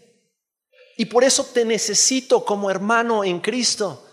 Y 0.98 1.06
por 1.06 1.24
eso 1.24 1.44
te 1.44 1.64
necesito 1.64 2.44
como 2.44 2.70
hermano 2.70 3.24
en 3.24 3.40
Cristo 3.40 4.03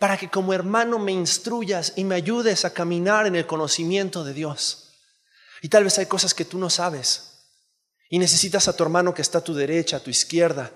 para 0.00 0.16
que 0.16 0.30
como 0.30 0.54
hermano 0.54 0.98
me 0.98 1.12
instruyas 1.12 1.92
y 1.94 2.04
me 2.04 2.14
ayudes 2.14 2.64
a 2.64 2.72
caminar 2.72 3.26
en 3.26 3.36
el 3.36 3.46
conocimiento 3.46 4.24
de 4.24 4.32
Dios. 4.32 4.94
Y 5.60 5.68
tal 5.68 5.84
vez 5.84 5.98
hay 5.98 6.06
cosas 6.06 6.32
que 6.32 6.46
tú 6.46 6.58
no 6.58 6.70
sabes 6.70 7.44
y 8.08 8.18
necesitas 8.18 8.66
a 8.66 8.74
tu 8.74 8.82
hermano 8.82 9.12
que 9.12 9.20
está 9.20 9.38
a 9.38 9.44
tu 9.44 9.52
derecha, 9.52 9.98
a 9.98 10.02
tu 10.02 10.08
izquierda. 10.08 10.72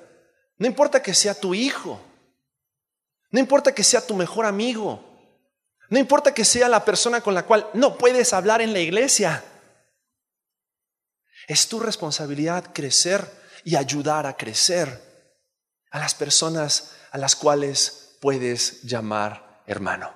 No 0.58 0.66
importa 0.66 1.02
que 1.02 1.14
sea 1.14 1.34
tu 1.34 1.54
hijo, 1.54 1.98
no 3.30 3.40
importa 3.40 3.74
que 3.74 3.82
sea 3.82 4.06
tu 4.06 4.14
mejor 4.14 4.44
amigo, 4.44 5.02
no 5.88 5.98
importa 5.98 6.34
que 6.34 6.44
sea 6.44 6.68
la 6.68 6.84
persona 6.84 7.22
con 7.22 7.32
la 7.32 7.46
cual 7.46 7.66
no 7.72 7.96
puedes 7.96 8.34
hablar 8.34 8.60
en 8.60 8.74
la 8.74 8.80
iglesia. 8.80 9.42
Es 11.48 11.66
tu 11.66 11.80
responsabilidad 11.80 12.74
crecer 12.74 13.26
y 13.64 13.76
ayudar 13.76 14.26
a 14.26 14.36
crecer 14.36 15.00
a 15.90 15.98
las 15.98 16.14
personas 16.14 16.90
a 17.10 17.16
las 17.16 17.34
cuales 17.34 18.03
puedes 18.24 18.80
llamar 18.84 19.62
hermano 19.66 20.10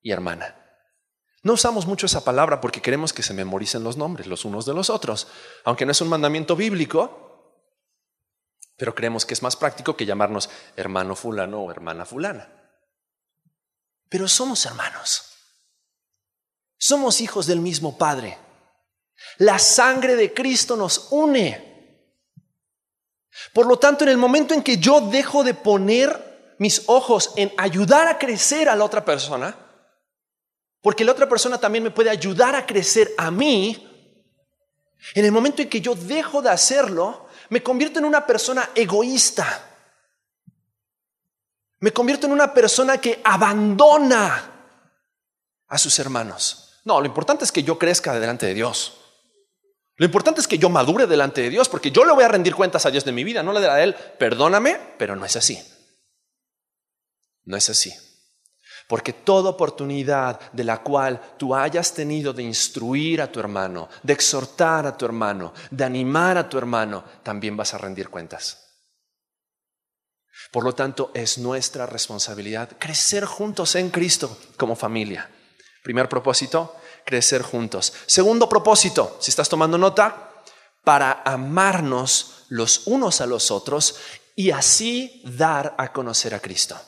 y 0.00 0.12
hermana. 0.12 0.54
No 1.42 1.54
usamos 1.54 1.84
mucho 1.84 2.06
esa 2.06 2.24
palabra 2.24 2.60
porque 2.60 2.80
queremos 2.80 3.12
que 3.12 3.24
se 3.24 3.34
memoricen 3.34 3.82
los 3.82 3.96
nombres 3.96 4.28
los 4.28 4.44
unos 4.44 4.64
de 4.66 4.72
los 4.72 4.88
otros, 4.88 5.26
aunque 5.64 5.84
no 5.84 5.90
es 5.90 6.00
un 6.00 6.10
mandamiento 6.10 6.54
bíblico, 6.54 7.66
pero 8.76 8.94
creemos 8.94 9.26
que 9.26 9.34
es 9.34 9.42
más 9.42 9.56
práctico 9.56 9.96
que 9.96 10.06
llamarnos 10.06 10.48
hermano 10.76 11.16
fulano 11.16 11.60
o 11.60 11.72
hermana 11.72 12.04
fulana. 12.04 12.48
Pero 14.08 14.28
somos 14.28 14.64
hermanos. 14.64 15.24
Somos 16.78 17.20
hijos 17.20 17.48
del 17.48 17.58
mismo 17.58 17.98
Padre. 17.98 18.38
La 19.38 19.58
sangre 19.58 20.14
de 20.14 20.32
Cristo 20.32 20.76
nos 20.76 21.08
une. 21.10 22.14
Por 23.52 23.66
lo 23.66 23.76
tanto, 23.80 24.04
en 24.04 24.10
el 24.10 24.18
momento 24.18 24.54
en 24.54 24.62
que 24.62 24.78
yo 24.78 25.00
dejo 25.00 25.42
de 25.42 25.54
poner 25.54 26.33
mis 26.58 26.82
ojos 26.86 27.32
en 27.36 27.52
ayudar 27.56 28.08
a 28.08 28.18
crecer 28.18 28.68
a 28.68 28.76
la 28.76 28.84
otra 28.84 29.04
persona, 29.04 29.56
porque 30.80 31.04
la 31.04 31.12
otra 31.12 31.28
persona 31.28 31.58
también 31.58 31.84
me 31.84 31.90
puede 31.90 32.10
ayudar 32.10 32.54
a 32.54 32.66
crecer 32.66 33.12
a 33.16 33.30
mí, 33.30 33.90
en 35.14 35.24
el 35.24 35.32
momento 35.32 35.62
en 35.62 35.68
que 35.68 35.80
yo 35.80 35.94
dejo 35.94 36.40
de 36.40 36.50
hacerlo, 36.50 37.26
me 37.50 37.62
convierto 37.62 37.98
en 37.98 38.06
una 38.06 38.26
persona 38.26 38.70
egoísta. 38.74 39.70
Me 41.80 41.92
convierto 41.92 42.26
en 42.26 42.32
una 42.32 42.54
persona 42.54 42.98
que 42.98 43.20
abandona 43.22 44.50
a 45.68 45.78
sus 45.78 45.98
hermanos. 45.98 46.80
No, 46.84 47.00
lo 47.00 47.06
importante 47.06 47.44
es 47.44 47.52
que 47.52 47.62
yo 47.62 47.78
crezca 47.78 48.18
delante 48.18 48.46
de 48.46 48.54
Dios. 48.54 49.00
Lo 49.96 50.06
importante 50.06 50.40
es 50.40 50.48
que 50.48 50.58
yo 50.58 50.68
madure 50.70 51.06
delante 51.06 51.42
de 51.42 51.50
Dios, 51.50 51.68
porque 51.68 51.90
yo 51.90 52.04
le 52.04 52.12
voy 52.12 52.24
a 52.24 52.28
rendir 52.28 52.54
cuentas 52.54 52.84
a 52.86 52.90
Dios 52.90 53.04
de 53.04 53.12
mi 53.12 53.22
vida, 53.22 53.42
no 53.42 53.52
le 53.52 53.60
daré 53.60 53.80
a 53.80 53.84
Él, 53.84 53.94
perdóname, 54.18 54.78
pero 54.98 55.14
no 55.14 55.24
es 55.24 55.36
así. 55.36 55.62
No 57.44 57.56
es 57.56 57.68
así. 57.70 57.92
Porque 58.88 59.12
toda 59.12 59.50
oportunidad 59.50 60.40
de 60.52 60.64
la 60.64 60.82
cual 60.82 61.20
tú 61.38 61.54
hayas 61.54 61.94
tenido 61.94 62.32
de 62.32 62.42
instruir 62.42 63.22
a 63.22 63.30
tu 63.30 63.40
hermano, 63.40 63.88
de 64.02 64.12
exhortar 64.12 64.86
a 64.86 64.96
tu 64.96 65.04
hermano, 65.04 65.54
de 65.70 65.84
animar 65.84 66.36
a 66.36 66.48
tu 66.48 66.58
hermano, 66.58 67.04
también 67.22 67.56
vas 67.56 67.72
a 67.72 67.78
rendir 67.78 68.10
cuentas. 68.10 68.60
Por 70.50 70.64
lo 70.64 70.74
tanto, 70.74 71.10
es 71.14 71.38
nuestra 71.38 71.86
responsabilidad 71.86 72.70
crecer 72.78 73.24
juntos 73.24 73.74
en 73.74 73.90
Cristo 73.90 74.38
como 74.56 74.76
familia. 74.76 75.30
Primer 75.82 76.08
propósito, 76.08 76.76
crecer 77.04 77.42
juntos. 77.42 77.92
Segundo 78.06 78.48
propósito, 78.48 79.16
si 79.20 79.30
estás 79.30 79.48
tomando 79.48 79.78
nota, 79.78 80.30
para 80.82 81.22
amarnos 81.24 82.44
los 82.48 82.86
unos 82.86 83.20
a 83.20 83.26
los 83.26 83.50
otros 83.50 83.96
y 84.36 84.50
así 84.50 85.22
dar 85.24 85.74
a 85.78 85.92
conocer 85.92 86.34
a 86.34 86.40
Cristo. 86.40 86.78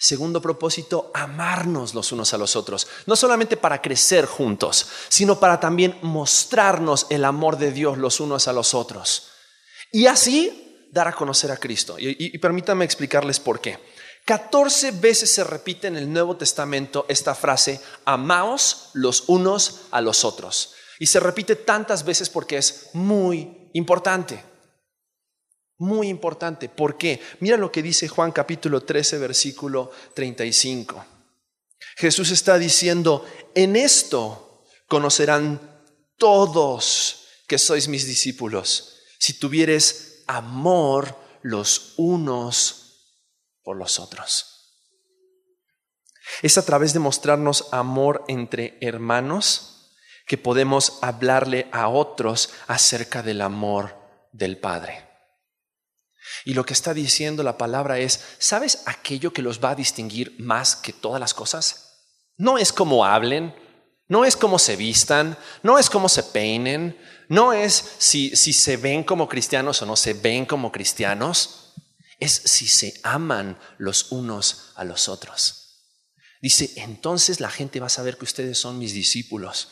Segundo 0.00 0.40
propósito, 0.40 1.10
amarnos 1.12 1.92
los 1.92 2.12
unos 2.12 2.32
a 2.32 2.38
los 2.38 2.54
otros, 2.54 2.86
no 3.06 3.16
solamente 3.16 3.56
para 3.56 3.82
crecer 3.82 4.26
juntos, 4.26 4.86
sino 5.08 5.40
para 5.40 5.58
también 5.58 5.98
mostrarnos 6.02 7.06
el 7.10 7.24
amor 7.24 7.58
de 7.58 7.72
Dios 7.72 7.98
los 7.98 8.20
unos 8.20 8.46
a 8.46 8.52
los 8.52 8.74
otros. 8.74 9.30
Y 9.90 10.06
así 10.06 10.86
dar 10.92 11.08
a 11.08 11.12
conocer 11.12 11.50
a 11.50 11.56
Cristo. 11.56 11.96
Y, 11.98 12.36
permítanme 12.38 12.84
explicarles 12.84 13.40
por 13.40 13.60
qué. 13.60 13.78
14 14.24 14.92
veces 14.92 15.32
se 15.32 15.42
repite 15.42 15.88
en 15.88 15.96
el 15.96 16.12
Nuevo 16.12 16.36
Testamento 16.36 17.04
esta 17.08 17.34
frase, 17.34 17.80
amaos 18.04 18.90
los 18.92 19.24
unos 19.26 19.80
a 19.90 20.00
los 20.00 20.24
otros. 20.24 20.74
Y 21.00 21.06
se 21.06 21.18
repite 21.18 21.56
tantas 21.56 22.04
veces 22.04 22.28
porque 22.28 22.58
es 22.58 22.90
muy 22.92 23.68
importante. 23.72 24.44
Muy 25.78 26.08
importante. 26.08 26.68
¿Por 26.68 26.98
qué? 26.98 27.20
Mira 27.40 27.56
lo 27.56 27.70
que 27.70 27.82
dice 27.82 28.08
Juan 28.08 28.32
capítulo 28.32 28.82
13, 28.82 29.18
versículo 29.18 29.92
35. 30.14 31.04
Jesús 31.96 32.30
está 32.30 32.58
diciendo, 32.58 33.24
en 33.54 33.76
esto 33.76 34.64
conocerán 34.88 35.60
todos 36.16 37.26
que 37.46 37.58
sois 37.58 37.88
mis 37.88 38.06
discípulos, 38.06 38.98
si 39.18 39.38
tuvieres 39.38 40.24
amor 40.26 41.16
los 41.42 41.94
unos 41.96 43.14
por 43.62 43.76
los 43.76 44.00
otros. 44.00 44.58
Es 46.42 46.58
a 46.58 46.64
través 46.64 46.92
de 46.92 46.98
mostrarnos 46.98 47.68
amor 47.72 48.24
entre 48.28 48.76
hermanos 48.80 49.94
que 50.26 50.38
podemos 50.38 50.98
hablarle 51.02 51.68
a 51.72 51.88
otros 51.88 52.50
acerca 52.66 53.22
del 53.22 53.40
amor 53.40 53.96
del 54.32 54.58
Padre. 54.58 55.07
Y 56.44 56.54
lo 56.54 56.64
que 56.64 56.72
está 56.72 56.94
diciendo 56.94 57.42
la 57.42 57.58
palabra 57.58 57.98
es, 57.98 58.20
¿sabes 58.38 58.82
aquello 58.86 59.32
que 59.32 59.42
los 59.42 59.62
va 59.62 59.70
a 59.70 59.74
distinguir 59.74 60.34
más 60.38 60.76
que 60.76 60.92
todas 60.92 61.20
las 61.20 61.34
cosas? 61.34 62.00
No 62.36 62.58
es 62.58 62.72
cómo 62.72 63.04
hablen, 63.04 63.54
No 64.10 64.24
es 64.24 64.36
cómo 64.36 64.58
se 64.58 64.74
vistan, 64.76 65.36
no 65.62 65.78
es 65.78 65.90
cómo 65.90 66.08
se 66.08 66.22
peinen, 66.22 66.98
no 67.28 67.52
es 67.52 67.96
si, 67.98 68.34
si 68.34 68.54
se 68.54 68.78
ven 68.78 69.04
como 69.04 69.28
cristianos 69.28 69.82
o 69.82 69.86
no 69.86 69.96
se 69.96 70.14
ven 70.14 70.46
como 70.46 70.72
cristianos, 70.72 71.74
es 72.18 72.32
si 72.32 72.66
se 72.66 72.94
aman 73.02 73.58
los 73.76 74.10
unos 74.10 74.72
a 74.76 74.84
los 74.84 75.10
otros. 75.10 75.84
Dice, 76.40 76.72
entonces 76.76 77.40
la 77.40 77.50
gente 77.50 77.80
va 77.80 77.88
a 77.88 77.90
saber 77.90 78.16
que 78.16 78.24
ustedes 78.24 78.58
son 78.58 78.78
mis 78.78 78.94
discípulos. 78.94 79.68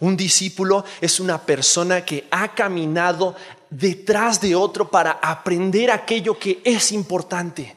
Un 0.00 0.16
discípulo 0.16 0.84
es 1.00 1.20
una 1.20 1.46
persona 1.46 2.04
que 2.04 2.26
ha 2.32 2.54
caminado 2.54 3.36
detrás 3.78 4.40
de 4.40 4.54
otro 4.54 4.90
para 4.90 5.12
aprender 5.12 5.90
aquello 5.90 6.38
que 6.38 6.62
es 6.64 6.92
importante, 6.92 7.76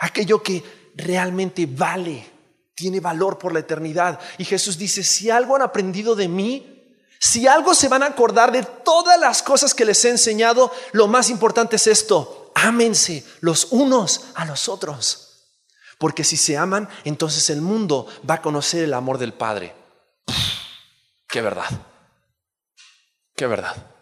aquello 0.00 0.42
que 0.42 0.90
realmente 0.96 1.66
vale, 1.66 2.26
tiene 2.74 3.00
valor 3.00 3.38
por 3.38 3.52
la 3.52 3.60
eternidad. 3.60 4.18
Y 4.36 4.44
Jesús 4.44 4.76
dice, 4.76 5.04
si 5.04 5.30
algo 5.30 5.56
han 5.56 5.62
aprendido 5.62 6.14
de 6.16 6.28
mí, 6.28 6.96
si 7.20 7.46
algo 7.46 7.74
se 7.74 7.88
van 7.88 8.02
a 8.02 8.06
acordar 8.06 8.52
de 8.52 8.62
todas 8.62 9.18
las 9.18 9.42
cosas 9.42 9.74
que 9.74 9.84
les 9.84 10.04
he 10.04 10.10
enseñado, 10.10 10.72
lo 10.92 11.06
más 11.06 11.30
importante 11.30 11.76
es 11.76 11.86
esto, 11.86 12.52
ámense 12.54 13.24
los 13.40 13.68
unos 13.70 14.26
a 14.34 14.44
los 14.44 14.68
otros. 14.68 15.24
Porque 15.98 16.22
si 16.22 16.36
se 16.36 16.56
aman, 16.56 16.88
entonces 17.04 17.50
el 17.50 17.60
mundo 17.60 18.06
va 18.28 18.34
a 18.34 18.42
conocer 18.42 18.84
el 18.84 18.94
amor 18.94 19.18
del 19.18 19.32
Padre. 19.32 19.74
Qué 21.28 21.42
verdad. 21.42 21.68
Qué 23.34 23.46
verdad. 23.46 23.97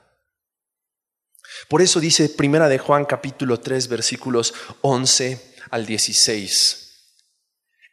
Por 1.69 1.83
eso 1.83 1.99
dice 1.99 2.29
Primera 2.29 2.69
de 2.69 2.79
Juan 2.79 3.05
capítulo 3.05 3.59
3 3.59 3.89
versículos 3.89 4.55
11 4.83 5.57
al 5.71 5.85
16. 5.85 6.87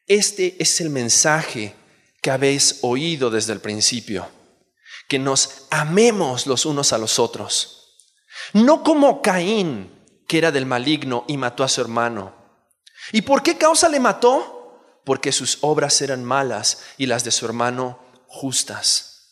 Este 0.05 0.55
es 0.59 0.79
el 0.79 0.89
mensaje 0.91 1.73
que 2.21 2.29
habéis 2.29 2.79
oído 2.81 3.31
desde 3.31 3.53
el 3.53 3.62
principio, 3.62 4.27
que 5.07 5.17
nos 5.17 5.65
amemos 5.71 6.45
los 6.45 6.65
unos 6.65 6.93
a 6.93 6.99
los 6.99 7.17
otros. 7.17 7.97
No 8.53 8.83
como 8.83 9.21
Caín, 9.21 9.91
que 10.27 10.38
era 10.38 10.51
del 10.51 10.67
maligno 10.67 11.25
y 11.27 11.38
mató 11.38 11.63
a 11.63 11.69
su 11.69 11.81
hermano. 11.81 12.36
¿Y 13.12 13.23
por 13.23 13.41
qué 13.41 13.57
causa 13.57 13.89
le 13.89 13.99
mató? 13.99 15.01
Porque 15.03 15.31
sus 15.31 15.57
obras 15.62 15.99
eran 16.01 16.23
malas 16.23 16.83
y 16.97 17.07
las 17.07 17.23
de 17.23 17.31
su 17.31 17.45
hermano 17.45 17.99
justas. 18.27 19.31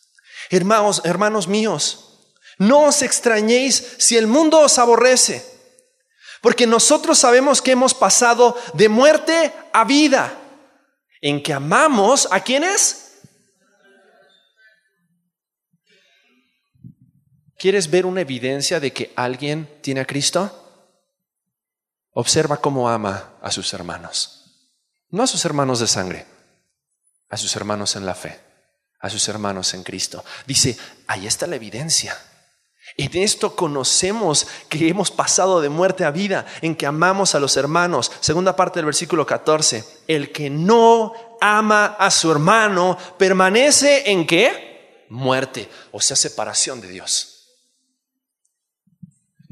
Hermanos, 0.50 1.00
hermanos 1.04 1.46
míos, 1.46 2.11
no 2.58 2.86
os 2.86 3.02
extrañéis 3.02 3.96
si 3.98 4.16
el 4.16 4.26
mundo 4.26 4.60
os 4.60 4.78
aborrece, 4.78 5.44
porque 6.40 6.66
nosotros 6.66 7.18
sabemos 7.18 7.62
que 7.62 7.72
hemos 7.72 7.94
pasado 7.94 8.56
de 8.74 8.88
muerte 8.88 9.52
a 9.72 9.84
vida, 9.84 10.38
en 11.20 11.42
que 11.42 11.52
amamos 11.52 12.28
a 12.30 12.40
quienes. 12.40 13.20
¿Quieres 17.56 17.88
ver 17.88 18.06
una 18.06 18.22
evidencia 18.22 18.80
de 18.80 18.92
que 18.92 19.12
alguien 19.14 19.68
tiene 19.82 20.00
a 20.00 20.04
Cristo? 20.04 20.58
Observa 22.10 22.56
cómo 22.56 22.90
ama 22.90 23.34
a 23.40 23.52
sus 23.52 23.72
hermanos. 23.72 24.42
No 25.10 25.22
a 25.22 25.26
sus 25.28 25.44
hermanos 25.44 25.78
de 25.78 25.86
sangre, 25.86 26.26
a 27.28 27.36
sus 27.36 27.54
hermanos 27.54 27.94
en 27.94 28.04
la 28.04 28.14
fe, 28.14 28.40
a 28.98 29.08
sus 29.08 29.28
hermanos 29.28 29.74
en 29.74 29.84
Cristo. 29.84 30.24
Dice, 30.46 30.76
ahí 31.06 31.26
está 31.26 31.46
la 31.46 31.56
evidencia. 31.56 32.18
En 32.96 33.16
esto 33.16 33.56
conocemos 33.56 34.46
que 34.68 34.88
hemos 34.88 35.10
pasado 35.10 35.60
de 35.60 35.68
muerte 35.68 36.04
a 36.04 36.10
vida, 36.10 36.46
en 36.60 36.74
que 36.76 36.86
amamos 36.86 37.34
a 37.34 37.40
los 37.40 37.56
hermanos. 37.56 38.12
Segunda 38.20 38.54
parte 38.54 38.78
del 38.78 38.86
versículo 38.86 39.26
14. 39.26 39.84
El 40.08 40.32
que 40.32 40.50
no 40.50 41.12
ama 41.40 41.96
a 41.98 42.10
su 42.10 42.30
hermano 42.30 42.98
permanece 43.18 44.10
en 44.10 44.26
qué? 44.26 45.06
Muerte, 45.08 45.68
o 45.90 46.00
sea, 46.00 46.16
separación 46.16 46.80
de 46.80 46.88
Dios 46.88 47.32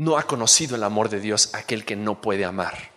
no 0.00 0.16
ha 0.16 0.22
conocido 0.22 0.76
el 0.76 0.82
amor 0.82 1.10
de 1.10 1.20
Dios 1.20 1.50
aquel 1.52 1.84
que 1.84 1.94
no 1.94 2.22
puede 2.22 2.46
amar, 2.46 2.90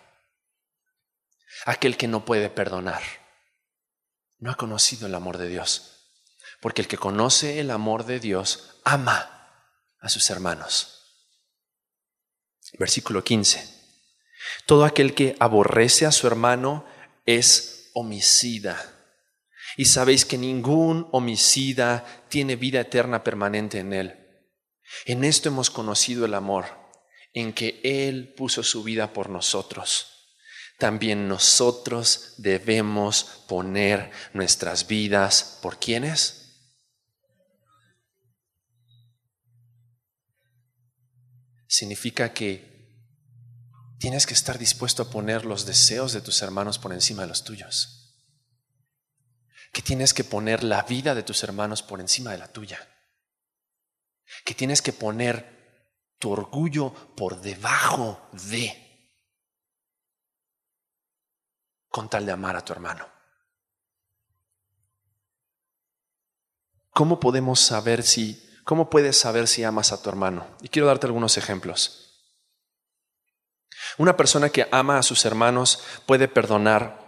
aquel 1.66 1.98
que 1.98 2.08
no 2.08 2.24
puede 2.24 2.50
perdonar. 2.50 3.02
No 4.40 4.52
ha 4.52 4.56
conocido 4.56 5.08
el 5.08 5.16
amor 5.16 5.38
de 5.38 5.50
Dios, 5.50 6.14
porque 6.62 6.82
el 6.82 6.88
que 6.88 6.98
conoce 6.98 7.60
el 7.60 7.72
amor 7.72 8.06
de 8.06 8.22
Dios 8.22 8.80
ama 8.86 9.33
a 10.04 10.10
sus 10.10 10.30
hermanos. 10.30 11.00
Versículo 12.78 13.24
15. 13.24 13.68
Todo 14.68 14.86
aquel 14.86 15.16
que 15.16 15.36
aborrece 15.40 16.06
a 16.06 16.12
su 16.12 16.28
hermano 16.28 16.86
es 17.26 17.90
homicida. 17.94 18.92
Y 19.78 19.86
sabéis 19.86 20.26
que 20.26 20.38
ningún 20.38 21.08
homicida 21.12 22.06
tiene 22.30 22.56
vida 22.56 22.82
eterna 22.82 23.24
permanente 23.24 23.80
en 23.80 23.94
él. 23.94 24.20
En 25.06 25.24
esto 25.24 25.50
hemos 25.50 25.70
conocido 25.72 26.26
el 26.26 26.36
amor 26.36 26.66
en 27.34 27.54
que 27.54 27.80
Él 27.84 28.34
puso 28.36 28.62
su 28.62 28.84
vida 28.84 29.12
por 29.14 29.30
nosotros. 29.30 30.08
También 30.78 31.28
nosotros 31.28 32.36
debemos 32.38 33.24
poner 33.48 34.12
nuestras 34.34 34.88
vidas 34.88 35.60
por 35.62 35.80
quienes. 35.80 36.43
Significa 41.74 42.34
que 42.36 42.72
tienes 43.98 44.28
que 44.28 44.36
estar 44.36 44.60
dispuesto 44.60 45.02
a 45.02 45.10
poner 45.10 45.44
los 45.44 45.66
deseos 45.66 46.14
de 46.14 46.22
tus 46.22 46.44
hermanos 46.44 46.78
por 46.78 46.94
encima 46.94 47.24
de 47.24 47.30
los 47.30 47.44
tuyos. 47.44 48.22
Que 49.72 49.82
tienes 49.82 50.14
que 50.14 50.24
poner 50.24 50.64
la 50.64 50.84
vida 50.84 51.16
de 51.16 51.24
tus 51.24 51.42
hermanos 51.42 51.82
por 51.82 52.00
encima 52.00 52.30
de 52.30 52.38
la 52.38 52.48
tuya. 52.48 52.78
Que 54.46 54.54
tienes 54.54 54.84
que 54.84 54.94
poner 54.94 56.14
tu 56.20 56.30
orgullo 56.30 56.94
por 57.16 57.42
debajo 57.42 58.30
de, 58.52 59.10
con 61.90 62.08
tal 62.08 62.28
de 62.28 62.34
amar 62.34 62.56
a 62.56 62.64
tu 62.64 62.72
hermano. 62.72 63.12
¿Cómo 66.92 67.20
podemos 67.20 67.60
saber 67.60 68.04
si, 68.04 68.43
cómo 68.64 68.90
puedes 68.90 69.18
saber 69.18 69.48
si 69.48 69.64
amas 69.64 69.92
a 69.92 70.02
tu 70.02 70.10
hermano? 70.10 70.48
Y 70.62 70.70
quiero 70.70 70.88
darte 70.88 71.08
algunos 71.08 71.38
ejemplos. 71.38 72.04
Una 73.98 74.18
persona 74.18 74.50
que 74.50 74.68
ama 74.72 74.98
a 74.98 75.04
sus 75.04 75.26
hermanos 75.26 75.84
puede 76.06 76.28
perdonar 76.28 77.04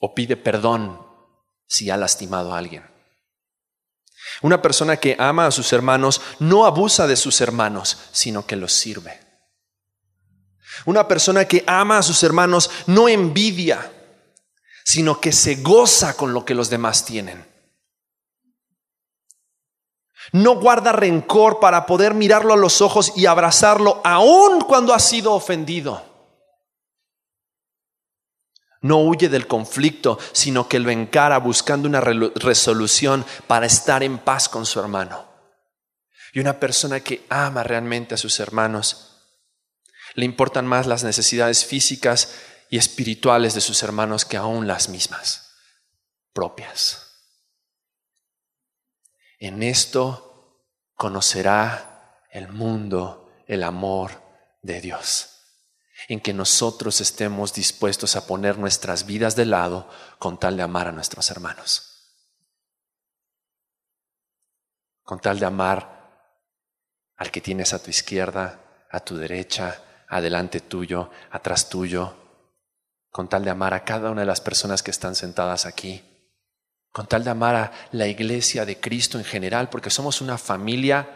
o 0.00 0.14
pide 0.14 0.36
perdón 0.36 1.06
si 1.66 1.90
ha 1.90 1.96
lastimado 1.96 2.54
a 2.54 2.58
alguien. 2.58 2.90
Una 4.40 4.62
persona 4.62 4.96
que 4.96 5.16
ama 5.18 5.46
a 5.46 5.50
sus 5.50 5.72
hermanos 5.72 6.20
no 6.38 6.64
abusa 6.64 7.06
de 7.06 7.16
sus 7.16 7.40
hermanos, 7.40 7.98
sino 8.12 8.46
que 8.46 8.56
los 8.56 8.72
sirve. 8.72 9.20
Una 10.86 11.06
persona 11.06 11.44
que 11.44 11.64
ama 11.66 11.98
a 11.98 12.02
sus 12.02 12.22
hermanos 12.22 12.70
no 12.86 13.08
envidia, 13.08 13.92
sino 14.84 15.20
que 15.20 15.32
se 15.32 15.56
goza 15.56 16.16
con 16.16 16.32
lo 16.32 16.44
que 16.44 16.54
los 16.54 16.70
demás 16.70 17.04
tienen. 17.04 17.51
No 20.30 20.60
guarda 20.60 20.92
rencor 20.92 21.58
para 21.58 21.84
poder 21.86 22.14
mirarlo 22.14 22.54
a 22.54 22.56
los 22.56 22.80
ojos 22.80 23.12
y 23.16 23.26
abrazarlo 23.26 24.00
aun 24.04 24.60
cuando 24.60 24.94
ha 24.94 25.00
sido 25.00 25.32
ofendido 25.32 26.12
no 28.82 28.98
huye 28.98 29.28
del 29.28 29.46
conflicto, 29.46 30.18
sino 30.32 30.68
que 30.68 30.80
lo 30.80 30.90
encara 30.90 31.38
buscando 31.38 31.88
una 31.88 32.00
resolución 32.00 33.24
para 33.46 33.66
estar 33.66 34.02
en 34.02 34.18
paz 34.18 34.48
con 34.48 34.66
su 34.66 34.80
hermano. 34.80 35.30
Y 36.32 36.40
una 36.40 36.58
persona 36.58 37.00
que 37.00 37.24
ama 37.30 37.62
realmente 37.62 38.14
a 38.14 38.18
sus 38.18 38.40
hermanos, 38.40 39.20
le 40.14 40.24
importan 40.24 40.66
más 40.66 40.86
las 40.86 41.04
necesidades 41.04 41.64
físicas 41.64 42.34
y 42.70 42.76
espirituales 42.76 43.54
de 43.54 43.60
sus 43.60 43.82
hermanos 43.82 44.24
que 44.24 44.36
aún 44.36 44.66
las 44.66 44.88
mismas, 44.88 45.52
propias. 46.32 47.11
En 49.42 49.64
esto 49.64 50.62
conocerá 50.94 52.22
el 52.30 52.46
mundo 52.46 53.32
el 53.48 53.64
amor 53.64 54.22
de 54.62 54.80
Dios. 54.80 55.30
En 56.06 56.20
que 56.20 56.32
nosotros 56.32 57.00
estemos 57.00 57.52
dispuestos 57.52 58.14
a 58.14 58.24
poner 58.24 58.56
nuestras 58.56 59.04
vidas 59.04 59.34
de 59.34 59.46
lado 59.46 59.90
con 60.20 60.38
tal 60.38 60.56
de 60.56 60.62
amar 60.62 60.86
a 60.86 60.92
nuestros 60.92 61.28
hermanos. 61.32 62.22
Con 65.02 65.18
tal 65.18 65.40
de 65.40 65.46
amar 65.46 66.38
al 67.16 67.32
que 67.32 67.40
tienes 67.40 67.72
a 67.72 67.82
tu 67.82 67.90
izquierda, 67.90 68.86
a 68.92 69.00
tu 69.00 69.16
derecha, 69.16 69.82
adelante 70.06 70.60
tuyo, 70.60 71.10
atrás 71.32 71.68
tuyo, 71.68 72.14
con 73.10 73.28
tal 73.28 73.42
de 73.42 73.50
amar 73.50 73.74
a 73.74 73.84
cada 73.84 74.12
una 74.12 74.20
de 74.20 74.26
las 74.28 74.40
personas 74.40 74.84
que 74.84 74.92
están 74.92 75.16
sentadas 75.16 75.66
aquí, 75.66 76.11
con 76.92 77.06
tal 77.06 77.24
de 77.24 77.30
amar 77.30 77.56
a 77.56 77.72
la 77.92 78.06
iglesia 78.06 78.66
de 78.66 78.78
Cristo 78.78 79.18
en 79.18 79.24
general, 79.24 79.70
porque 79.70 79.90
somos 79.90 80.20
una 80.20 80.36
familia 80.36 81.08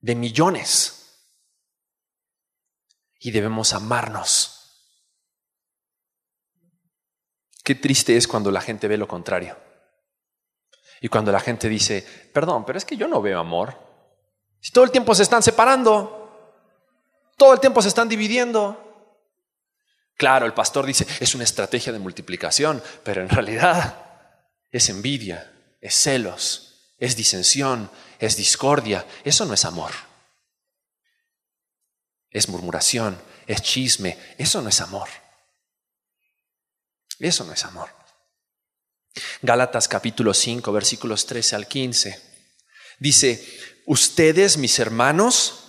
de 0.00 0.14
millones 0.14 0.98
y 3.18 3.32
debemos 3.32 3.72
amarnos. 3.72 4.54
Qué 7.64 7.74
triste 7.74 8.16
es 8.16 8.28
cuando 8.28 8.52
la 8.52 8.60
gente 8.60 8.86
ve 8.86 8.96
lo 8.96 9.08
contrario. 9.08 9.58
Y 11.00 11.08
cuando 11.08 11.32
la 11.32 11.40
gente 11.40 11.68
dice, 11.68 12.06
perdón, 12.32 12.64
pero 12.64 12.78
es 12.78 12.84
que 12.84 12.96
yo 12.96 13.08
no 13.08 13.20
veo 13.20 13.40
amor. 13.40 13.76
Si 14.60 14.72
todo 14.72 14.84
el 14.84 14.90
tiempo 14.90 15.14
se 15.14 15.24
están 15.24 15.42
separando, 15.42 16.54
todo 17.36 17.52
el 17.52 17.60
tiempo 17.60 17.82
se 17.82 17.88
están 17.88 18.08
dividiendo. 18.08 18.84
Claro, 20.16 20.46
el 20.46 20.54
pastor 20.54 20.86
dice, 20.86 21.06
es 21.20 21.34
una 21.34 21.44
estrategia 21.44 21.92
de 21.92 21.98
multiplicación, 21.98 22.82
pero 23.02 23.22
en 23.22 23.28
realidad 23.28 24.07
es 24.70 24.88
envidia, 24.88 25.52
es 25.80 25.94
celos, 25.94 26.94
es 26.98 27.16
disensión, 27.16 27.90
es 28.18 28.36
discordia. 28.36 29.06
Eso 29.24 29.44
no 29.44 29.54
es 29.54 29.64
amor. 29.64 29.92
Es 32.30 32.48
murmuración, 32.48 33.20
es 33.46 33.62
chisme. 33.62 34.18
Eso 34.36 34.60
no 34.60 34.68
es 34.68 34.80
amor. 34.80 35.08
Eso 37.18 37.44
no 37.44 37.52
es 37.52 37.64
amor. 37.64 37.88
Gálatas 39.42 39.88
capítulo 39.88 40.34
5, 40.34 40.70
versículos 40.72 41.26
13 41.26 41.56
al 41.56 41.66
15. 41.66 42.22
Dice, 42.98 43.82
ustedes, 43.86 44.58
mis 44.58 44.78
hermanos, 44.78 45.64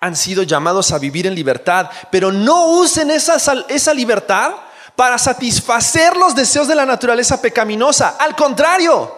han 0.00 0.16
sido 0.16 0.42
llamados 0.42 0.92
a 0.92 0.98
vivir 0.98 1.26
en 1.26 1.34
libertad, 1.34 1.90
pero 2.10 2.32
no 2.32 2.66
usen 2.66 3.10
esa, 3.10 3.36
esa 3.68 3.94
libertad 3.94 4.54
para 5.00 5.16
satisfacer 5.16 6.14
los 6.14 6.34
deseos 6.34 6.68
de 6.68 6.74
la 6.74 6.84
naturaleza 6.84 7.40
pecaminosa. 7.40 8.18
Al 8.18 8.36
contrario, 8.36 9.10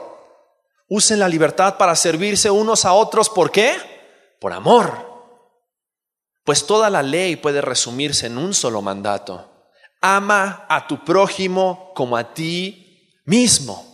usen 0.88 1.18
la 1.18 1.28
libertad 1.28 1.76
para 1.76 1.96
servirse 1.96 2.48
unos 2.52 2.84
a 2.84 2.92
otros. 2.92 3.28
¿Por 3.28 3.50
qué? 3.50 4.36
Por 4.40 4.52
amor. 4.52 5.34
Pues 6.44 6.68
toda 6.68 6.88
la 6.88 7.02
ley 7.02 7.34
puede 7.34 7.60
resumirse 7.60 8.28
en 8.28 8.38
un 8.38 8.54
solo 8.54 8.80
mandato. 8.80 9.50
Ama 10.00 10.66
a 10.68 10.86
tu 10.86 11.04
prójimo 11.04 11.90
como 11.96 12.16
a 12.16 12.32
ti 12.32 13.20
mismo. 13.24 13.84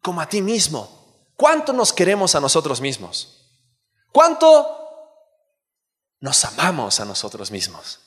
Como 0.00 0.22
a 0.22 0.26
ti 0.26 0.40
mismo. 0.40 1.28
¿Cuánto 1.36 1.74
nos 1.74 1.92
queremos 1.92 2.34
a 2.34 2.40
nosotros 2.40 2.80
mismos? 2.80 3.46
¿Cuánto 4.10 4.66
nos 6.20 6.42
amamos 6.46 6.98
a 6.98 7.04
nosotros 7.04 7.50
mismos? 7.50 8.05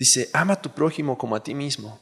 Dice, 0.00 0.30
ama 0.32 0.54
a 0.54 0.62
tu 0.62 0.70
prójimo 0.70 1.18
como 1.18 1.36
a 1.36 1.42
ti 1.42 1.54
mismo. 1.54 2.00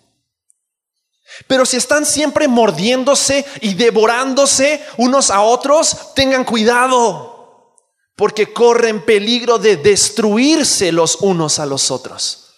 Pero 1.48 1.66
si 1.66 1.76
están 1.76 2.06
siempre 2.06 2.46
mordiéndose 2.46 3.44
y 3.60 3.74
devorándose 3.74 4.86
unos 4.98 5.30
a 5.30 5.40
otros, 5.40 6.14
tengan 6.14 6.44
cuidado 6.44 7.74
porque 8.14 8.52
corren 8.52 9.04
peligro 9.04 9.58
de 9.58 9.76
destruirse 9.76 10.92
los 10.92 11.16
unos 11.16 11.58
a 11.58 11.66
los 11.66 11.90
otros. 11.90 12.54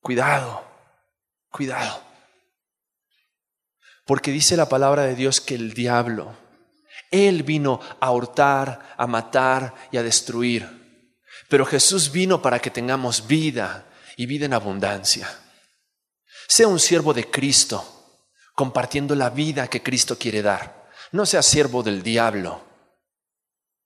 Cuidado, 0.00 0.64
cuidado. 1.50 2.00
Porque 4.04 4.30
dice 4.30 4.56
la 4.56 4.68
palabra 4.68 5.02
de 5.02 5.16
Dios 5.16 5.40
que 5.40 5.56
el 5.56 5.74
diablo, 5.74 6.32
él 7.10 7.42
vino 7.42 7.80
a 7.98 8.12
hurtar, 8.12 8.94
a 8.96 9.08
matar 9.08 9.74
y 9.90 9.96
a 9.96 10.04
destruir. 10.04 10.75
Pero 11.48 11.64
Jesús 11.64 12.10
vino 12.10 12.42
para 12.42 12.58
que 12.58 12.70
tengamos 12.70 13.26
vida 13.26 13.86
y 14.16 14.26
vida 14.26 14.46
en 14.46 14.54
abundancia. 14.54 15.28
Sea 16.48 16.68
un 16.68 16.80
siervo 16.80 17.12
de 17.12 17.30
Cristo, 17.30 18.20
compartiendo 18.54 19.14
la 19.14 19.30
vida 19.30 19.68
que 19.68 19.82
Cristo 19.82 20.18
quiere 20.18 20.42
dar. 20.42 20.88
No 21.12 21.26
sea 21.26 21.42
siervo 21.42 21.82
del 21.82 22.02
diablo, 22.02 22.64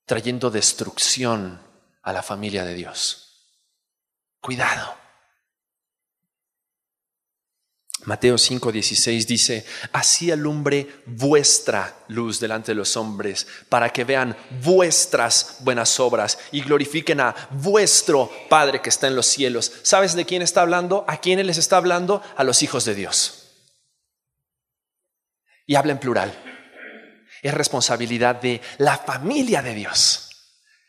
trayendo 0.06 0.50
destrucción 0.50 1.60
a 2.02 2.12
la 2.12 2.22
familia 2.22 2.64
de 2.64 2.74
Dios. 2.74 3.30
Cuidado. 4.40 5.00
Mateo 8.04 8.36
5:16 8.36 9.26
dice, 9.26 9.66
así 9.92 10.30
alumbre 10.30 11.02
vuestra 11.06 12.04
luz 12.08 12.40
delante 12.40 12.72
de 12.72 12.76
los 12.76 12.96
hombres, 12.96 13.46
para 13.68 13.90
que 13.90 14.04
vean 14.04 14.36
vuestras 14.62 15.56
buenas 15.60 16.00
obras 16.00 16.38
y 16.52 16.62
glorifiquen 16.62 17.20
a 17.20 17.34
vuestro 17.50 18.30
Padre 18.48 18.80
que 18.80 18.88
está 18.88 19.06
en 19.06 19.16
los 19.16 19.26
cielos. 19.26 19.72
¿Sabes 19.82 20.14
de 20.14 20.24
quién 20.24 20.42
está 20.42 20.62
hablando? 20.62 21.04
¿A 21.06 21.18
quién 21.18 21.44
les 21.46 21.58
está 21.58 21.76
hablando? 21.76 22.22
A 22.36 22.44
los 22.44 22.62
hijos 22.62 22.84
de 22.84 22.94
Dios. 22.94 23.36
Y 25.66 25.76
habla 25.76 25.92
en 25.92 26.00
plural 26.00 26.50
es 27.42 27.54
responsabilidad 27.54 28.36
de 28.36 28.60
la 28.78 28.98
familia 28.98 29.62
de 29.62 29.74
Dios, 29.74 30.28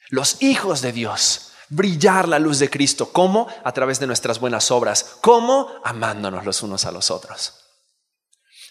los 0.09 0.41
hijos 0.41 0.81
de 0.81 0.91
Dios, 0.91 1.50
brillar 1.71 2.27
la 2.27 2.37
luz 2.37 2.59
de 2.59 2.69
Cristo. 2.69 3.11
¿Cómo? 3.11 3.47
A 3.63 3.71
través 3.71 3.99
de 3.99 4.05
nuestras 4.05 4.39
buenas 4.39 4.69
obras. 4.69 5.17
¿Cómo? 5.21 5.69
Amándonos 5.83 6.45
los 6.45 6.61
unos 6.61 6.85
a 6.85 6.91
los 6.91 7.09
otros. 7.09 7.55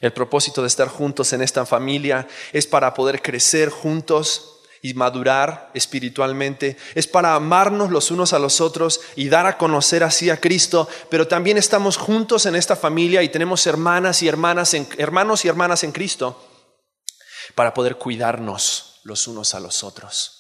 El 0.01 0.13
propósito 0.13 0.63
de 0.63 0.69
estar 0.69 0.89
juntos 0.89 1.33
en 1.33 1.43
esta 1.43 1.67
familia 1.67 2.29
es 2.53 2.67
para 2.67 2.95
poder 2.95 3.21
crecer 3.21 3.71
juntos 3.71 4.61
y 4.83 4.95
madurar 4.95 5.71
espiritualmente, 5.75 6.79
es 6.95 7.07
para 7.07 7.35
amarnos 7.35 7.91
los 7.91 8.11
unos 8.11 8.33
a 8.33 8.39
los 8.39 8.63
otros 8.63 9.03
y 9.15 9.29
dar 9.29 9.45
a 9.45 9.59
conocer 9.59 10.03
así 10.03 10.31
a 10.31 10.41
Cristo, 10.41 10.89
pero 11.11 11.29
también 11.29 11.59
estamos 11.59 11.99
juntos 11.99 12.47
en 12.47 12.57
esta 12.57 12.77
familia 12.77 13.23
y 13.23 13.29
tenemos 13.29 13.67
hermanas 13.67 14.23
y 14.23 14.29
hermanas 14.29 14.73
en, 14.73 14.89
hermanos 14.97 15.45
y 15.45 15.49
hermanas 15.49 15.85
en 15.85 15.93
Cristo 15.93 16.43
para 17.55 17.75
poder 17.75 17.97
cuidarnos 17.97 19.01
los 19.05 19.27
unos 19.29 19.55
a 19.55 19.61
los 19.61 19.85
otros. 19.85 20.40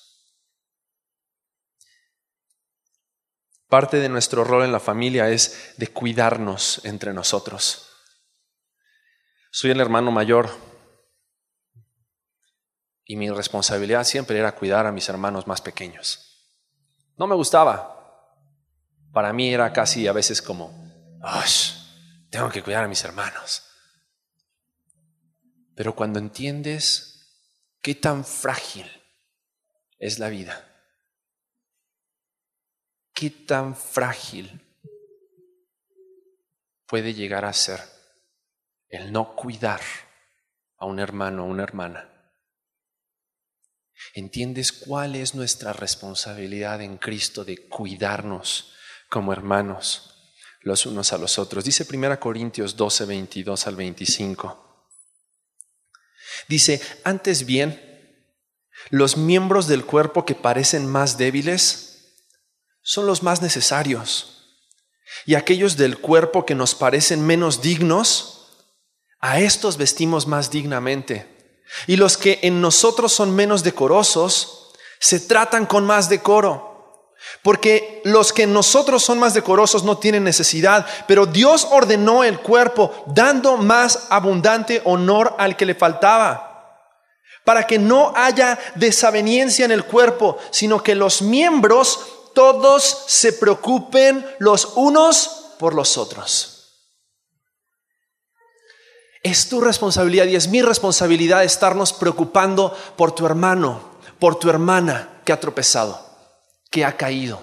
Parte 3.71 3.99
de 3.99 4.09
nuestro 4.09 4.43
rol 4.43 4.65
en 4.65 4.73
la 4.73 4.81
familia 4.81 5.29
es 5.29 5.75
de 5.77 5.87
cuidarnos 5.87 6.81
entre 6.85 7.15
nosotros. 7.15 7.89
Soy 9.53 9.71
el 9.71 9.81
hermano 9.81 10.11
mayor 10.11 10.51
y 13.05 13.15
mi 13.15 13.31
responsabilidad 13.31 14.03
siempre 14.03 14.41
era 14.41 14.57
cuidar 14.57 14.87
a 14.87 14.93
mis 14.93 15.09
hermanos 15.09 15.47
más 15.47 15.61
pequeños. 15.61 16.53
No 17.17 17.29
me 17.29 17.37
gustaba. 17.37 17.97
Para 19.13 19.33
mí 19.33 19.55
era 19.55 19.73
casi 19.73 20.09
a 20.09 20.13
veces 20.13 20.43
como, 20.43 20.93
tengo 22.29 22.51
que 22.51 22.65
cuidar 22.65 22.83
a 22.83 22.89
mis 22.89 23.05
hermanos. 23.05 23.63
Pero 25.77 25.95
cuando 25.95 26.19
entiendes 26.19 27.47
qué 27.81 27.95
tan 27.95 28.25
frágil 28.25 28.91
es 30.01 30.19
la 30.19 30.29
vida, 30.29 30.70
qué 33.21 33.29
tan 33.29 33.77
frágil 33.77 34.63
puede 36.87 37.13
llegar 37.13 37.45
a 37.45 37.53
ser 37.53 37.79
el 38.89 39.13
no 39.13 39.37
cuidar 39.37 39.83
a 40.79 40.87
un 40.87 40.99
hermano 40.99 41.45
o 41.45 41.47
una 41.47 41.63
hermana. 41.63 42.09
¿Entiendes 44.15 44.73
cuál 44.73 45.17
es 45.17 45.35
nuestra 45.35 45.75
responsabilidad 45.75 46.81
en 46.81 46.97
Cristo 46.97 47.45
de 47.45 47.69
cuidarnos 47.69 48.73
como 49.11 49.35
hermanos 49.35 50.35
los 50.63 50.87
unos 50.87 51.13
a 51.13 51.19
los 51.19 51.39
otros? 51.39 51.65
Dice 51.65 51.87
1 51.87 52.19
Corintios 52.21 52.75
12, 52.75 53.05
22 53.05 53.67
al 53.67 53.77
25. 53.77 54.89
Dice, 56.49 56.81
antes 57.05 57.45
bien, 57.45 58.19
los 58.89 59.19
miembros 59.19 59.69
del 59.69 59.85
cuerpo 59.85 60.25
que 60.25 60.35
parecen 60.35 60.87
más 60.87 61.19
débiles 61.19 61.90
son 62.83 63.07
los 63.07 63.23
más 63.23 63.43
necesarios. 63.43 64.37
Y 65.27 65.35
aquellos 65.35 65.77
del 65.77 65.99
cuerpo 65.99 66.47
que 66.47 66.55
nos 66.55 66.75
parecen 66.75 67.27
menos 67.27 67.61
dignos, 67.63 68.41
a 69.21 69.39
estos 69.41 69.77
vestimos 69.77 70.27
más 70.27 70.51
dignamente. 70.51 71.27
Y 71.87 71.97
los 71.97 72.17
que 72.17 72.41
en 72.43 72.61
nosotros 72.61 73.13
son 73.13 73.35
menos 73.35 73.63
decorosos, 73.63 74.73
se 74.99 75.21
tratan 75.21 75.67
con 75.67 75.85
más 75.85 76.09
decoro. 76.09 76.69
Porque 77.43 78.01
los 78.05 78.33
que 78.33 78.45
en 78.45 78.53
nosotros 78.53 79.05
son 79.05 79.19
más 79.19 79.35
decorosos 79.35 79.85
no 79.85 79.99
tienen 79.99 80.25
necesidad, 80.25 80.87
pero 81.07 81.27
Dios 81.27 81.69
ordenó 81.71 82.25
el 82.25 82.41
cuerpo 82.41 83.05
dando 83.09 83.59
más 83.59 84.07
abundante 84.09 84.81
honor 84.85 85.35
al 85.39 85.55
que 85.57 85.67
le 85.67 85.75
faltaba, 85.75 86.89
para 87.45 87.67
que 87.67 87.79
no 87.79 88.13
haya 88.17 88.59
desaveniencia 88.75 89.67
en 89.67 89.71
el 89.71 89.85
cuerpo, 89.85 90.39
sino 90.51 90.83
que 90.83 90.95
los 90.95 91.21
miembros 91.21 92.01
todos 92.35 93.05
se 93.07 93.33
preocupen 93.33 94.27
los 94.39 94.73
unos 94.77 95.55
por 95.59 95.75
los 95.75 95.97
otros. 95.99 96.57
Es 99.23 99.49
tu 99.49 99.61
responsabilidad 99.61 100.27
y 100.27 100.37
es 100.37 100.49
mi 100.49 100.63
responsabilidad 100.63 101.45
estarnos 101.45 101.93
preocupando 101.93 102.75
por 102.97 103.13
tu 103.13 103.27
hermano, 103.27 103.81
por 104.19 104.39
tu 104.39 104.49
hermana 104.49 105.21
que 105.25 105.33
ha 105.33 105.41
tropezado 105.41 106.11
que 106.71 106.85
ha 106.85 106.97
caído. 106.97 107.43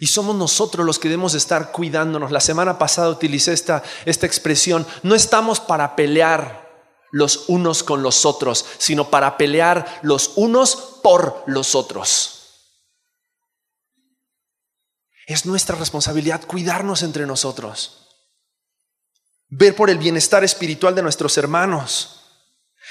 Y 0.00 0.06
somos 0.06 0.34
nosotros 0.34 0.84
los 0.84 0.98
que 0.98 1.08
debemos 1.08 1.34
estar 1.34 1.72
cuidándonos. 1.72 2.30
La 2.32 2.40
semana 2.40 2.78
pasada 2.78 3.10
utilicé 3.10 3.52
esta, 3.52 3.82
esta 4.04 4.26
expresión. 4.26 4.86
No 5.02 5.14
estamos 5.14 5.60
para 5.60 5.94
pelear 5.94 6.68
los 7.12 7.48
unos 7.48 7.82
con 7.82 8.02
los 8.02 8.24
otros, 8.24 8.64
sino 8.78 9.10
para 9.10 9.36
pelear 9.36 10.00
los 10.02 10.32
unos 10.36 10.76
por 11.02 11.42
los 11.46 11.74
otros. 11.74 12.39
Es 15.30 15.46
nuestra 15.46 15.76
responsabilidad 15.76 16.44
cuidarnos 16.44 17.04
entre 17.04 17.24
nosotros, 17.24 18.08
ver 19.48 19.76
por 19.76 19.88
el 19.88 19.96
bienestar 19.96 20.42
espiritual 20.42 20.92
de 20.92 21.04
nuestros 21.04 21.38
hermanos. 21.38 22.22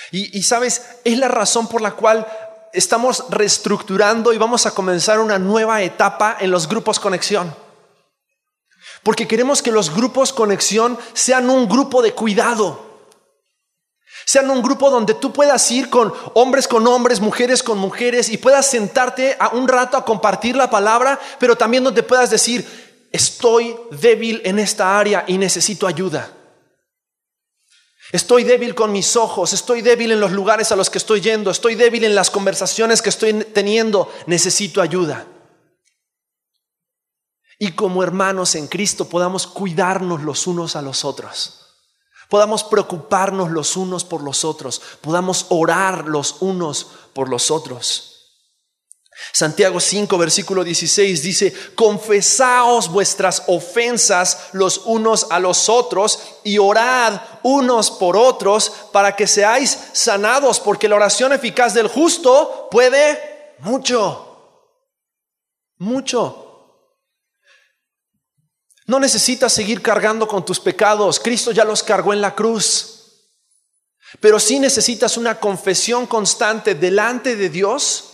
Y, 0.10 0.42
sabes, 0.44 1.02
es 1.04 1.18
la 1.18 1.28
razón 1.28 1.68
por 1.68 1.82
la 1.82 1.92
cual 1.92 2.26
estamos 2.72 3.26
reestructurando 3.30 4.32
y 4.32 4.38
vamos 4.38 4.66
a 4.66 4.72
comenzar 4.72 5.20
una 5.20 5.38
nueva 5.38 5.82
etapa 5.82 6.38
en 6.40 6.50
los 6.50 6.70
grupos 6.70 6.98
conexión. 6.98 7.54
Porque 9.04 9.28
queremos 9.28 9.62
que 9.62 9.74
los 9.74 9.94
grupos 9.94 10.32
conexión 10.32 10.98
sean 11.12 11.50
un 11.50 11.68
grupo 11.68 12.02
de 12.02 12.14
cuidado. 12.14 12.89
Sean 14.30 14.48
un 14.52 14.62
grupo 14.62 14.92
donde 14.92 15.16
tú 15.16 15.34
puedas 15.34 15.72
ir 15.72 15.90
con 15.90 16.14
hombres 16.36 16.68
con 16.68 16.86
hombres, 16.86 17.20
mujeres 17.20 17.64
con 17.64 17.80
mujeres 17.80 18.30
y 18.30 18.38
puedas 18.38 18.68
sentarte 18.68 19.36
a 19.40 19.48
un 19.56 19.68
rato 19.68 19.98
a 19.98 20.06
compartir 20.06 20.56
la 20.56 20.70
palabra, 20.70 21.20
pero 21.40 21.58
también 21.58 21.84
donde 21.84 22.04
puedas 22.04 22.30
decir, 22.30 23.08
estoy 23.12 23.76
débil 23.90 24.40
en 24.46 24.60
esta 24.60 25.00
área 25.00 25.26
y 25.26 25.40
necesito 25.40 25.88
ayuda. 25.88 26.32
Estoy 28.12 28.44
débil 28.44 28.76
con 28.76 28.92
mis 28.92 29.16
ojos, 29.16 29.52
estoy 29.52 29.82
débil 29.82 30.12
en 30.12 30.20
los 30.20 30.32
lugares 30.32 30.72
a 30.72 30.76
los 30.76 30.92
que 30.92 31.00
estoy 31.00 31.22
yendo, 31.22 31.50
estoy 31.50 31.74
débil 31.74 32.04
en 32.04 32.14
las 32.14 32.30
conversaciones 32.30 33.02
que 33.02 33.10
estoy 33.10 33.34
teniendo, 33.34 34.14
necesito 34.28 34.80
ayuda. 34.80 35.26
Y 37.58 37.72
como 37.72 38.04
hermanos 38.04 38.54
en 38.54 38.68
Cristo 38.68 39.10
podamos 39.10 39.48
cuidarnos 39.48 40.22
los 40.22 40.46
unos 40.46 40.76
a 40.76 40.84
los 40.84 41.04
otros, 41.04 41.59
podamos 42.30 42.64
preocuparnos 42.64 43.52
los 43.52 43.76
unos 43.76 44.06
por 44.06 44.22
los 44.22 44.46
otros, 44.46 44.82
podamos 45.02 45.48
orar 45.50 46.06
los 46.08 46.38
unos 46.40 46.88
por 47.14 47.28
los 47.28 47.52
otros. 47.52 48.06
Santiago 49.34 49.80
5, 49.80 50.18
versículo 50.18 50.64
16 50.64 51.22
dice, 51.22 51.54
confesaos 51.76 52.90
vuestras 52.90 53.44
ofensas 53.48 54.48
los 54.54 54.82
unos 54.86 55.28
a 55.30 55.40
los 55.40 55.68
otros 55.68 56.20
y 56.44 56.58
orad 56.58 57.20
unos 57.44 57.92
por 57.92 58.16
otros 58.16 58.72
para 58.92 59.16
que 59.16 59.28
seáis 59.28 59.78
sanados, 59.92 60.60
porque 60.60 60.88
la 60.88 60.96
oración 60.96 61.34
eficaz 61.34 61.74
del 61.74 61.90
justo 61.90 62.70
puede 62.72 63.56
mucho, 63.60 64.66
mucho. 65.78 66.49
No 68.90 69.00
necesitas 69.00 69.54
seguir 69.54 69.84
cargando 69.84 70.28
con 70.28 70.44
tus 70.44 70.60
pecados, 70.60 71.20
Cristo 71.20 71.52
ya 71.52 71.64
los 71.64 71.84
cargó 71.84 72.12
en 72.12 72.22
la 72.22 72.34
cruz. 72.34 73.04
Pero 74.20 74.40
sí 74.40 74.58
necesitas 74.58 75.16
una 75.16 75.40
confesión 75.40 76.08
constante 76.08 76.74
delante 76.74 77.36
de 77.36 77.50
Dios 77.50 78.14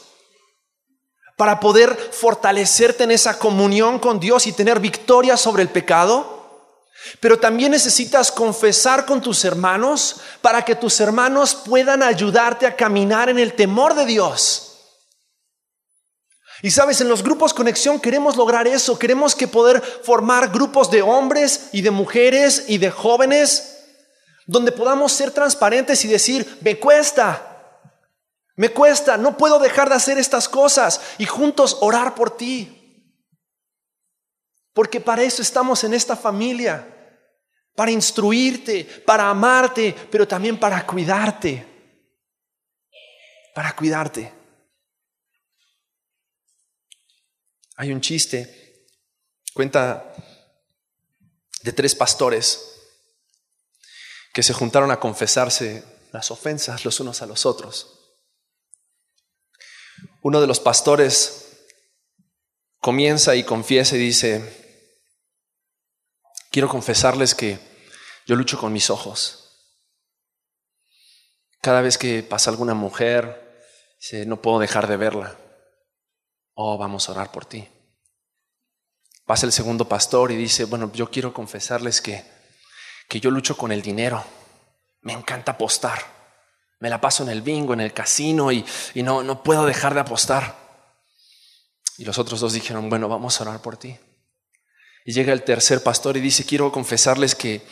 para 1.38 1.62
poder 1.62 1.96
fortalecerte 2.12 3.06
en 3.06 3.12
esa 3.12 3.40
comunión 3.40 4.00
con 4.00 4.20
Dios 4.20 4.48
y 4.48 4.52
tener 4.52 4.82
victoria 4.82 5.38
sobre 5.38 5.64
el 5.64 5.70
pecado. 5.70 6.84
Pero 7.22 7.40
también 7.40 7.72
necesitas 7.72 8.30
confesar 8.30 9.06
con 9.06 9.22
tus 9.22 9.46
hermanos 9.46 10.18
para 10.42 10.66
que 10.66 10.76
tus 10.76 11.00
hermanos 11.00 11.56
puedan 11.56 12.04
ayudarte 12.04 12.68
a 12.68 12.76
caminar 12.76 13.30
en 13.30 13.40
el 13.40 13.54
temor 13.54 13.96
de 13.96 14.06
Dios. 14.06 14.65
Y 16.62 16.72
sabes, 16.72 17.02
en 17.02 17.10
los 17.10 17.24
grupos 17.24 17.54
conexión 17.54 18.00
queremos 18.00 18.38
lograr 18.38 18.68
eso, 18.68 18.98
queremos 18.98 19.36
que 19.36 19.48
poder 19.48 19.82
formar 19.82 20.50
grupos 20.50 20.90
de 20.90 21.02
hombres 21.02 21.70
y 21.74 21.82
de 21.82 21.92
mujeres 21.92 22.66
y 22.68 22.78
de 22.78 22.92
jóvenes 22.92 23.76
donde 24.48 24.72
podamos 24.72 25.12
ser 25.12 25.32
transparentes 25.32 26.06
y 26.06 26.08
decir, 26.08 26.60
me 26.62 26.80
cuesta, 26.80 27.82
me 28.56 28.70
cuesta, 28.70 29.18
no 29.18 29.38
puedo 29.38 29.60
dejar 29.60 29.90
de 29.90 29.96
hacer 29.96 30.18
estas 30.18 30.48
cosas 30.48 31.02
y 31.18 31.26
juntos 31.26 31.78
orar 31.82 32.16
por 32.16 32.38
ti. 32.38 32.82
Porque 34.74 35.00
para 35.00 35.24
eso 35.24 35.42
estamos 35.42 35.84
en 35.84 35.94
esta 35.94 36.16
familia, 36.16 36.88
para 37.76 37.92
instruirte, 37.92 38.84
para 39.06 39.30
amarte, 39.30 39.96
pero 40.12 40.28
también 40.28 40.60
para 40.60 40.86
cuidarte. 40.86 41.66
Para 43.54 43.76
cuidarte. 43.76 44.45
Hay 47.76 47.92
un 47.92 48.00
chiste, 48.00 48.88
cuenta 49.54 50.14
de 51.62 51.74
tres 51.74 51.96
pastores 51.96 52.72
que 54.34 54.44
se 54.44 54.54
juntaron 54.54 54.92
a 54.92 55.00
confesarse 55.00 55.84
las 56.12 56.32
ofensas 56.32 56.86
los 56.86 57.00
unos 57.00 57.22
a 57.22 57.26
los 57.26 57.46
otros. 57.46 58.18
Uno 60.22 60.40
de 60.40 60.48
los 60.48 60.60
pastores 60.60 61.68
comienza 62.80 63.36
y 63.36 63.44
confiesa 63.44 63.96
y 63.96 64.00
dice, 64.00 64.84
quiero 66.52 66.70
confesarles 66.70 67.36
que 67.36 67.60
yo 68.26 68.36
lucho 68.36 68.58
con 68.58 68.72
mis 68.72 68.90
ojos. 68.90 69.42
Cada 71.62 71.82
vez 71.82 71.98
que 71.98 72.24
pasa 72.24 72.52
alguna 72.52 72.74
mujer, 72.74 73.64
no 74.28 74.42
puedo 74.42 74.60
dejar 74.60 74.88
de 74.88 74.98
verla. 74.98 75.45
Oh, 76.56 76.78
vamos 76.78 77.08
a 77.08 77.12
orar 77.12 77.32
por 77.32 77.46
ti. 77.46 77.68
Pasa 79.26 79.46
el 79.46 79.52
segundo 79.52 79.88
pastor 79.88 80.32
y 80.32 80.36
dice, 80.36 80.66
bueno, 80.66 80.92
yo 80.94 81.12
quiero 81.12 81.34
confesarles 81.34 82.02
que, 82.02 82.24
que 83.10 83.20
yo 83.20 83.30
lucho 83.30 83.58
con 83.58 83.72
el 83.72 83.82
dinero. 83.82 84.24
Me 85.02 85.14
encanta 85.14 85.54
apostar. 85.54 86.00
Me 86.80 86.90
la 86.90 87.02
paso 87.02 87.24
en 87.24 87.30
el 87.30 87.42
bingo, 87.42 87.74
en 87.74 87.82
el 87.82 87.94
casino 87.94 88.52
y, 88.52 88.66
no, 88.96 89.24
no 89.24 89.44
puedo 89.44 89.66
dejar 89.66 89.94
de 89.94 90.00
apostar. 90.00 90.56
Y 91.98 92.06
los 92.06 92.18
otros 92.20 92.40
dos 92.40 92.54
dijeron, 92.54 92.90
bueno, 92.90 93.10
vamos 93.10 93.40
a 93.40 93.44
orar 93.44 93.62
por 93.62 93.78
ti. 93.78 93.98
Y 95.06 95.14
llega 95.14 95.34
el 95.34 95.44
tercer 95.44 95.84
pastor 95.84 96.16
y 96.18 96.22
dice, 96.22 96.46
quiero 96.46 96.72
confesarles 96.72 97.36
que, 97.36 97.66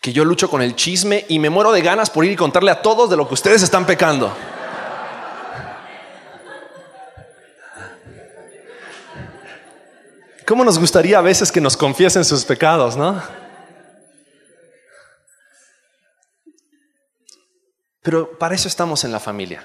que 0.00 0.12
yo 0.12 0.24
lucho 0.24 0.48
con 0.48 0.62
el 0.62 0.76
chisme 0.76 1.26
y 1.28 1.38
me 1.38 1.50
muero 1.50 1.72
de 1.72 1.82
ganas 1.82 2.08
por 2.08 2.24
ir 2.24 2.32
y 2.32 2.36
contarle 2.36 2.70
a 2.70 2.82
todos 2.82 3.10
de 3.10 3.16
lo 3.16 3.28
que 3.28 3.34
ustedes 3.34 3.62
están 3.62 3.84
pecando. 3.84 4.34
¿Cómo 10.50 10.64
nos 10.64 10.80
gustaría 10.80 11.16
a 11.16 11.22
veces 11.22 11.52
que 11.52 11.60
nos 11.60 11.76
confiesen 11.76 12.24
sus 12.24 12.44
pecados, 12.44 12.96
no? 12.96 13.22
Pero 18.02 18.36
para 18.36 18.56
eso 18.56 18.66
estamos 18.66 19.04
en 19.04 19.12
la 19.12 19.20
familia. 19.20 19.64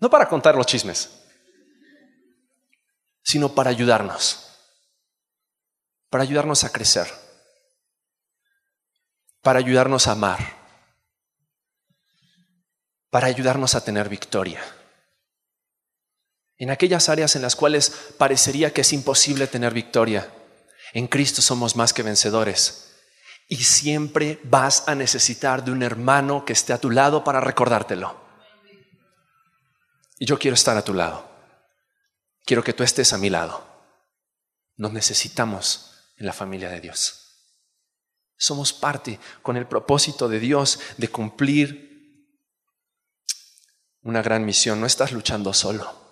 No 0.00 0.10
para 0.10 0.28
contar 0.28 0.56
los 0.56 0.66
chismes, 0.66 1.08
sino 3.22 3.54
para 3.54 3.70
ayudarnos. 3.70 4.58
Para 6.10 6.24
ayudarnos 6.24 6.64
a 6.64 6.72
crecer. 6.72 7.06
Para 9.40 9.60
ayudarnos 9.60 10.08
a 10.08 10.12
amar. 10.12 10.40
Para 13.08 13.28
ayudarnos 13.28 13.76
a 13.76 13.84
tener 13.84 14.08
victoria. 14.08 14.64
En 16.58 16.70
aquellas 16.70 17.08
áreas 17.08 17.34
en 17.36 17.42
las 17.42 17.56
cuales 17.56 17.90
parecería 18.16 18.72
que 18.72 18.82
es 18.82 18.92
imposible 18.92 19.46
tener 19.46 19.74
victoria, 19.74 20.32
en 20.92 21.08
Cristo 21.08 21.42
somos 21.42 21.74
más 21.74 21.92
que 21.92 22.02
vencedores 22.02 22.92
y 23.48 23.56
siempre 23.56 24.40
vas 24.44 24.88
a 24.88 24.94
necesitar 24.94 25.64
de 25.64 25.72
un 25.72 25.82
hermano 25.82 26.44
que 26.44 26.52
esté 26.52 26.72
a 26.72 26.78
tu 26.78 26.90
lado 26.90 27.24
para 27.24 27.40
recordártelo. 27.40 28.22
Y 30.18 30.26
yo 30.26 30.38
quiero 30.38 30.54
estar 30.54 30.76
a 30.76 30.84
tu 30.84 30.94
lado. 30.94 31.28
Quiero 32.46 32.62
que 32.62 32.72
tú 32.72 32.84
estés 32.84 33.12
a 33.12 33.18
mi 33.18 33.30
lado. 33.30 33.66
Nos 34.76 34.92
necesitamos 34.92 36.12
en 36.16 36.26
la 36.26 36.32
familia 36.32 36.70
de 36.70 36.80
Dios. 36.80 37.20
Somos 38.36 38.72
parte 38.72 39.18
con 39.42 39.56
el 39.56 39.66
propósito 39.66 40.28
de 40.28 40.38
Dios 40.38 40.80
de 40.96 41.08
cumplir 41.08 42.28
una 44.02 44.22
gran 44.22 44.44
misión. 44.44 44.80
No 44.80 44.86
estás 44.86 45.12
luchando 45.12 45.52
solo. 45.52 46.03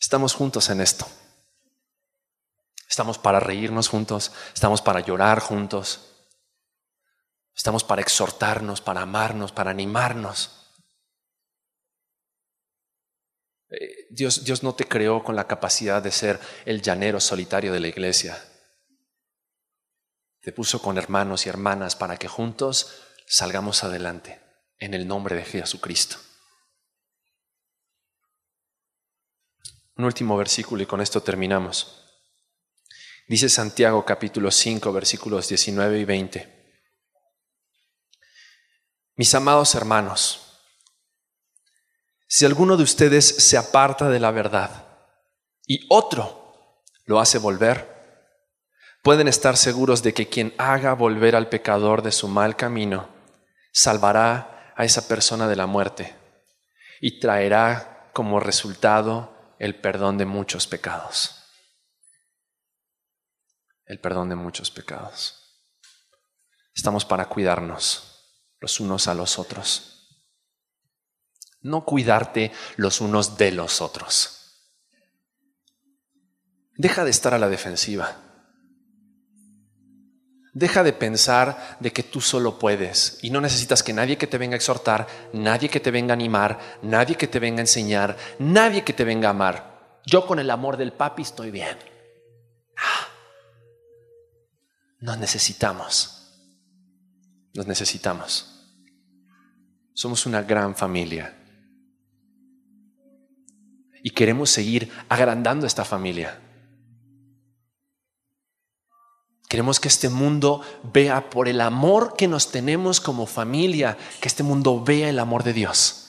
Estamos 0.00 0.34
juntos 0.34 0.70
en 0.70 0.80
esto. 0.80 1.06
Estamos 2.88 3.18
para 3.18 3.38
reírnos 3.38 3.88
juntos, 3.88 4.32
estamos 4.54 4.80
para 4.80 5.00
llorar 5.00 5.40
juntos, 5.40 6.00
estamos 7.54 7.84
para 7.84 8.00
exhortarnos, 8.00 8.80
para 8.80 9.02
amarnos, 9.02 9.52
para 9.52 9.70
animarnos. 9.70 10.72
Eh, 13.70 14.06
Dios, 14.10 14.42
Dios 14.44 14.62
no 14.62 14.74
te 14.74 14.88
creó 14.88 15.22
con 15.22 15.36
la 15.36 15.46
capacidad 15.46 16.02
de 16.02 16.10
ser 16.10 16.40
el 16.64 16.80
llanero 16.80 17.20
solitario 17.20 17.72
de 17.72 17.80
la 17.80 17.88
iglesia. 17.88 18.42
Te 20.40 20.52
puso 20.52 20.80
con 20.80 20.96
hermanos 20.96 21.44
y 21.44 21.50
hermanas 21.50 21.94
para 21.94 22.16
que 22.16 22.26
juntos 22.26 23.02
salgamos 23.26 23.84
adelante 23.84 24.40
en 24.78 24.94
el 24.94 25.06
nombre 25.06 25.36
de 25.36 25.44
Jesucristo. 25.44 26.16
Un 29.98 30.04
último 30.04 30.36
versículo 30.36 30.80
y 30.80 30.86
con 30.86 31.00
esto 31.00 31.20
terminamos. 31.20 32.04
Dice 33.26 33.48
Santiago 33.48 34.04
capítulo 34.04 34.52
5 34.52 34.92
versículos 34.92 35.48
19 35.48 35.98
y 35.98 36.04
20. 36.04 36.74
Mis 39.16 39.34
amados 39.34 39.74
hermanos, 39.74 40.60
si 42.28 42.46
alguno 42.46 42.76
de 42.76 42.84
ustedes 42.84 43.26
se 43.26 43.56
aparta 43.56 44.08
de 44.08 44.20
la 44.20 44.30
verdad 44.30 44.86
y 45.66 45.84
otro 45.90 46.84
lo 47.04 47.18
hace 47.18 47.38
volver, 47.38 48.22
pueden 49.02 49.26
estar 49.26 49.56
seguros 49.56 50.04
de 50.04 50.14
que 50.14 50.28
quien 50.28 50.54
haga 50.58 50.92
volver 50.92 51.34
al 51.34 51.48
pecador 51.48 52.02
de 52.02 52.12
su 52.12 52.28
mal 52.28 52.54
camino 52.54 53.08
salvará 53.72 54.72
a 54.76 54.84
esa 54.84 55.08
persona 55.08 55.48
de 55.48 55.56
la 55.56 55.66
muerte 55.66 56.14
y 57.00 57.18
traerá 57.18 58.10
como 58.12 58.38
resultado 58.38 59.37
el 59.58 59.80
perdón 59.80 60.18
de 60.18 60.26
muchos 60.26 60.66
pecados. 60.66 61.34
El 63.84 64.00
perdón 64.00 64.28
de 64.28 64.36
muchos 64.36 64.70
pecados. 64.70 65.64
Estamos 66.74 67.04
para 67.04 67.28
cuidarnos 67.28 68.08
los 68.60 68.80
unos 68.80 69.08
a 69.08 69.14
los 69.14 69.38
otros. 69.38 69.94
No 71.60 71.84
cuidarte 71.84 72.52
los 72.76 73.00
unos 73.00 73.36
de 73.36 73.52
los 73.52 73.80
otros. 73.80 74.38
Deja 76.76 77.04
de 77.04 77.10
estar 77.10 77.34
a 77.34 77.38
la 77.38 77.48
defensiva. 77.48 78.27
Deja 80.58 80.82
de 80.82 80.92
pensar 80.92 81.76
de 81.78 81.92
que 81.92 82.02
tú 82.02 82.20
solo 82.20 82.58
puedes 82.58 83.20
y 83.22 83.30
no 83.30 83.40
necesitas 83.40 83.84
que 83.84 83.92
nadie 83.92 84.18
que 84.18 84.26
te 84.26 84.38
venga 84.38 84.54
a 84.54 84.56
exhortar, 84.56 85.06
nadie 85.32 85.68
que 85.68 85.78
te 85.78 85.92
venga 85.92 86.12
a 86.12 86.14
animar, 86.14 86.58
nadie 86.82 87.14
que 87.14 87.28
te 87.28 87.38
venga 87.38 87.58
a 87.58 87.60
enseñar, 87.60 88.16
nadie 88.40 88.82
que 88.82 88.92
te 88.92 89.04
venga 89.04 89.28
a 89.28 89.30
amar. 89.30 90.00
Yo 90.04 90.26
con 90.26 90.40
el 90.40 90.50
amor 90.50 90.76
del 90.76 90.92
papi 90.92 91.22
estoy 91.22 91.52
bien. 91.52 91.78
Ah. 92.76 93.06
Nos 94.98 95.16
necesitamos. 95.18 96.42
Nos 97.54 97.68
necesitamos. 97.68 98.66
Somos 99.94 100.26
una 100.26 100.42
gran 100.42 100.74
familia. 100.74 101.36
Y 104.02 104.10
queremos 104.10 104.50
seguir 104.50 104.90
agrandando 105.08 105.68
esta 105.68 105.84
familia. 105.84 106.47
Queremos 109.48 109.80
que 109.80 109.88
este 109.88 110.10
mundo 110.10 110.60
vea 110.92 111.30
por 111.30 111.48
el 111.48 111.62
amor 111.62 112.14
que 112.16 112.28
nos 112.28 112.52
tenemos 112.52 113.00
como 113.00 113.26
familia, 113.26 113.96
que 114.20 114.28
este 114.28 114.42
mundo 114.42 114.84
vea 114.84 115.08
el 115.08 115.18
amor 115.18 115.42
de 115.42 115.54
Dios. 115.54 116.04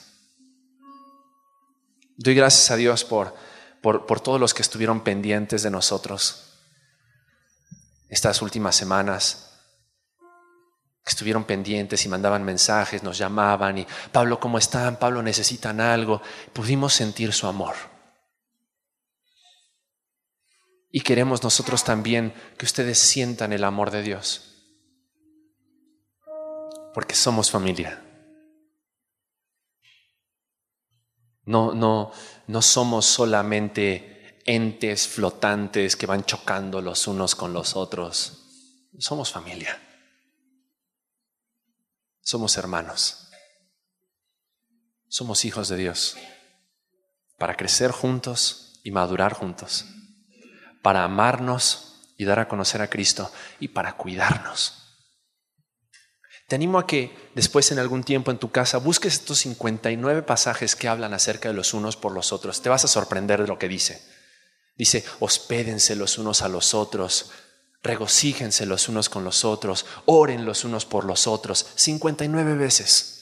Doy 2.18 2.34
gracias 2.34 2.70
a 2.70 2.76
Dios 2.76 3.02
por, 3.02 3.34
por, 3.80 4.04
por 4.04 4.20
todos 4.20 4.38
los 4.38 4.52
que 4.52 4.60
estuvieron 4.60 5.00
pendientes 5.00 5.62
de 5.62 5.70
nosotros 5.70 6.50
estas 8.10 8.42
últimas 8.42 8.76
semanas. 8.76 9.46
Estuvieron 11.06 11.44
pendientes 11.44 12.04
y 12.04 12.08
mandaban 12.08 12.44
mensajes, 12.44 13.02
nos 13.02 13.16
llamaban 13.16 13.78
y 13.78 13.86
Pablo, 14.12 14.38
¿cómo 14.38 14.58
están? 14.58 14.96
Pablo, 14.96 15.22
necesitan 15.22 15.80
algo. 15.80 16.20
Pudimos 16.52 16.92
sentir 16.92 17.32
su 17.32 17.46
amor. 17.46 17.74
Y 20.90 21.02
queremos 21.02 21.42
nosotros 21.42 21.84
también 21.84 22.34
que 22.58 22.66
ustedes 22.66 22.98
sientan 22.98 23.52
el 23.52 23.62
amor 23.62 23.90
de 23.90 24.02
Dios. 24.02 24.46
Porque 26.92 27.14
somos 27.14 27.50
familia. 27.50 28.02
No, 31.44 31.74
no, 31.74 32.10
no 32.48 32.62
somos 32.62 33.06
solamente 33.06 34.40
entes 34.46 35.06
flotantes 35.06 35.94
que 35.94 36.06
van 36.06 36.24
chocando 36.24 36.80
los 36.80 37.06
unos 37.06 37.36
con 37.36 37.52
los 37.52 37.76
otros. 37.76 38.88
Somos 38.98 39.30
familia. 39.30 39.80
Somos 42.20 42.56
hermanos. 42.56 43.28
Somos 45.06 45.44
hijos 45.44 45.68
de 45.68 45.76
Dios 45.76 46.16
para 47.38 47.56
crecer 47.56 47.90
juntos 47.92 48.80
y 48.84 48.90
madurar 48.90 49.32
juntos 49.32 49.86
para 50.82 51.04
amarnos 51.04 52.00
y 52.16 52.24
dar 52.24 52.38
a 52.38 52.48
conocer 52.48 52.82
a 52.82 52.90
Cristo 52.90 53.32
y 53.60 53.68
para 53.68 53.96
cuidarnos. 53.96 54.80
Te 56.50 56.56
animo 56.56 56.78
a 56.78 56.86
que 56.86 57.30
después 57.34 57.70
en 57.70 57.78
algún 57.78 58.02
tiempo 58.02 58.30
en 58.30 58.38
tu 58.38 58.50
casa 58.50 58.78
busques 58.78 59.14
estos 59.14 59.38
59 59.38 60.22
pasajes 60.22 60.74
que 60.74 60.88
hablan 60.88 61.14
acerca 61.14 61.48
de 61.48 61.54
los 61.54 61.74
unos 61.74 61.96
por 61.96 62.12
los 62.12 62.32
otros. 62.32 62.60
Te 62.60 62.68
vas 62.68 62.84
a 62.84 62.88
sorprender 62.88 63.40
de 63.40 63.46
lo 63.46 63.58
que 63.58 63.68
dice. 63.68 64.02
Dice, 64.76 65.04
hospédense 65.20 65.94
los 65.94 66.18
unos 66.18 66.42
a 66.42 66.48
los 66.48 66.74
otros, 66.74 67.30
regocíjense 67.82 68.66
los 68.66 68.88
unos 68.88 69.08
con 69.08 69.22
los 69.22 69.44
otros, 69.44 69.86
oren 70.06 70.44
los 70.44 70.64
unos 70.64 70.86
por 70.86 71.04
los 71.04 71.26
otros. 71.26 71.66
59 71.76 72.54
veces 72.54 73.20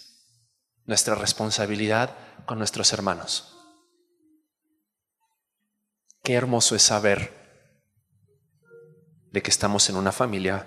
nuestra 0.86 1.14
responsabilidad 1.14 2.16
con 2.46 2.58
nuestros 2.58 2.92
hermanos. 2.94 3.54
Qué 6.24 6.34
hermoso 6.34 6.74
es 6.74 6.82
saber 6.82 7.37
de 9.30 9.42
que 9.42 9.50
estamos 9.50 9.88
en 9.88 9.96
una 9.96 10.12
familia 10.12 10.66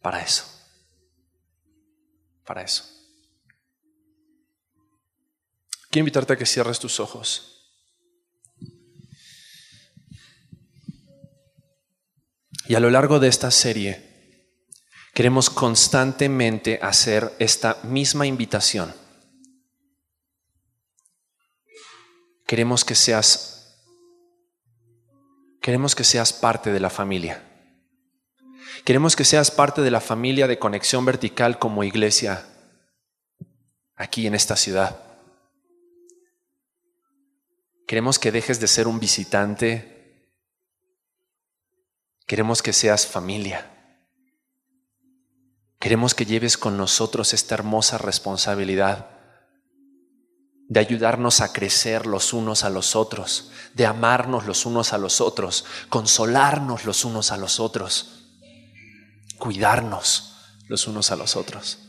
para 0.00 0.20
eso. 0.20 0.44
Para 2.44 2.62
eso. 2.62 2.84
Quiero 5.90 6.04
invitarte 6.04 6.32
a 6.32 6.36
que 6.36 6.46
cierres 6.46 6.78
tus 6.78 7.00
ojos. 7.00 7.52
Y 12.66 12.74
a 12.74 12.80
lo 12.80 12.90
largo 12.90 13.20
de 13.20 13.28
esta 13.28 13.50
serie 13.50 14.10
queremos 15.12 15.50
constantemente 15.50 16.78
hacer 16.82 17.34
esta 17.38 17.78
misma 17.82 18.26
invitación. 18.26 18.94
Queremos 22.46 22.84
que 22.84 22.94
seas 22.94 23.76
queremos 25.60 25.94
que 25.94 26.04
seas 26.04 26.32
parte 26.32 26.72
de 26.72 26.80
la 26.80 26.90
familia. 26.90 27.51
Queremos 28.84 29.14
que 29.14 29.24
seas 29.24 29.52
parte 29.52 29.80
de 29.80 29.92
la 29.92 30.00
familia 30.00 30.48
de 30.48 30.58
conexión 30.58 31.04
vertical 31.04 31.60
como 31.60 31.84
iglesia 31.84 32.44
aquí 33.94 34.26
en 34.26 34.34
esta 34.34 34.56
ciudad. 34.56 35.00
Queremos 37.86 38.18
que 38.18 38.32
dejes 38.32 38.58
de 38.58 38.66
ser 38.66 38.88
un 38.88 38.98
visitante. 38.98 40.32
Queremos 42.26 42.60
que 42.60 42.72
seas 42.72 43.06
familia. 43.06 43.70
Queremos 45.78 46.14
que 46.14 46.26
lleves 46.26 46.58
con 46.58 46.76
nosotros 46.76 47.34
esta 47.34 47.54
hermosa 47.54 47.98
responsabilidad 47.98 49.10
de 50.68 50.80
ayudarnos 50.80 51.40
a 51.40 51.52
crecer 51.52 52.06
los 52.06 52.32
unos 52.32 52.64
a 52.64 52.70
los 52.70 52.96
otros, 52.96 53.52
de 53.74 53.86
amarnos 53.86 54.46
los 54.46 54.66
unos 54.66 54.92
a 54.92 54.98
los 54.98 55.20
otros, 55.20 55.66
consolarnos 55.88 56.84
los 56.84 57.04
unos 57.04 57.30
a 57.30 57.36
los 57.36 57.60
otros 57.60 58.21
cuidarnos 59.42 60.36
los 60.68 60.86
unos 60.86 61.10
a 61.10 61.16
los 61.16 61.34
otros. 61.34 61.80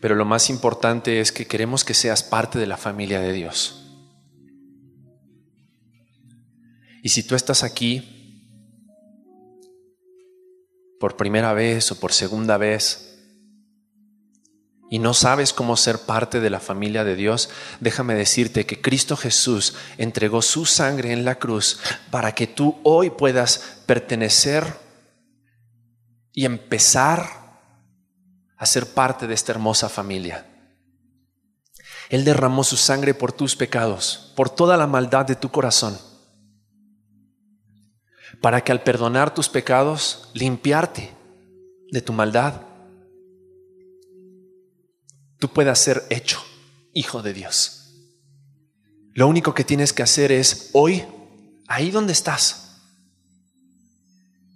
Pero 0.00 0.16
lo 0.16 0.24
más 0.24 0.50
importante 0.50 1.20
es 1.20 1.30
que 1.30 1.46
queremos 1.46 1.84
que 1.84 1.94
seas 1.94 2.24
parte 2.24 2.58
de 2.58 2.66
la 2.66 2.76
familia 2.76 3.20
de 3.20 3.32
Dios. 3.32 3.86
Y 7.04 7.10
si 7.10 7.22
tú 7.22 7.36
estás 7.36 7.62
aquí 7.62 8.42
por 10.98 11.16
primera 11.16 11.52
vez 11.52 11.92
o 11.92 12.00
por 12.00 12.12
segunda 12.12 12.56
vez, 12.56 13.09
y 14.92 14.98
no 14.98 15.14
sabes 15.14 15.52
cómo 15.52 15.76
ser 15.76 16.00
parte 16.00 16.40
de 16.40 16.50
la 16.50 16.58
familia 16.58 17.04
de 17.04 17.14
Dios, 17.14 17.48
déjame 17.78 18.14
decirte 18.14 18.66
que 18.66 18.82
Cristo 18.82 19.16
Jesús 19.16 19.76
entregó 19.98 20.42
su 20.42 20.66
sangre 20.66 21.12
en 21.12 21.24
la 21.24 21.36
cruz 21.36 21.78
para 22.10 22.34
que 22.34 22.48
tú 22.48 22.80
hoy 22.82 23.10
puedas 23.10 23.82
pertenecer 23.86 24.66
y 26.32 26.44
empezar 26.44 27.30
a 28.56 28.66
ser 28.66 28.92
parte 28.92 29.28
de 29.28 29.34
esta 29.34 29.52
hermosa 29.52 29.88
familia. 29.88 30.44
Él 32.08 32.24
derramó 32.24 32.64
su 32.64 32.76
sangre 32.76 33.14
por 33.14 33.30
tus 33.30 33.54
pecados, 33.54 34.32
por 34.34 34.50
toda 34.50 34.76
la 34.76 34.88
maldad 34.88 35.24
de 35.24 35.36
tu 35.36 35.52
corazón, 35.52 35.96
para 38.42 38.62
que 38.62 38.72
al 38.72 38.82
perdonar 38.82 39.32
tus 39.32 39.48
pecados, 39.48 40.30
limpiarte 40.34 41.12
de 41.92 42.02
tu 42.02 42.12
maldad 42.12 42.69
tú 45.40 45.48
puedas 45.48 45.78
ser 45.80 46.04
hecho 46.10 46.38
hijo 46.92 47.22
de 47.22 47.32
Dios. 47.32 47.80
Lo 49.14 49.26
único 49.26 49.54
que 49.54 49.64
tienes 49.64 49.92
que 49.92 50.04
hacer 50.04 50.30
es 50.30 50.70
hoy, 50.72 51.02
ahí 51.66 51.90
donde 51.90 52.12
estás, 52.12 52.82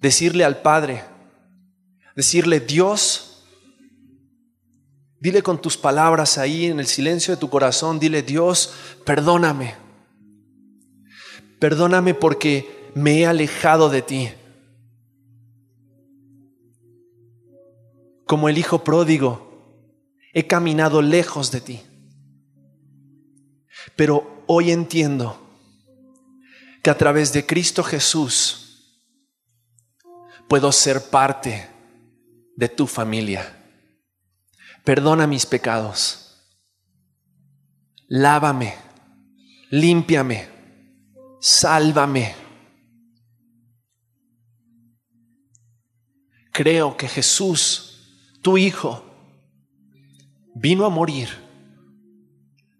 decirle 0.01 0.45
al 0.45 0.62
Padre, 0.62 1.03
decirle 2.14 2.61
Dios, 2.61 3.45
dile 5.18 5.43
con 5.43 5.61
tus 5.61 5.76
palabras 5.76 6.39
ahí 6.39 6.66
en 6.66 6.78
el 6.78 6.87
silencio 6.87 7.35
de 7.35 7.41
tu 7.41 7.49
corazón, 7.49 7.99
dile 7.99 8.22
Dios, 8.22 8.72
perdóname. 9.05 9.74
Perdóname 11.59 12.12
porque 12.14 12.91
me 12.95 13.20
he 13.20 13.26
alejado 13.26 13.89
de 13.89 14.03
ti. 14.03 14.30
Como 18.26 18.49
el 18.49 18.59
hijo 18.59 18.85
pródigo 18.85 19.53
he 20.35 20.47
caminado 20.49 21.01
lejos 21.01 21.53
de 21.53 21.61
ti. 21.61 21.82
Pero 23.97 24.45
hoy 24.49 24.72
entiendo 24.72 25.41
que 26.82 26.91
a 26.91 26.99
través 26.99 27.32
de 27.32 27.47
Cristo 27.47 27.85
Jesús 27.85 29.01
puedo 30.49 30.72
ser 30.72 31.09
parte 31.09 31.70
de 32.57 32.68
tu 32.68 32.87
familia. 32.89 33.64
Perdona 34.85 35.26
mis 35.26 35.47
pecados. 35.47 36.37
Lávame. 38.09 38.74
Límpiame. 39.70 40.49
Sálvame. 41.41 42.35
Creo 46.53 46.97
que 46.97 47.09
Jesús, 47.09 48.39
tu 48.43 48.59
Hijo, 48.59 49.13
vino 50.55 50.86
a 50.86 50.90
morir 50.90 51.28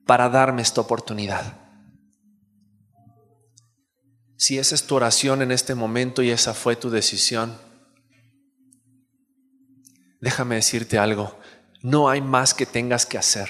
para 0.07 0.29
darme 0.29 0.62
esta 0.62 0.81
oportunidad. 0.81 1.59
Si 4.37 4.59
esa 4.59 4.75
es 4.75 4.87
tu 4.87 4.95
oración 4.97 5.43
en 5.43 5.53
este 5.53 5.75
momento 5.75 6.22
y 6.22 6.31
esa 6.31 6.55
fue 6.55 6.77
tu 6.77 6.91
decisión, 6.91 7.59
déjame 10.20 10.57
decirte 10.57 10.99
algo, 10.99 11.39
no 11.83 12.09
hay 12.09 12.20
más 12.20 12.55
que 12.55 12.66
tengas 12.66 13.07
que 13.07 13.18
hacer. 13.18 13.49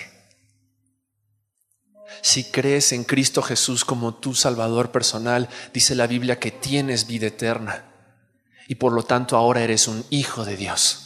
Si 2.22 2.44
crees 2.44 2.92
en 2.92 3.04
Cristo 3.04 3.42
Jesús 3.42 3.84
como 3.84 4.14
tu 4.14 4.34
Salvador 4.34 4.92
personal, 4.92 5.48
dice 5.72 5.94
la 5.94 6.06
Biblia 6.06 6.38
que 6.38 6.50
tienes 6.50 7.06
vida 7.06 7.26
eterna 7.26 7.84
y 8.68 8.76
por 8.76 8.92
lo 8.92 9.02
tanto 9.02 9.36
ahora 9.36 9.62
eres 9.62 9.88
un 9.88 10.04
hijo 10.10 10.44
de 10.44 10.56
Dios. 10.56 11.03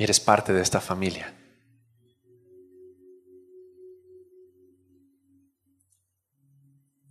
Eres 0.00 0.18
parte 0.18 0.54
de 0.54 0.62
esta 0.62 0.80
familia. 0.80 1.30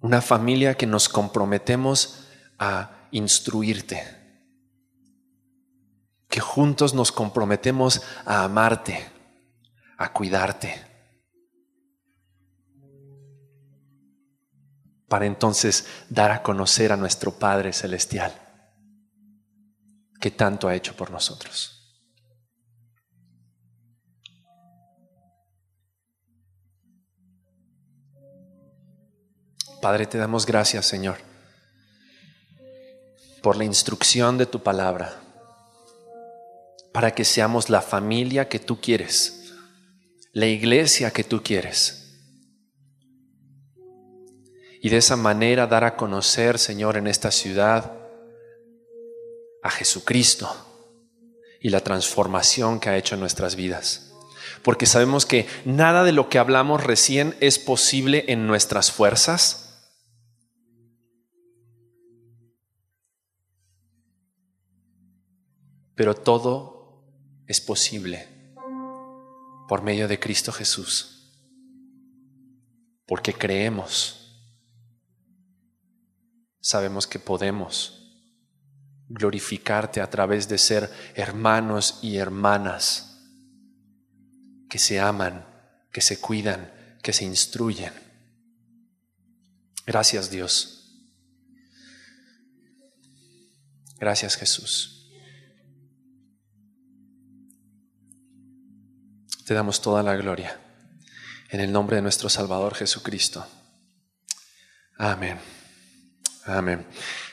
Una 0.02 0.24
familia 0.24 0.74
que 0.74 0.88
nos 0.88 1.08
comprometemos 1.08 2.26
a 2.58 3.08
instruirte. 3.12 4.02
Que 6.30 6.40
juntos 6.40 6.96
nos 6.96 7.12
comprometemos 7.12 8.02
a 8.26 8.44
amarte, 8.44 9.08
a 9.96 10.12
cuidarte. 10.12 10.84
Para 15.08 15.28
entonces 15.28 15.86
dar 16.10 16.32
a 16.32 16.42
conocer 16.42 16.92
a 16.92 16.98
nuestro 16.98 17.38
Padre 17.38 17.72
Celestial 17.72 18.34
que 20.20 20.32
tanto 20.32 20.68
ha 20.68 20.74
hecho 20.74 20.96
por 20.96 21.12
nosotros. 21.12 21.79
Padre, 29.82 30.06
te 30.08 30.18
damos 30.18 30.46
gracias, 30.46 30.86
Señor, 30.86 31.18
por 33.42 33.56
la 33.56 33.64
instrucción 33.64 34.38
de 34.38 34.46
tu 34.46 34.62
palabra, 34.62 35.22
para 36.92 37.12
que 37.12 37.24
seamos 37.24 37.70
la 37.70 37.82
familia 37.82 38.50
que 38.50 38.60
tú 38.60 38.82
quieres, 38.82 39.54
la 40.34 40.48
iglesia 40.48 41.12
que 41.12 41.24
tú 41.24 41.42
quieres. 41.42 41.96
Y 44.82 44.90
de 44.90 44.98
esa 44.98 45.16
manera 45.16 45.66
dar 45.66 45.86
a 45.86 45.96
conocer, 45.96 46.60
Señor, 46.60 46.98
en 46.98 47.08
esta 47.08 47.32
ciudad 47.32 47.94
a 49.64 49.70
Jesucristo 49.70 50.50
y 51.62 51.70
la 51.70 51.82
transformación 51.82 52.80
que 52.82 52.90
ha 52.90 52.98
hecho 52.98 53.16
en 53.16 53.22
nuestras 53.22 53.56
vidas. 53.56 54.12
Porque 54.62 54.86
sabemos 54.86 55.26
que 55.26 55.48
nada 55.64 56.04
de 56.04 56.12
lo 56.12 56.28
que 56.28 56.40
hablamos 56.40 56.84
recién 56.84 57.36
es 57.40 57.60
posible 57.60 58.26
en 58.28 58.46
nuestras 58.48 58.92
fuerzas, 58.92 59.69
pero 66.00 66.16
todo 66.16 67.04
es 67.46 67.60
posible 67.60 68.26
por 69.68 69.82
medio 69.84 70.08
de 70.08 70.18
Cristo 70.18 70.50
Jesús, 70.54 71.36
porque 73.06 73.34
creemos, 73.34 74.48
sabemos 76.62 77.06
que 77.06 77.20
podemos 77.20 78.16
glorificarte 79.10 80.00
a 80.00 80.10
través 80.10 80.48
de 80.48 80.58
ser 80.58 80.90
hermanos 81.16 82.00
y 82.02 82.16
hermanas 82.16 83.22
que 84.70 84.80
se 84.80 85.02
aman, 85.02 85.46
que 85.92 86.00
se 86.00 86.22
cuidan, 86.22 86.72
que 87.04 87.12
se 87.12 87.26
instruyen. 87.26 87.92
Gracias 89.86 90.32
Dios. 90.32 90.96
Gracias 94.00 94.38
Jesús. 94.38 94.99
Te 99.50 99.56
damos 99.56 99.82
toda 99.82 100.04
la 100.04 100.16
gloria. 100.16 100.60
En 101.50 101.60
el 101.60 101.72
nombre 101.72 101.96
de 101.96 102.04
nuestro 102.04 102.30
Salvador 102.30 102.76
Jesucristo. 102.76 103.44
Amén. 104.96 105.40
Amén. 106.46 106.86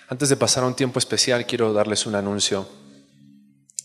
Antes 0.08 0.30
de 0.30 0.36
pasar 0.38 0.64
a 0.64 0.66
un 0.66 0.74
tiempo 0.74 0.98
especial, 0.98 1.44
quiero 1.44 1.74
darles 1.74 2.06
un 2.06 2.14
anuncio. 2.14 2.66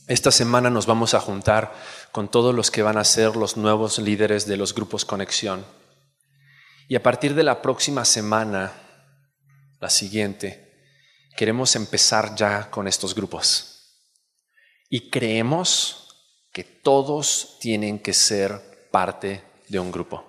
Esta 0.07 0.31
semana 0.31 0.69
nos 0.69 0.85
vamos 0.85 1.13
a 1.13 1.19
juntar 1.19 1.73
con 2.13 2.31
todos 2.31 2.55
los 2.55 2.71
que 2.71 2.83
van 2.83 2.95
a 2.97 3.03
ser 3.03 3.35
los 3.35 3.57
nuevos 3.57 3.99
líderes 3.99 4.47
de 4.47 4.55
los 4.55 4.73
grupos 4.73 5.03
Conexión. 5.03 5.65
Y 6.87 6.95
a 6.95 7.03
partir 7.03 7.35
de 7.35 7.43
la 7.43 7.61
próxima 7.61 8.05
semana, 8.05 8.71
la 9.81 9.89
siguiente, 9.89 10.71
queremos 11.35 11.75
empezar 11.75 12.33
ya 12.33 12.71
con 12.71 12.87
estos 12.87 13.13
grupos. 13.13 13.99
Y 14.89 15.09
creemos 15.09 16.00
que 16.51 16.63
todos 16.63 17.57
tienen 17.59 17.99
que 17.99 18.13
ser 18.13 18.89
parte 18.91 19.43
de 19.69 19.79
un 19.79 19.91
grupo. 19.91 20.25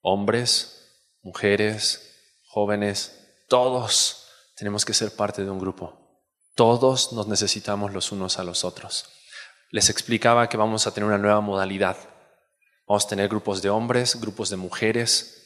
Hombres, 0.00 0.90
mujeres, 1.22 2.12
jóvenes, 2.48 3.18
todos 3.48 4.26
tenemos 4.56 4.84
que 4.84 4.94
ser 4.94 5.14
parte 5.14 5.44
de 5.44 5.50
un 5.50 5.58
grupo. 5.58 5.98
Todos 6.54 7.12
nos 7.12 7.28
necesitamos 7.28 7.92
los 7.92 8.12
unos 8.12 8.38
a 8.38 8.44
los 8.44 8.64
otros. 8.64 9.06
Les 9.70 9.88
explicaba 9.88 10.48
que 10.48 10.56
vamos 10.56 10.86
a 10.86 10.92
tener 10.92 11.06
una 11.08 11.18
nueva 11.18 11.40
modalidad. 11.40 11.96
Vamos 12.86 13.06
a 13.06 13.08
tener 13.08 13.28
grupos 13.28 13.62
de 13.62 13.70
hombres, 13.70 14.20
grupos 14.20 14.50
de 14.50 14.56
mujeres, 14.56 15.42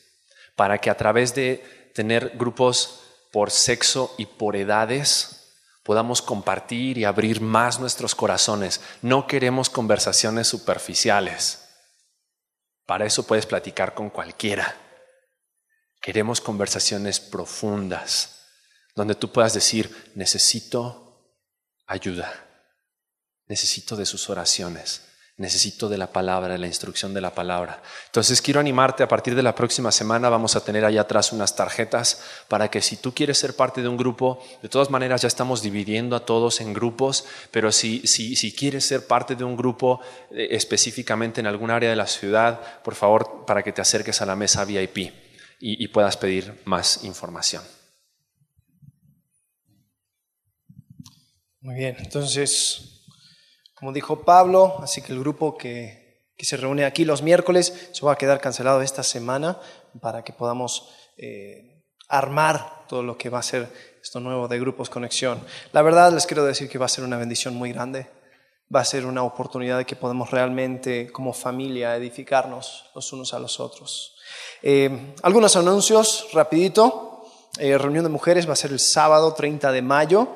para 0.57 0.79
que 0.79 0.91
a 0.91 0.97
través 0.97 1.35
de 1.35 1.93
tener 1.95 2.31
grupos 2.37 3.01
por 3.31 3.51
sexo 3.51 4.15
y 4.17 4.27
por 4.27 4.57
edades, 4.57 5.36
podamos 5.87 6.21
compartir 6.21 6.99
y 6.99 7.05
abrir 7.05 7.41
más 7.41 7.79
nuestros 7.79 8.17
corazones. 8.17 8.81
No 9.03 9.29
queremos 9.29 9.71
conversaciones 9.71 10.49
superficiales. 10.49 11.69
Para 12.87 13.07
eso 13.07 13.25
puedes 13.25 13.47
platicar 13.47 13.95
con 13.95 14.11
cualquiera. 14.11 14.77
Queremos 16.01 16.41
conversaciones 16.41 17.21
profundas, 17.21 18.49
donde 18.97 19.15
tú 19.15 19.31
puedas 19.31 19.55
decir, 19.55 20.13
necesito 20.17 21.39
ayuda, 21.87 22.35
necesito 23.47 23.95
de 23.95 24.07
sus 24.07 24.29
oraciones, 24.29 25.03
Necesito 25.39 25.91
de 25.91 25.99
la 25.99 26.07
palabra, 26.07 26.55
de 26.55 26.59
la 26.59 26.67
instrucción 26.67 27.13
de 27.13 27.21
la 27.21 27.35
palabra. 27.35 27.83
Entonces 28.07 28.41
quiero 28.41 28.59
animarte, 28.59 29.03
a 29.03 29.09
partir 29.09 29.35
de 29.35 29.43
la 29.43 29.55
próxima 29.55 29.93
semana 29.93 30.31
vamos 30.31 30.57
a 30.57 30.65
tener 30.65 30.83
allá 30.83 31.03
atrás 31.03 31.31
unas 31.31 31.55
tarjetas 31.55 32.23
para 32.49 32.71
que 32.71 32.81
si 32.81 32.97
tú 32.97 33.13
quieres 33.13 33.37
ser 33.37 33.55
parte 33.55 33.83
de 33.83 33.89
un 33.89 33.99
grupo, 33.99 34.43
de 34.63 34.71
todas 34.71 34.89
maneras 34.89 35.21
ya 35.21 35.29
estamos 35.29 35.61
dividiendo 35.61 36.17
a 36.17 36.25
todos 36.25 36.63
en 36.63 36.73
grupos, 36.73 37.27
pero 37.51 37.71
si, 37.71 38.07
si, 38.07 38.35
si 38.35 38.55
quieres 38.55 38.87
ser 38.87 39.07
parte 39.07 39.35
de 39.35 39.45
un 39.45 39.59
grupo 39.59 40.01
eh, 40.31 40.49
específicamente 40.53 41.41
en 41.43 41.47
algún 41.47 41.71
área 41.71 41.91
de 41.91 41.97
la 41.97 42.07
ciudad, 42.07 42.83
por 42.83 42.95
favor, 42.95 43.45
para 43.47 43.63
que 43.63 43.73
te 43.73 43.83
acerques 43.83 44.23
a 44.23 44.27
la 44.27 44.37
mesa 44.37 44.65
VIP 44.65 44.97
y, 44.97 45.13
y 45.85 45.89
puedas 45.89 46.17
pedir 46.17 46.63
más 46.65 47.05
información. 47.05 47.63
Muy 51.61 51.75
bien, 51.75 51.97
entonces 51.99 52.96
como 53.77 53.93
dijo 53.93 54.23
Pablo, 54.23 54.79
así 54.83 55.03
que 55.03 55.13
el 55.13 55.21
grupo 55.21 55.57
que, 55.57 56.25
se 56.39 56.57
reúne 56.57 56.85
aquí 56.85 57.05
los 57.05 57.23
miércoles 57.23 57.91
se 57.93 58.05
va 58.05 58.13
a 58.13 58.19
quedar 58.19 58.41
cancelado 58.41 58.81
esta 58.81 59.03
semana 59.03 59.59
para 60.01 60.23
que 60.23 60.33
podamos 60.33 60.91
eh, 61.17 61.85
armar 62.09 62.87
todo 62.89 63.03
lo 63.03 63.19
que 63.19 63.31
va 63.31 63.39
a 63.39 63.43
ser 63.43 63.69
esto 64.03 64.21
nuevo 64.21 64.49
de 64.49 64.59
Grupos 64.59 64.89
Conexión. 64.89 65.41
La 65.73 65.83
verdad 65.83 66.13
les 66.13 66.27
quiero 66.27 66.45
decir 66.45 66.69
que 66.69 66.79
va 66.79 66.87
a 66.87 66.91
ser 66.91 67.05
una 67.05 67.19
bendición 67.19 67.55
muy 67.55 67.73
grande, 67.73 68.09
va 68.75 68.81
a 68.81 68.85
ser 68.85 69.05
una 69.05 69.23
oportunidad 69.25 69.79
de 69.79 69.85
que 69.85 69.97
podemos 69.97 70.31
realmente 70.31 71.11
como 71.13 71.33
familia 71.33 71.97
edificarnos 71.97 72.91
los 72.95 73.13
unos 73.13 73.35
a 73.35 73.39
los 73.39 73.61
otros. 73.61 74.17
Eh, 74.63 75.15
algunos 75.23 75.55
anuncios, 75.57 76.29
rapidito. 76.33 77.25
Eh, 77.59 77.77
reunión 77.79 78.05
de 78.05 78.11
mujeres 78.11 78.49
va 78.49 78.53
a 78.53 78.57
ser 78.57 78.73
el 78.73 78.81
sábado 78.81 79.33
30 79.35 79.73
de 79.73 79.83
mayo 79.83 80.29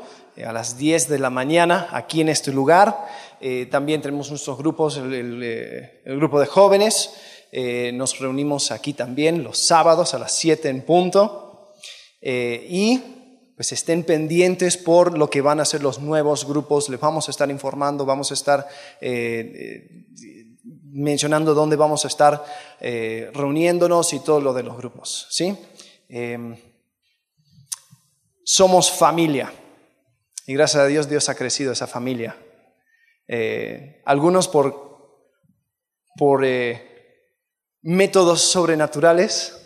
a 0.45 0.53
las 0.53 0.79
10 0.79 1.09
de 1.09 1.19
la 1.19 1.31
mañana 1.31 1.89
aquí 1.93 2.21
en 2.21 2.29
este 2.29 2.53
lugar. 2.53 3.07
Eh, 3.41 3.67
también 3.71 4.03
tenemos 4.03 4.31
nuestros 4.31 4.59
grupos, 4.59 4.97
el, 4.99 5.41
eh, 5.43 6.03
grupo 6.05 6.41
de 6.41 6.47
jóvenes, 6.47 7.11
eh, 7.53 7.91
nos 7.93 8.19
reunimos 8.19 8.71
aquí 8.71 8.93
también 8.93 9.43
los 9.43 9.59
sábados 9.59 10.15
a 10.15 10.19
las 10.19 10.33
7 10.33 10.69
en 10.69 10.83
punto. 10.83 11.75
Eh, 12.21 12.67
y 12.69 13.03
pues 13.57 13.73
estén 13.73 14.05
pendientes 14.05 14.77
por 14.77 15.19
lo 15.19 15.29
que 15.29 15.41
van 15.41 15.61
a 15.61 15.65
ser 15.65 15.83
los 15.83 16.01
nuevos 16.01 16.47
grupos. 16.47 16.89
Les 16.89 17.01
vamos 17.01 17.29
a 17.29 17.31
estar 17.31 17.51
informando, 17.51 18.07
vamos 18.07 18.31
a 18.31 18.35
estar 18.35 18.67
eh, 19.01 20.07
mencionando 20.93 21.55
dónde 21.55 21.77
vamos 21.77 22.05
a 22.05 22.09
estar 22.09 22.43
reuniéndonos 22.81 24.13
y 24.13 24.21
todo 24.21 24.41
lo 24.41 24.55
de 24.55 24.63
los 24.63 24.77
grupos. 24.77 25.27
¿sí? 25.31 25.55
Somos 28.43 28.91
familia. 28.91 29.53
Y 30.51 30.55
gracias 30.55 30.83
a 30.83 30.87
Dios, 30.87 31.09
Dios 31.09 31.29
ha 31.29 31.37
crecido 31.37 31.71
esa 31.71 31.87
familia. 31.87 32.37
algunos 34.05 34.49
por, 34.49 35.31
por 36.17 36.45
métodos 37.83 38.41
sobrenaturales 38.41 39.57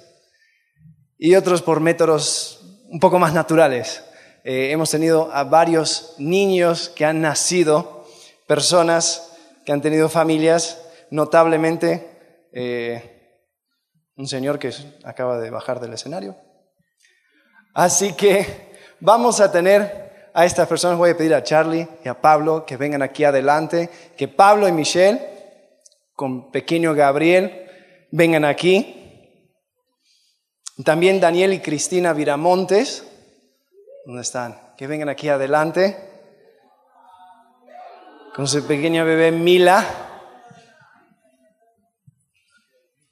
y 1.17 1.37
otros 1.37 1.63
por 1.63 1.81
métodos 1.81 2.83
un 2.91 3.01
poco 3.01 3.19
más 3.19 3.33
naturales. 3.33 4.05
Eh, 4.45 4.73
hemos 4.73 4.91
tenido 4.91 5.33
a 5.33 5.45
varios 5.45 6.17
niños 6.19 6.91
que 6.91 7.07
han 7.07 7.23
nacido, 7.23 8.07
personas 8.47 9.35
que 9.65 9.73
han 9.73 9.81
tenido 9.81 10.11
familias, 10.11 10.85
notablemente 11.11 12.51
eh, 12.53 13.41
un 14.17 14.29
señor 14.29 14.59
que 14.59 14.71
acaba 15.03 15.39
de 15.39 15.49
bajar 15.49 15.81
del 15.81 15.95
escenario. 15.95 16.37
Así 17.73 18.13
que 18.13 18.75
vamos 19.01 19.41
a 19.41 19.51
tener 19.51 20.04
a 20.35 20.45
estas 20.45 20.67
personas, 20.67 20.99
voy 20.99 21.11
a 21.11 21.17
pedir 21.17 21.33
a 21.33 21.45
Charlie 21.45 21.89
y 22.05 22.09
a 22.09 22.21
Pablo 22.21 22.67
que 22.67 22.77
vengan 22.77 23.03
aquí 23.03 23.23
adelante, 23.23 23.89
que 24.17 24.27
Pablo 24.27 24.67
y 24.67 24.73
Michelle, 24.73 25.21
con 26.13 26.51
pequeño 26.51 26.93
Gabriel, 26.93 27.71
vengan 28.11 28.45
aquí. 28.45 29.01
También 30.85 31.21
Daniel 31.21 31.53
y 31.53 31.61
Cristina 31.61 32.13
Viramontes, 32.13 33.07
¿dónde 34.05 34.23
están? 34.23 34.59
Que 34.77 34.89
vengan 34.89 35.09
aquí 35.09 35.29
adelante. 35.29 35.97
Con 38.35 38.49
su 38.49 38.67
pequeña 38.67 39.05
bebé 39.05 39.31
Mila. 39.31 39.87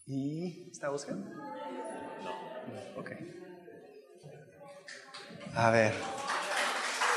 ¿Y 0.06 0.68
está 0.72 0.88
buscando? 0.88 1.30
No. 1.30 3.00
Ok. 3.00 3.12
A 5.54 5.70
ver. 5.70 6.11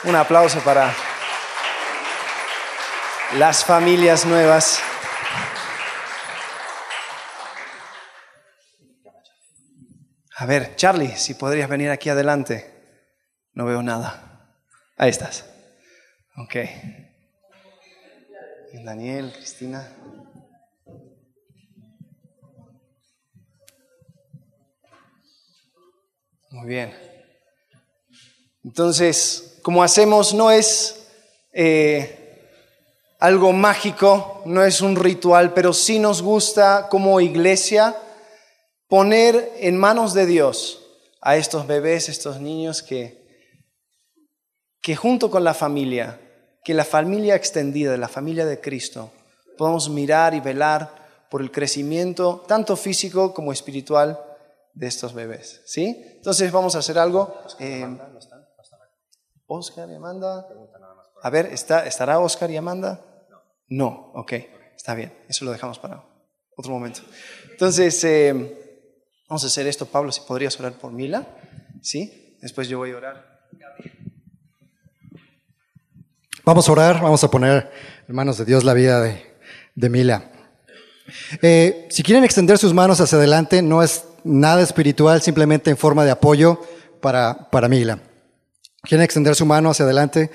Un 0.05 0.15
aplauso 0.15 0.59
para 0.59 0.93
las 3.37 3.65
familias 3.65 4.25
nuevas. 4.25 4.81
A 10.37 10.45
ver, 10.45 10.75
Charlie, 10.75 11.15
si 11.17 11.33
podrías 11.33 11.67
venir 11.67 11.89
aquí 11.89 12.09
adelante. 12.09 12.71
No 13.53 13.65
veo 13.65 13.81
nada. 13.81 14.53
Ahí 14.97 15.09
estás. 15.09 15.49
Ok. 16.37 16.55
Daniel, 18.83 19.33
Cristina. 19.33 19.87
Muy 26.51 26.67
bien. 26.67 27.14
Entonces, 28.65 29.59
como 29.61 29.83
hacemos, 29.83 30.33
no 30.33 30.49
es 30.49 31.07
eh, 31.53 32.49
algo 33.19 33.53
mágico, 33.53 34.41
no 34.45 34.63
es 34.63 34.81
un 34.81 34.95
ritual, 34.95 35.53
pero 35.53 35.71
sí 35.71 35.99
nos 35.99 36.23
gusta 36.23 36.87
como 36.89 37.21
iglesia 37.21 37.95
poner 38.87 39.53
en 39.59 39.77
manos 39.77 40.15
de 40.15 40.25
Dios 40.25 40.83
a 41.21 41.37
estos 41.37 41.67
bebés, 41.67 42.09
estos 42.09 42.41
niños 42.41 42.81
que, 42.81 43.23
que 44.81 44.95
junto 44.95 45.29
con 45.29 45.43
la 45.43 45.53
familia, 45.53 46.19
que 46.63 46.73
la 46.73 46.85
familia 46.85 47.35
extendida, 47.35 47.95
la 47.97 48.07
familia 48.07 48.47
de 48.47 48.59
Cristo, 48.61 49.11
podamos 49.59 49.89
mirar 49.89 50.33
y 50.33 50.39
velar 50.39 51.27
por 51.29 51.41
el 51.41 51.51
crecimiento 51.51 52.43
tanto 52.47 52.75
físico 52.75 53.31
como 53.31 53.53
espiritual 53.53 54.19
de 54.73 54.87
estos 54.87 55.13
bebés. 55.13 55.61
¿Sí? 55.65 56.03
Entonces 56.15 56.51
vamos 56.51 56.75
a 56.75 56.79
hacer 56.79 56.97
algo. 56.97 57.41
Eh, 57.59 57.87
Oscar 59.47 59.89
y 59.89 59.95
Amanda. 59.95 60.47
A 61.21 61.29
ver, 61.29 61.47
¿está, 61.47 61.85
¿estará 61.85 62.19
Oscar 62.19 62.49
y 62.51 62.57
Amanda? 62.57 63.01
No, 63.67 64.11
ok, 64.13 64.33
está 64.75 64.93
bien. 64.93 65.13
Eso 65.27 65.45
lo 65.45 65.51
dejamos 65.51 65.79
para 65.79 66.03
otro 66.55 66.71
momento. 66.71 67.01
Entonces, 67.51 68.03
eh, 68.03 68.61
Vamos 69.27 69.43
a 69.43 69.47
hacer 69.47 69.65
esto, 69.65 69.87
Pablo, 69.87 70.11
si 70.11 70.21
podrías 70.21 70.59
orar 70.59 70.73
por 70.73 70.91
Mila. 70.91 71.25
¿Sí? 71.81 72.37
Después 72.41 72.67
yo 72.67 72.77
voy 72.77 72.91
a 72.91 72.97
orar. 72.97 73.47
Vamos 76.43 76.69
a 76.69 76.71
orar, 76.71 77.01
vamos 77.01 77.23
a 77.23 77.31
poner 77.31 77.71
en 78.07 78.15
manos 78.15 78.37
de 78.37 78.45
Dios 78.45 78.63
la 78.63 78.75
vida 78.75 79.01
de, 79.01 79.89
Mila. 79.89 80.29
Eh, 81.41 81.87
si 81.89 82.03
quieren 82.03 82.23
extender 82.23 82.59
sus 82.59 82.71
manos 82.71 83.01
hacia 83.01 83.17
adelante, 83.17 83.63
no 83.63 83.81
es 83.81 84.05
nada 84.23 84.61
espiritual, 84.61 85.23
simplemente 85.23 85.71
en 85.71 85.77
forma 85.77 86.05
de 86.05 86.11
apoyo 86.11 86.61
para, 87.01 87.49
para 87.49 87.67
Mila. 87.67 87.99
¿Quieren 88.87 89.03
extender 89.03 89.33
su 89.33 89.47
mano 89.47 89.71
hacia 89.71 89.83
adelante? 89.83 90.29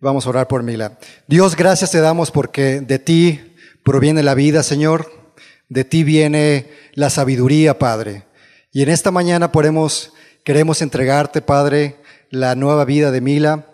Vamos 0.00 0.24
a 0.24 0.30
orar 0.30 0.48
por 0.48 0.62
Mila. 0.62 0.98
Dios, 1.26 1.54
gracias 1.54 1.90
te 1.90 2.00
damos 2.00 2.30
porque 2.30 2.80
de 2.80 2.98
ti 2.98 3.56
proviene 3.84 4.22
la 4.22 4.34
vida, 4.34 4.62
Señor. 4.62 5.34
De 5.68 5.84
ti 5.84 6.02
viene 6.02 6.70
la 6.94 7.10
sabiduría, 7.10 7.78
Padre. 7.78 8.24
Y 8.72 8.82
en 8.82 8.88
esta 8.88 9.10
mañana 9.10 9.52
podemos, 9.52 10.14
queremos 10.44 10.80
entregarte, 10.80 11.42
Padre, 11.42 11.96
la 12.30 12.54
nueva 12.54 12.86
vida 12.86 13.10
de 13.10 13.20
Mila. 13.20 13.66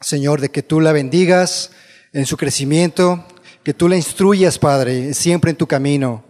Señor, 0.00 0.40
de 0.40 0.48
que 0.48 0.62
tú 0.62 0.80
la 0.80 0.92
bendigas 0.92 1.70
en 2.14 2.24
su 2.24 2.38
crecimiento, 2.38 3.26
que 3.62 3.74
tú 3.74 3.90
la 3.90 3.96
instruyas, 3.96 4.58
Padre, 4.58 5.12
siempre 5.12 5.50
en 5.50 5.58
tu 5.58 5.66
camino. 5.66 6.24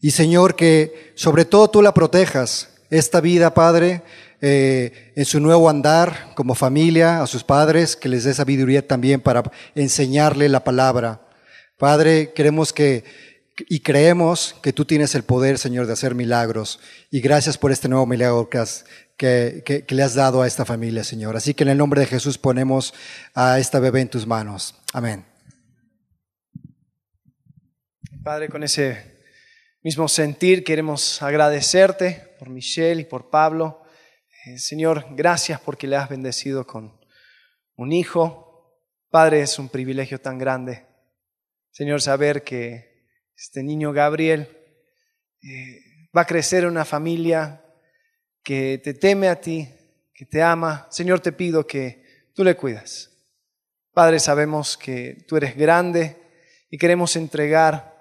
Y 0.00 0.12
Señor, 0.12 0.54
que 0.54 1.12
sobre 1.16 1.44
todo 1.44 1.68
tú 1.68 1.82
la 1.82 1.94
protejas, 1.94 2.70
esta 2.90 3.20
vida, 3.20 3.54
Padre, 3.54 4.02
eh, 4.46 5.14
en 5.16 5.24
su 5.24 5.40
nuevo 5.40 5.70
andar 5.70 6.34
como 6.34 6.54
familia, 6.54 7.22
a 7.22 7.26
sus 7.26 7.42
padres, 7.42 7.96
que 7.96 8.10
les 8.10 8.24
dé 8.24 8.34
sabiduría 8.34 8.86
también 8.86 9.22
para 9.22 9.42
enseñarle 9.74 10.50
la 10.50 10.62
palabra. 10.62 11.22
Padre, 11.78 12.34
queremos 12.34 12.70
que 12.74 13.04
y 13.70 13.80
creemos 13.80 14.54
que 14.62 14.74
tú 14.74 14.84
tienes 14.84 15.14
el 15.14 15.22
poder, 15.22 15.56
Señor, 15.56 15.86
de 15.86 15.94
hacer 15.94 16.14
milagros. 16.14 16.78
Y 17.10 17.22
gracias 17.22 17.56
por 17.56 17.72
este 17.72 17.88
nuevo 17.88 18.04
milagro 18.04 18.50
que, 18.50 19.62
que, 19.64 19.86
le 19.88 20.02
has 20.02 20.14
dado 20.14 20.42
a 20.42 20.46
esta 20.46 20.66
familia, 20.66 21.04
Señor. 21.04 21.36
Así 21.36 21.54
que 21.54 21.62
en 21.62 21.70
el 21.70 21.78
nombre 21.78 22.02
de 22.02 22.06
Jesús 22.06 22.36
ponemos 22.36 22.92
a 23.32 23.58
esta 23.58 23.80
bebé 23.80 24.02
en 24.02 24.08
tus 24.08 24.26
manos. 24.26 24.74
Amén. 24.92 25.24
Padre, 28.22 28.50
con 28.50 28.62
ese 28.62 29.22
mismo 29.82 30.06
sentir 30.06 30.64
queremos 30.64 31.22
agradecerte 31.22 32.36
por 32.38 32.50
Michelle 32.50 33.00
y 33.00 33.04
por 33.06 33.30
Pablo. 33.30 33.83
Eh, 34.46 34.58
Señor, 34.58 35.06
gracias 35.12 35.58
porque 35.58 35.86
le 35.86 35.96
has 35.96 36.10
bendecido 36.10 36.66
con 36.66 36.92
un 37.76 37.92
hijo. 37.92 38.78
Padre, 39.08 39.40
es 39.40 39.58
un 39.58 39.70
privilegio 39.70 40.20
tan 40.20 40.36
grande. 40.36 40.84
Señor, 41.70 42.02
saber 42.02 42.44
que 42.44 43.06
este 43.34 43.62
niño 43.62 43.92
Gabriel 43.94 44.48
eh, 45.42 45.80
va 46.14 46.22
a 46.22 46.26
crecer 46.26 46.64
en 46.64 46.70
una 46.70 46.84
familia 46.84 47.64
que 48.42 48.78
te 48.84 48.92
teme 48.92 49.28
a 49.28 49.40
ti, 49.40 49.66
que 50.12 50.26
te 50.26 50.42
ama. 50.42 50.88
Señor, 50.90 51.20
te 51.20 51.32
pido 51.32 51.66
que 51.66 52.28
tú 52.34 52.44
le 52.44 52.54
cuidas. 52.54 53.10
Padre, 53.94 54.20
sabemos 54.20 54.76
que 54.76 55.24
tú 55.26 55.38
eres 55.38 55.56
grande 55.56 56.18
y 56.68 56.76
queremos 56.76 57.16
entregar 57.16 57.94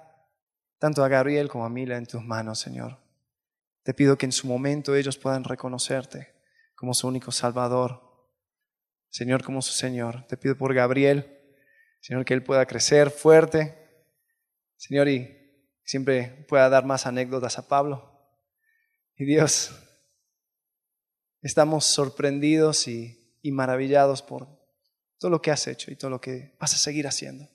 tanto 0.78 1.06
a 1.06 1.08
Gabriel 1.08 1.48
como 1.48 1.64
a 1.64 1.70
Mila 1.70 1.96
en 1.96 2.06
tus 2.06 2.22
manos, 2.22 2.60
Señor. 2.60 3.00
Te 3.84 3.94
pido 3.94 4.18
que 4.18 4.26
en 4.26 4.34
su 4.34 4.46
momento 4.46 4.94
ellos 4.94 5.18
puedan 5.18 5.46
reconocerte 5.46 6.33
como 6.84 6.94
su 6.94 7.08
único 7.08 7.32
Salvador. 7.32 8.28
Señor, 9.08 9.42
como 9.42 9.62
su 9.62 9.72
Señor. 9.72 10.28
Te 10.28 10.36
pido 10.36 10.58
por 10.58 10.74
Gabriel, 10.74 11.40
Señor, 12.02 12.26
que 12.26 12.34
él 12.34 12.44
pueda 12.44 12.66
crecer 12.66 13.10
fuerte, 13.10 14.06
Señor, 14.76 15.08
y 15.08 15.34
siempre 15.86 16.46
pueda 16.50 16.68
dar 16.68 16.84
más 16.84 17.06
anécdotas 17.06 17.58
a 17.58 17.70
Pablo. 17.70 18.28
Y 19.16 19.24
Dios, 19.24 19.72
estamos 21.42 21.86
sorprendidos 21.86 22.90
y, 22.90 23.40
maravillados 23.46 24.22
por 24.22 24.50
todo 25.20 25.32
lo 25.32 25.42
que 25.42 25.52
has 25.52 25.66
hecho 25.68 25.90
y 25.90 25.96
todo 25.96 26.12
lo 26.12 26.20
que 26.20 26.58
vas 26.60 26.74
a 26.74 26.78
seguir 26.78 27.08
haciendo. 27.08 27.50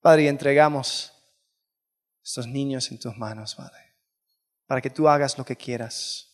Padre, 0.00 0.22
y 0.22 0.28
entregamos 0.28 1.12
estos 2.24 2.46
niños 2.46 2.90
en 2.90 3.00
tus 3.00 3.18
manos, 3.18 3.54
Padre, 3.54 3.98
para 4.64 4.80
que 4.80 4.88
tú 4.88 5.10
hagas 5.10 5.36
lo 5.36 5.44
que 5.44 5.56
quieras. 5.56 6.25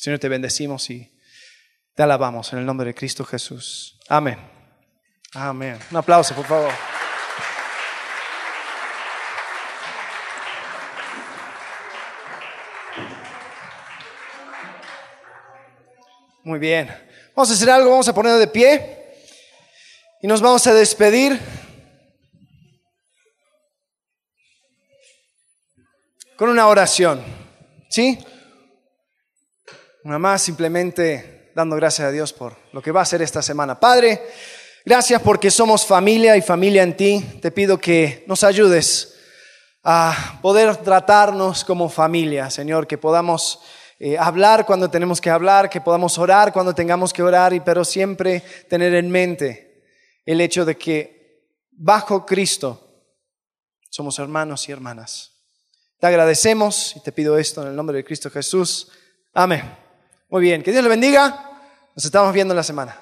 Señor, 0.00 0.18
te 0.18 0.30
bendecimos 0.30 0.88
y 0.88 1.12
te 1.94 2.02
alabamos 2.02 2.50
en 2.54 2.60
el 2.60 2.64
nombre 2.64 2.86
de 2.86 2.94
Cristo 2.94 3.22
Jesús. 3.22 4.00
Amén. 4.08 4.38
Amén. 5.34 5.78
Un 5.90 5.96
aplauso, 5.98 6.34
por 6.34 6.46
favor. 6.46 6.72
Muy 16.44 16.58
bien. 16.58 16.88
Vamos 17.36 17.50
a 17.50 17.52
hacer 17.52 17.68
algo, 17.68 17.90
vamos 17.90 18.08
a 18.08 18.14
poner 18.14 18.38
de 18.38 18.46
pie 18.46 19.16
y 20.22 20.26
nos 20.26 20.40
vamos 20.40 20.66
a 20.66 20.72
despedir. 20.72 21.38
Con 26.38 26.48
una 26.48 26.68
oración. 26.68 27.22
¿Sí? 27.90 28.18
Una 30.02 30.18
más 30.18 30.40
simplemente 30.40 31.52
dando 31.54 31.76
gracias 31.76 32.08
a 32.08 32.10
Dios 32.10 32.32
por 32.32 32.56
lo 32.72 32.80
que 32.80 32.90
va 32.90 33.00
a 33.00 33.02
hacer 33.02 33.20
esta 33.20 33.42
semana. 33.42 33.78
Padre, 33.78 34.22
gracias 34.82 35.20
porque 35.20 35.50
somos 35.50 35.84
familia 35.84 36.38
y 36.38 36.42
familia 36.42 36.82
en 36.82 36.96
ti. 36.96 37.38
Te 37.42 37.50
pido 37.50 37.78
que 37.78 38.24
nos 38.26 38.42
ayudes 38.42 39.18
a 39.82 40.38
poder 40.40 40.74
tratarnos 40.78 41.64
como 41.66 41.90
familia, 41.90 42.48
Señor, 42.48 42.86
que 42.86 42.96
podamos 42.96 43.60
eh, 43.98 44.16
hablar 44.16 44.64
cuando 44.64 44.88
tenemos 44.88 45.20
que 45.20 45.28
hablar, 45.28 45.68
que 45.68 45.82
podamos 45.82 46.16
orar 46.16 46.50
cuando 46.50 46.74
tengamos 46.74 47.12
que 47.12 47.22
orar, 47.22 47.52
y, 47.52 47.60
pero 47.60 47.84
siempre 47.84 48.42
tener 48.70 48.94
en 48.94 49.10
mente 49.10 49.84
el 50.24 50.40
hecho 50.40 50.64
de 50.64 50.78
que 50.78 51.44
bajo 51.72 52.24
Cristo 52.24 53.04
somos 53.90 54.18
hermanos 54.18 54.66
y 54.66 54.72
hermanas. 54.72 55.32
Te 55.98 56.06
agradecemos 56.06 56.96
y 56.96 57.00
te 57.00 57.12
pido 57.12 57.36
esto 57.36 57.60
en 57.60 57.68
el 57.68 57.76
nombre 57.76 57.98
de 57.98 58.04
Cristo 58.04 58.30
Jesús. 58.30 58.90
Amén. 59.34 59.89
Muy 60.30 60.42
bien, 60.42 60.62
que 60.62 60.70
Dios 60.70 60.84
le 60.84 60.88
bendiga. 60.88 61.50
Nos 61.96 62.04
estamos 62.04 62.32
viendo 62.32 62.52
en 62.52 62.56
la 62.56 62.62
semana. 62.62 62.96